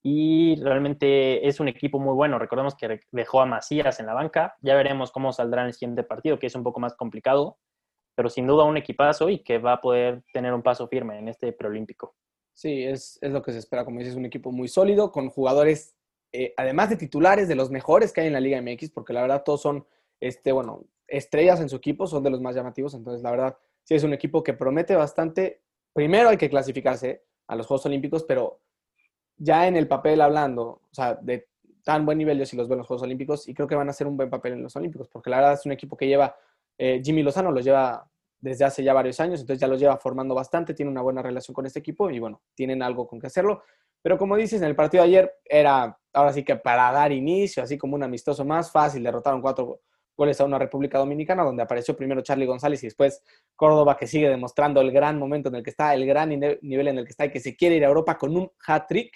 y 0.08 0.56
realmente 0.62 1.48
es 1.48 1.60
un 1.60 1.68
equipo 1.68 2.00
muy 2.00 2.14
bueno. 2.14 2.38
Recordemos 2.38 2.76
que 2.76 3.02
dejó 3.12 3.42
a 3.42 3.46
Macías 3.46 4.00
en 4.00 4.06
la 4.06 4.14
banca. 4.14 4.56
Ya 4.62 4.76
veremos 4.76 5.12
cómo 5.12 5.34
saldrá 5.34 5.62
en 5.62 5.68
el 5.70 5.74
siguiente 5.74 6.04
partido, 6.04 6.38
que 6.38 6.48
es 6.48 6.56
un 6.56 6.64
poco 6.64 6.80
más 6.80 6.96
complicado, 6.96 7.58
pero 8.16 8.30
sin 8.30 8.46
duda 8.48 8.66
un 8.66 8.78
equipazo 8.78 9.30
y 9.30 9.40
que 9.40 9.58
va 9.58 9.74
a 9.74 9.82
poder 9.82 10.24
tener 10.32 10.54
un 10.54 10.62
paso 10.62 10.88
firme 10.88 11.18
en 11.18 11.28
este 11.28 11.54
preolímpico. 11.54 12.16
Sí, 12.54 12.84
es, 12.84 13.20
lo 13.22 13.42
que 13.42 13.52
se 13.52 13.58
espera, 13.58 13.84
como 13.84 14.00
dices, 14.00 14.16
un 14.16 14.26
equipo 14.26 14.52
muy 14.52 14.68
sólido, 14.68 15.12
con 15.12 15.30
jugadores, 15.30 15.96
eh, 16.44 16.54
además 16.58 16.90
de 16.90 16.98
titulares, 16.98 17.48
de 17.48 17.56
los 17.56 17.72
mejores 17.72 18.12
que 18.12 18.22
hay 18.22 18.28
en 18.28 18.34
la 18.34 18.40
Liga 18.40 18.62
MX, 18.62 18.92
porque 18.92 19.14
la 19.14 19.22
verdad 19.22 19.44
todos 19.44 19.62
son, 19.62 19.86
este, 20.20 20.52
bueno, 20.52 20.86
estrellas 21.08 21.62
en 21.62 21.70
su 21.70 21.76
equipo, 21.78 22.08
son 22.08 22.24
de 22.24 22.30
los 22.30 22.42
más 22.42 22.56
llamativos, 22.56 22.94
entonces 22.94 23.22
la 23.24 23.32
verdad 23.32 23.58
sí 23.84 23.96
es 23.96 24.04
un 24.04 24.14
equipo 24.14 24.44
que 24.44 24.54
promete 24.54 24.96
bastante. 24.96 25.62
Primero 25.94 26.30
hay 26.30 26.38
que 26.38 26.50
clasificarse 26.50 27.24
a 27.48 27.56
los 27.56 27.68
Juegos 27.68 27.86
Olímpicos, 27.86 28.24
pero 28.24 28.60
ya 29.38 29.68
en 29.68 29.76
el 29.76 29.88
papel 29.88 30.22
hablando, 30.22 30.64
o 30.64 30.94
sea, 30.94 31.16
de 31.16 31.48
tan 31.84 32.06
buen 32.06 32.18
nivel 32.18 32.40
yo 32.40 32.46
sí 32.46 32.58
los 32.58 32.68
veo 32.68 32.76
en 32.76 32.80
los 32.80 32.88
Juegos 32.88 33.04
Olímpicos 33.04 33.48
y 33.48 33.54
creo 33.54 33.68
que 33.68 33.76
van 33.76 33.88
a 33.88 33.92
hacer 33.92 34.08
un 34.08 34.18
buen 34.18 34.30
papel 34.30 34.54
en 34.54 34.64
los 34.64 34.76
Olímpicos, 34.76 35.08
porque 35.08 35.30
la 35.30 35.38
verdad 35.38 35.54
es 35.54 35.66
un 35.66 35.72
equipo 35.72 35.96
que 35.96 36.08
lleva, 36.08 36.36
eh, 36.78 37.02
Jimmy 37.04 37.24
Lozano 37.24 37.52
los 37.52 37.64
lleva 37.64 38.10
desde 38.46 38.64
hace 38.64 38.84
ya 38.84 38.94
varios 38.94 39.20
años, 39.20 39.42
entonces 39.42 39.60
ya 39.60 39.68
los 39.68 39.80
lleva 39.80 39.98
formando 39.98 40.36
bastante, 40.36 40.76
tiene 40.76 40.92
una 40.92 41.02
buena 41.02 41.24
relación 41.24 41.54
con 41.54 41.66
este 41.66 41.80
equipo 41.80 42.12
y 42.12 42.20
bueno, 42.20 42.44
tienen 42.54 42.84
algo 42.84 43.08
con 43.08 43.20
que 43.20 43.26
hacerlo. 43.26 43.64
Pero 44.04 44.20
como 44.20 44.36
dices, 44.36 44.62
en 44.62 44.68
el 44.68 44.76
partido 44.76 45.02
de 45.02 45.10
ayer 45.10 45.34
era 45.44 45.98
ahora 46.14 46.32
sí 46.32 46.44
que 46.44 46.56
para 46.56 46.92
dar 46.92 47.12
inicio, 47.12 47.64
así 47.64 47.76
como 47.76 47.96
un 47.96 48.04
amistoso 48.04 48.46
más 48.46 48.72
fácil, 48.72 49.02
derrotaron 49.02 49.42
cuatro 49.42 49.82
goles 50.16 50.40
a 50.40 50.46
una 50.46 50.60
República 50.60 51.00
Dominicana, 51.00 51.44
donde 51.44 51.64
apareció 51.64 51.98
primero 51.98 52.22
Charlie 52.22 52.46
González 52.46 52.84
y 52.84 52.88
después 52.88 53.24
Córdoba, 53.56 53.98
que 53.98 54.06
sigue 54.06 54.30
demostrando 54.30 54.80
el 54.80 54.92
gran 54.92 55.18
momento 55.18 55.50
en 55.50 55.56
el 55.56 55.64
que 55.64 55.72
está, 55.72 55.96
el 55.96 56.06
gran 56.06 56.30
nivel 56.30 56.88
en 56.88 57.00
el 57.00 57.04
que 57.04 57.12
está 57.12 57.26
y 57.26 57.32
que 57.32 57.40
se 57.40 57.56
quiere 57.56 57.78
ir 57.78 57.84
a 57.84 57.88
Europa 57.88 58.16
con 58.16 58.38
un 58.38 58.52
hat-trick. 58.68 59.12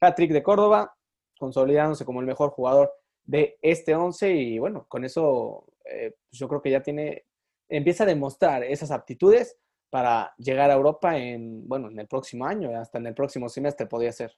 Hat-trick 0.00 0.32
de 0.32 0.42
Córdoba, 0.42 0.92
consolidándose 1.38 2.04
como 2.04 2.18
el 2.18 2.26
mejor 2.26 2.50
jugador 2.50 2.92
de 3.24 3.58
este 3.62 3.94
11 3.94 4.30
y 4.32 4.58
bueno, 4.58 4.86
con 4.88 5.04
eso 5.04 5.66
eh, 5.84 6.16
pues 6.28 6.38
yo 6.38 6.48
creo 6.48 6.60
que 6.60 6.70
ya 6.70 6.82
tiene, 6.82 7.26
empieza 7.68 8.04
a 8.04 8.06
demostrar 8.06 8.62
esas 8.64 8.90
aptitudes 8.90 9.58
para 9.90 10.34
llegar 10.38 10.70
a 10.70 10.74
Europa 10.74 11.16
en, 11.16 11.66
bueno, 11.68 11.88
en 11.88 11.98
el 11.98 12.06
próximo 12.06 12.46
año, 12.46 12.76
hasta 12.78 12.98
en 12.98 13.06
el 13.06 13.14
próximo 13.14 13.48
semestre 13.48 13.86
podría 13.86 14.12
ser. 14.12 14.36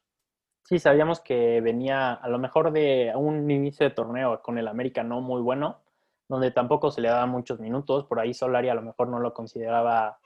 Sí, 0.65 0.79
sabíamos 0.79 1.21
que 1.21 1.61
venía 1.61 2.13
a 2.13 2.29
lo 2.29 2.39
mejor 2.39 2.73
de 2.73 3.13
un 3.17 3.51
inicio 3.51 3.89
de 3.89 3.95
torneo 3.95 4.43
con 4.43 4.59
el 4.59 4.69
América 4.69 5.03
no 5.03 5.21
muy 5.21 5.41
bueno, 5.41 5.83
donde 6.29 6.51
tampoco 6.51 6.91
se 6.91 7.01
le 7.01 7.09
daba 7.09 7.27
muchos 7.27 7.59
minutos, 7.59 8.05
por 8.05 8.21
ahí 8.21 8.35
Solari 8.35 8.69
a 8.69 8.75
lo 8.75 8.83
mejor 8.83 9.09
no 9.09 9.19
lo 9.19 9.33
consideraba 9.33 10.19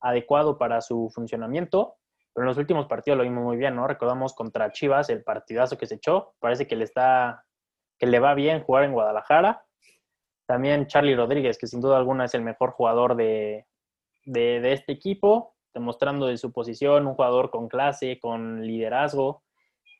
adecuado 0.00 0.56
para 0.56 0.80
su 0.80 1.10
funcionamiento, 1.12 1.96
pero 2.32 2.44
en 2.44 2.48
los 2.48 2.58
últimos 2.58 2.86
partidos 2.86 3.18
lo 3.18 3.24
vimos 3.24 3.42
muy 3.42 3.56
bien, 3.56 3.74
¿no? 3.74 3.88
Recordamos 3.88 4.34
contra 4.34 4.70
Chivas 4.70 5.10
el 5.10 5.24
partidazo 5.24 5.76
que 5.76 5.86
se 5.86 5.96
echó, 5.96 6.34
parece 6.38 6.68
que 6.68 6.76
le 6.76 6.84
está, 6.84 7.44
que 7.98 8.06
le 8.06 8.20
va 8.20 8.34
bien 8.34 8.62
jugar 8.62 8.84
en 8.84 8.92
Guadalajara. 8.92 9.66
También 10.48 10.86
Charlie 10.86 11.14
Rodríguez, 11.14 11.58
que 11.58 11.66
sin 11.66 11.82
duda 11.82 11.98
alguna 11.98 12.24
es 12.24 12.32
el 12.32 12.40
mejor 12.40 12.70
jugador 12.70 13.16
de, 13.16 13.66
de, 14.24 14.72
este 14.72 14.92
equipo, 14.92 15.54
demostrando 15.74 16.26
de 16.26 16.38
su 16.38 16.52
posición, 16.52 17.06
un 17.06 17.12
jugador 17.12 17.50
con 17.50 17.68
clase, 17.68 18.18
con 18.18 18.66
liderazgo. 18.66 19.42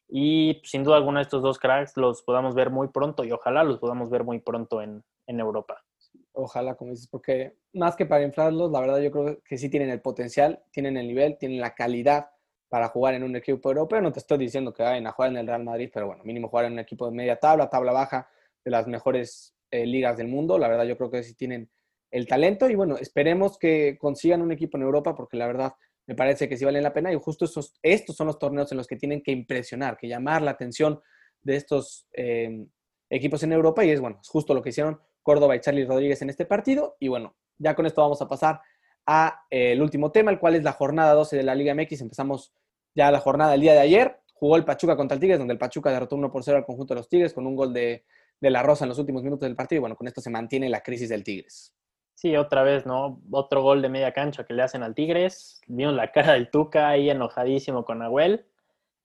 Y 0.08 0.54
pues, 0.54 0.70
sin 0.70 0.84
duda 0.84 0.96
alguna 0.96 1.20
estos 1.20 1.42
dos 1.42 1.58
cracks 1.58 1.98
los 1.98 2.22
podamos 2.22 2.54
ver 2.54 2.70
muy 2.70 2.88
pronto 2.88 3.24
y 3.24 3.30
ojalá 3.32 3.62
los 3.62 3.78
podamos 3.78 4.08
ver 4.08 4.24
muy 4.24 4.38
pronto 4.38 4.80
en, 4.80 5.04
en 5.26 5.38
Europa. 5.38 5.84
Ojalá, 6.32 6.76
como 6.76 6.92
dices, 6.92 7.08
porque 7.08 7.58
más 7.74 7.94
que 7.94 8.06
para 8.06 8.24
inflarlos, 8.24 8.70
la 8.70 8.80
verdad 8.80 9.00
yo 9.00 9.10
creo 9.10 9.42
que 9.44 9.58
sí 9.58 9.68
tienen 9.68 9.90
el 9.90 10.00
potencial, 10.00 10.62
tienen 10.72 10.96
el 10.96 11.08
nivel, 11.08 11.36
tienen 11.36 11.60
la 11.60 11.74
calidad 11.74 12.30
para 12.70 12.88
jugar 12.88 13.12
en 13.12 13.22
un 13.22 13.36
equipo 13.36 13.68
europeo. 13.68 14.00
No 14.00 14.12
te 14.12 14.20
estoy 14.20 14.38
diciendo 14.38 14.72
que 14.72 14.82
vayan 14.82 15.06
a 15.06 15.12
jugar 15.12 15.30
en 15.30 15.36
el 15.36 15.46
Real 15.46 15.62
Madrid, 15.62 15.90
pero 15.92 16.06
bueno, 16.06 16.24
mínimo 16.24 16.48
jugar 16.48 16.64
en 16.64 16.72
un 16.72 16.78
equipo 16.78 17.04
de 17.04 17.12
media 17.12 17.38
tabla, 17.38 17.68
tabla 17.68 17.92
baja 17.92 18.30
de 18.64 18.70
las 18.70 18.86
mejores 18.86 19.57
eh, 19.70 19.86
ligas 19.86 20.16
del 20.16 20.28
mundo. 20.28 20.58
La 20.58 20.68
verdad 20.68 20.84
yo 20.84 20.96
creo 20.96 21.10
que 21.10 21.22
sí 21.22 21.34
tienen 21.34 21.70
el 22.10 22.26
talento 22.26 22.68
y 22.68 22.74
bueno, 22.74 22.96
esperemos 22.96 23.58
que 23.58 23.98
consigan 23.98 24.42
un 24.42 24.52
equipo 24.52 24.76
en 24.76 24.82
Europa 24.82 25.14
porque 25.14 25.36
la 25.36 25.46
verdad 25.46 25.72
me 26.06 26.14
parece 26.14 26.48
que 26.48 26.56
sí 26.56 26.64
valen 26.64 26.82
la 26.82 26.94
pena 26.94 27.12
y 27.12 27.16
justo 27.16 27.44
estos 27.82 28.16
son 28.16 28.26
los 28.26 28.38
torneos 28.38 28.72
en 28.72 28.78
los 28.78 28.86
que 28.86 28.96
tienen 28.96 29.22
que 29.22 29.30
impresionar, 29.30 29.98
que 29.98 30.08
llamar 30.08 30.40
la 30.40 30.52
atención 30.52 31.00
de 31.42 31.56
estos 31.56 32.08
eh, 32.14 32.66
equipos 33.10 33.42
en 33.42 33.52
Europa 33.52 33.84
y 33.84 33.90
es 33.90 34.00
bueno, 34.00 34.18
es 34.22 34.28
justo 34.28 34.54
lo 34.54 34.62
que 34.62 34.70
hicieron 34.70 34.98
Córdoba 35.22 35.54
y 35.54 35.60
Charlie 35.60 35.84
Rodríguez 35.84 36.22
en 36.22 36.30
este 36.30 36.46
partido 36.46 36.96
y 36.98 37.08
bueno, 37.08 37.36
ya 37.58 37.74
con 37.74 37.84
esto 37.84 38.00
vamos 38.00 38.22
a 38.22 38.28
pasar 38.28 38.62
al 39.04 39.32
eh, 39.50 39.80
último 39.80 40.12
tema, 40.12 40.30
el 40.30 40.38
cual 40.38 40.54
es 40.54 40.62
la 40.62 40.72
jornada 40.72 41.14
12 41.14 41.36
de 41.36 41.42
la 41.42 41.54
Liga 41.54 41.74
MX. 41.74 42.02
Empezamos 42.02 42.52
ya 42.94 43.10
la 43.10 43.20
jornada 43.20 43.54
el 43.54 43.60
día 43.62 43.72
de 43.72 43.80
ayer, 43.80 44.20
jugó 44.34 44.56
el 44.56 44.66
Pachuca 44.66 44.96
contra 44.96 45.14
el 45.14 45.20
Tigres, 45.20 45.38
donde 45.38 45.52
el 45.52 45.58
Pachuca 45.58 45.90
derrotó 45.90 46.16
1 46.16 46.30
por 46.30 46.44
0 46.44 46.58
al 46.58 46.66
conjunto 46.66 46.94
de 46.94 47.00
los 47.00 47.08
Tigres 47.08 47.32
con 47.32 47.46
un 47.46 47.56
gol 47.56 47.72
de, 47.72 48.04
de 48.40 48.50
La 48.50 48.62
Rosa 48.62 48.84
en 48.84 48.88
los 48.88 48.98
últimos 48.98 49.22
minutos 49.22 49.46
del 49.46 49.56
partido 49.56 49.78
y 49.78 49.80
bueno, 49.80 49.96
con 49.96 50.06
esto 50.06 50.20
se 50.20 50.30
mantiene 50.30 50.68
la 50.68 50.80
crisis 50.80 51.08
del 51.08 51.24
Tigres. 51.24 51.74
Sí, 52.14 52.36
otra 52.36 52.64
vez, 52.64 52.84
¿no? 52.84 53.20
Otro 53.30 53.62
gol 53.62 53.80
de 53.80 53.88
media 53.88 54.12
cancha 54.12 54.44
que 54.44 54.52
le 54.52 54.62
hacen 54.62 54.82
al 54.82 54.94
Tigres. 54.94 55.60
Vieron 55.68 55.96
la 55.96 56.10
cara 56.10 56.32
del 56.32 56.50
Tuca 56.50 56.88
ahí 56.88 57.10
enojadísimo 57.10 57.84
con 57.84 58.00
Nahuel. 58.00 58.44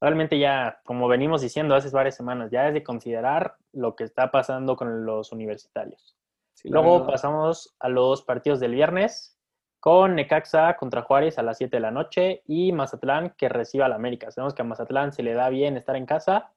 Realmente 0.02 0.40
ya, 0.40 0.82
como 0.84 1.08
venimos 1.08 1.42
diciendo 1.42 1.76
hace 1.76 1.90
varias 1.92 2.16
semanas, 2.16 2.50
ya 2.52 2.68
es 2.68 2.74
de 2.74 2.84
considerar 2.84 3.56
lo 3.72 3.96
que 3.96 4.04
está 4.04 4.32
pasando 4.32 4.76
con 4.76 5.06
los 5.06 5.32
universitarios. 5.32 6.18
Luego 6.64 7.06
pasamos 7.06 7.76
a 7.80 7.90
los 7.90 8.22
partidos 8.24 8.60
del 8.60 8.74
viernes 8.74 9.38
con 9.80 10.16
Necaxa 10.16 10.76
contra 10.78 11.02
Juárez 11.02 11.38
a 11.38 11.44
las 11.44 11.58
7 11.58 11.76
de 11.76 11.82
la 11.82 11.92
noche 11.92 12.42
y 12.46 12.72
Mazatlán 12.72 13.36
que 13.38 13.50
reciba 13.50 13.86
al 13.86 13.94
América. 13.94 14.32
Sabemos 14.32 14.54
que 14.54 14.62
a 14.62 14.66
Mazatlán 14.66 15.12
se 15.12 15.24
le 15.24 15.34
da 15.34 15.50
bien 15.50 15.78
estar 15.78 15.96
en 15.96 16.06
casa. 16.06 16.52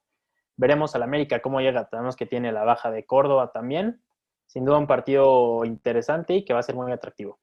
Veremos 0.57 0.95
al 0.95 1.03
América 1.03 1.41
cómo 1.41 1.61
llega. 1.61 1.87
Sabemos 1.89 2.15
que 2.15 2.25
tiene 2.25 2.51
la 2.51 2.63
baja 2.63 2.91
de 2.91 3.05
Córdoba 3.05 3.51
también 3.51 4.01
sin 4.47 4.65
duda 4.65 4.77
un 4.77 4.87
partido 4.87 5.65
interesante 5.65 6.33
y 6.35 6.45
que 6.45 6.53
va 6.53 6.59
a 6.59 6.63
ser 6.63 6.75
muy 6.75 6.91
atractivo. 6.91 7.39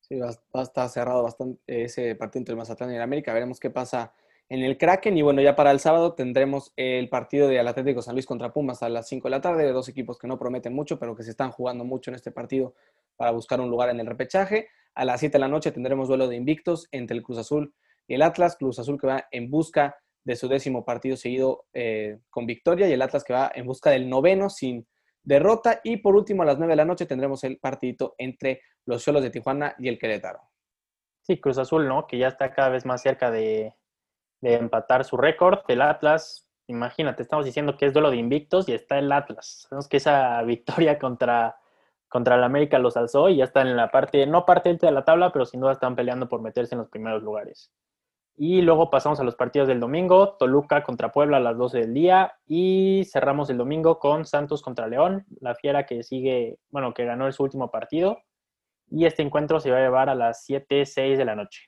Sí, 0.00 0.18
va, 0.18 0.30
a 0.54 0.62
estar 0.62 0.88
cerrado 0.88 1.22
bastante 1.22 1.60
ese 1.66 2.14
partido 2.14 2.40
entre 2.40 2.52
el 2.52 2.58
Mazatlán 2.58 2.92
y 2.92 2.96
el 2.96 3.02
América. 3.02 3.32
Veremos 3.32 3.60
qué 3.60 3.70
pasa 3.70 4.14
en 4.48 4.62
el 4.62 4.78
Kraken. 4.78 5.16
Y 5.16 5.22
bueno, 5.22 5.42
ya 5.42 5.54
para 5.54 5.70
el 5.70 5.80
sábado 5.80 6.14
tendremos 6.14 6.72
el 6.76 7.08
partido 7.08 7.48
del 7.48 7.66
Atlético 7.66 8.02
San 8.02 8.14
Luis 8.14 8.26
contra 8.26 8.52
Pumas 8.52 8.82
a 8.82 8.88
las 8.88 9.08
5 9.08 9.28
de 9.28 9.30
la 9.30 9.40
tarde. 9.40 9.70
Dos 9.72 9.88
equipos 9.88 10.18
que 10.18 10.28
no 10.28 10.38
prometen 10.38 10.74
mucho, 10.74 10.98
pero 10.98 11.14
que 11.14 11.24
se 11.24 11.30
están 11.30 11.50
jugando 11.50 11.84
mucho 11.84 12.10
en 12.10 12.14
este 12.14 12.30
partido 12.30 12.74
para 13.16 13.32
buscar 13.32 13.60
un 13.60 13.68
lugar 13.68 13.90
en 13.90 14.00
el 14.00 14.06
repechaje. 14.06 14.68
A 14.94 15.04
las 15.04 15.20
7 15.20 15.34
de 15.34 15.40
la 15.40 15.48
noche 15.48 15.72
tendremos 15.72 16.08
duelo 16.08 16.28
de 16.28 16.36
invictos 16.36 16.88
entre 16.92 17.16
el 17.16 17.22
Cruz 17.22 17.38
Azul 17.38 17.74
y 18.06 18.14
el 18.14 18.22
Atlas. 18.22 18.56
Cruz 18.56 18.78
Azul 18.78 18.98
que 18.98 19.08
va 19.08 19.26
en 19.30 19.50
busca 19.50 19.96
de 20.26 20.34
su 20.34 20.48
décimo 20.48 20.84
partido 20.84 21.16
seguido 21.16 21.66
eh, 21.72 22.18
con 22.30 22.46
victoria 22.46 22.88
y 22.88 22.92
el 22.92 23.00
Atlas 23.00 23.22
que 23.22 23.32
va 23.32 23.52
en 23.54 23.64
busca 23.64 23.90
del 23.90 24.10
noveno 24.10 24.50
sin 24.50 24.84
derrota. 25.22 25.80
Y 25.84 25.98
por 25.98 26.16
último, 26.16 26.42
a 26.42 26.46
las 26.46 26.58
9 26.58 26.72
de 26.72 26.76
la 26.76 26.84
noche 26.84 27.06
tendremos 27.06 27.44
el 27.44 27.58
partidito 27.58 28.16
entre 28.18 28.60
los 28.86 29.04
Cholos 29.04 29.22
de 29.22 29.30
Tijuana 29.30 29.76
y 29.78 29.86
el 29.86 30.00
Querétaro. 30.00 30.40
Sí, 31.22 31.40
Cruz 31.40 31.58
Azul, 31.58 31.86
¿no? 31.86 32.08
Que 32.08 32.18
ya 32.18 32.26
está 32.26 32.52
cada 32.52 32.70
vez 32.70 32.84
más 32.84 33.02
cerca 33.02 33.30
de, 33.30 33.72
empatar 34.42 35.04
su 35.04 35.16
récord. 35.16 35.60
El 35.68 35.80
Atlas, 35.80 36.48
imagínate, 36.66 37.22
estamos 37.22 37.44
diciendo 37.44 37.76
que 37.76 37.86
es 37.86 37.92
duelo 37.92 38.10
de 38.10 38.16
invictos 38.16 38.68
y 38.68 38.72
está 38.72 38.98
el 38.98 39.12
Atlas. 39.12 39.66
Sabemos 39.68 39.86
que 39.86 39.98
esa 39.98 40.42
victoria 40.42 40.98
contra, 40.98 41.56
contra 42.08 42.34
el 42.34 42.42
América 42.42 42.80
los 42.80 42.96
alzó 42.96 43.28
y 43.28 43.36
ya 43.36 43.44
están 43.44 43.68
en 43.68 43.76
la 43.76 43.92
parte, 43.92 44.26
no 44.26 44.44
parte 44.44 44.74
de 44.74 44.90
la 44.90 45.04
tabla, 45.04 45.30
pero 45.30 45.46
sin 45.46 45.60
duda 45.60 45.72
están 45.72 45.94
peleando 45.94 46.28
por 46.28 46.42
meterse 46.42 46.74
en 46.74 46.80
los 46.80 46.88
primeros 46.88 47.22
lugares. 47.22 47.72
Y 48.38 48.60
luego 48.60 48.90
pasamos 48.90 49.18
a 49.18 49.24
los 49.24 49.34
partidos 49.34 49.66
del 49.66 49.80
domingo, 49.80 50.36
Toluca 50.38 50.82
contra 50.82 51.10
Puebla 51.10 51.38
a 51.38 51.40
las 51.40 51.56
12 51.56 51.78
del 51.78 51.94
día 51.94 52.34
y 52.46 53.04
cerramos 53.10 53.48
el 53.48 53.56
domingo 53.56 53.98
con 53.98 54.26
Santos 54.26 54.60
contra 54.60 54.86
León, 54.88 55.24
la 55.40 55.54
fiera 55.54 55.86
que 55.86 56.02
sigue, 56.02 56.58
bueno, 56.68 56.92
que 56.92 57.06
ganó 57.06 57.30
su 57.32 57.42
último 57.42 57.70
partido. 57.70 58.18
Y 58.90 59.06
este 59.06 59.22
encuentro 59.22 59.58
se 59.58 59.70
va 59.70 59.78
a 59.78 59.80
llevar 59.80 60.10
a 60.10 60.14
las 60.14 60.44
7, 60.44 60.84
6 60.84 61.16
de 61.16 61.24
la 61.24 61.34
noche. 61.34 61.62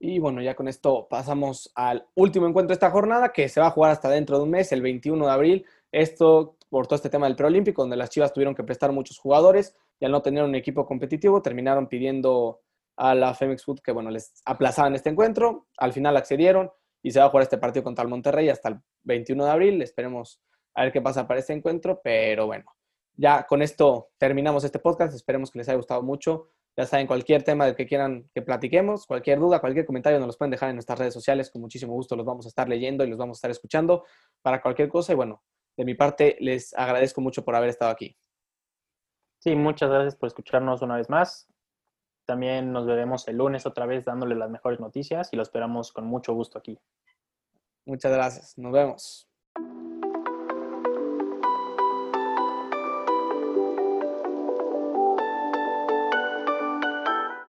Y 0.00 0.18
bueno, 0.18 0.42
ya 0.42 0.54
con 0.54 0.66
esto 0.66 1.06
pasamos 1.08 1.70
al 1.76 2.06
último 2.14 2.46
encuentro 2.46 2.68
de 2.68 2.74
esta 2.74 2.90
jornada, 2.90 3.32
que 3.32 3.48
se 3.48 3.60
va 3.60 3.68
a 3.68 3.70
jugar 3.70 3.92
hasta 3.92 4.10
dentro 4.10 4.36
de 4.36 4.44
un 4.44 4.50
mes, 4.50 4.72
el 4.72 4.82
21 4.82 5.24
de 5.24 5.32
abril. 5.32 5.66
Esto 5.92 6.56
por 6.68 6.88
todo 6.88 6.96
este 6.96 7.08
tema 7.08 7.26
del 7.26 7.36
preolímpico, 7.36 7.82
donde 7.82 7.96
las 7.96 8.10
Chivas 8.10 8.32
tuvieron 8.32 8.54
que 8.54 8.64
prestar 8.64 8.90
muchos 8.90 9.18
jugadores 9.18 9.76
y 10.00 10.04
al 10.04 10.10
no 10.10 10.22
tener 10.22 10.42
un 10.42 10.56
equipo 10.56 10.84
competitivo 10.86 11.40
terminaron 11.40 11.86
pidiendo 11.86 12.60
a 12.96 13.14
la 13.14 13.34
Femex 13.34 13.64
Food 13.64 13.80
que, 13.80 13.92
bueno, 13.92 14.10
les 14.10 14.32
aplazaban 14.44 14.94
este 14.94 15.10
encuentro. 15.10 15.68
Al 15.78 15.92
final 15.92 16.16
accedieron 16.16 16.70
y 17.02 17.10
se 17.10 17.20
va 17.20 17.26
a 17.26 17.28
jugar 17.28 17.42
este 17.42 17.58
partido 17.58 17.84
contra 17.84 18.02
el 18.02 18.08
Monterrey 18.08 18.48
hasta 18.48 18.70
el 18.70 18.80
21 19.02 19.44
de 19.44 19.50
abril. 19.50 19.82
Esperemos 19.82 20.42
a 20.74 20.82
ver 20.82 20.92
qué 20.92 21.02
pasa 21.02 21.26
para 21.26 21.40
este 21.40 21.52
encuentro, 21.52 22.00
pero 22.02 22.46
bueno, 22.46 22.64
ya 23.14 23.44
con 23.46 23.62
esto 23.62 24.10
terminamos 24.18 24.64
este 24.64 24.78
podcast. 24.78 25.14
Esperemos 25.14 25.50
que 25.50 25.58
les 25.58 25.68
haya 25.68 25.76
gustado 25.76 26.02
mucho. 26.02 26.48
Ya 26.76 26.86
saben, 26.86 27.06
cualquier 27.06 27.44
tema 27.44 27.66
del 27.66 27.76
que 27.76 27.86
quieran 27.86 28.28
que 28.34 28.42
platiquemos, 28.42 29.06
cualquier 29.06 29.38
duda, 29.38 29.60
cualquier 29.60 29.86
comentario, 29.86 30.18
nos 30.18 30.26
los 30.26 30.36
pueden 30.36 30.50
dejar 30.50 30.70
en 30.70 30.76
nuestras 30.76 30.98
redes 30.98 31.14
sociales. 31.14 31.50
Con 31.50 31.62
muchísimo 31.62 31.92
gusto 31.92 32.16
los 32.16 32.26
vamos 32.26 32.46
a 32.46 32.48
estar 32.48 32.68
leyendo 32.68 33.04
y 33.04 33.08
los 33.08 33.18
vamos 33.18 33.36
a 33.36 33.38
estar 33.38 33.50
escuchando 33.50 34.04
para 34.42 34.60
cualquier 34.60 34.88
cosa. 34.88 35.12
Y 35.12 35.16
bueno, 35.16 35.42
de 35.76 35.84
mi 35.84 35.94
parte, 35.94 36.36
les 36.40 36.74
agradezco 36.74 37.20
mucho 37.20 37.44
por 37.44 37.54
haber 37.54 37.68
estado 37.70 37.92
aquí. 37.92 38.16
Sí, 39.38 39.54
muchas 39.54 39.90
gracias 39.90 40.16
por 40.16 40.26
escucharnos 40.26 40.82
una 40.82 40.96
vez 40.96 41.08
más. 41.08 41.46
También 42.24 42.72
nos 42.72 42.86
veremos 42.86 43.28
el 43.28 43.36
lunes 43.36 43.66
otra 43.66 43.86
vez 43.86 44.04
dándole 44.04 44.34
las 44.34 44.50
mejores 44.50 44.80
noticias 44.80 45.32
y 45.32 45.36
lo 45.36 45.42
esperamos 45.42 45.92
con 45.92 46.06
mucho 46.06 46.34
gusto 46.34 46.58
aquí. 46.58 46.78
Muchas 47.84 48.12
gracias. 48.12 48.58
Nos 48.58 48.72
vemos. 48.72 49.28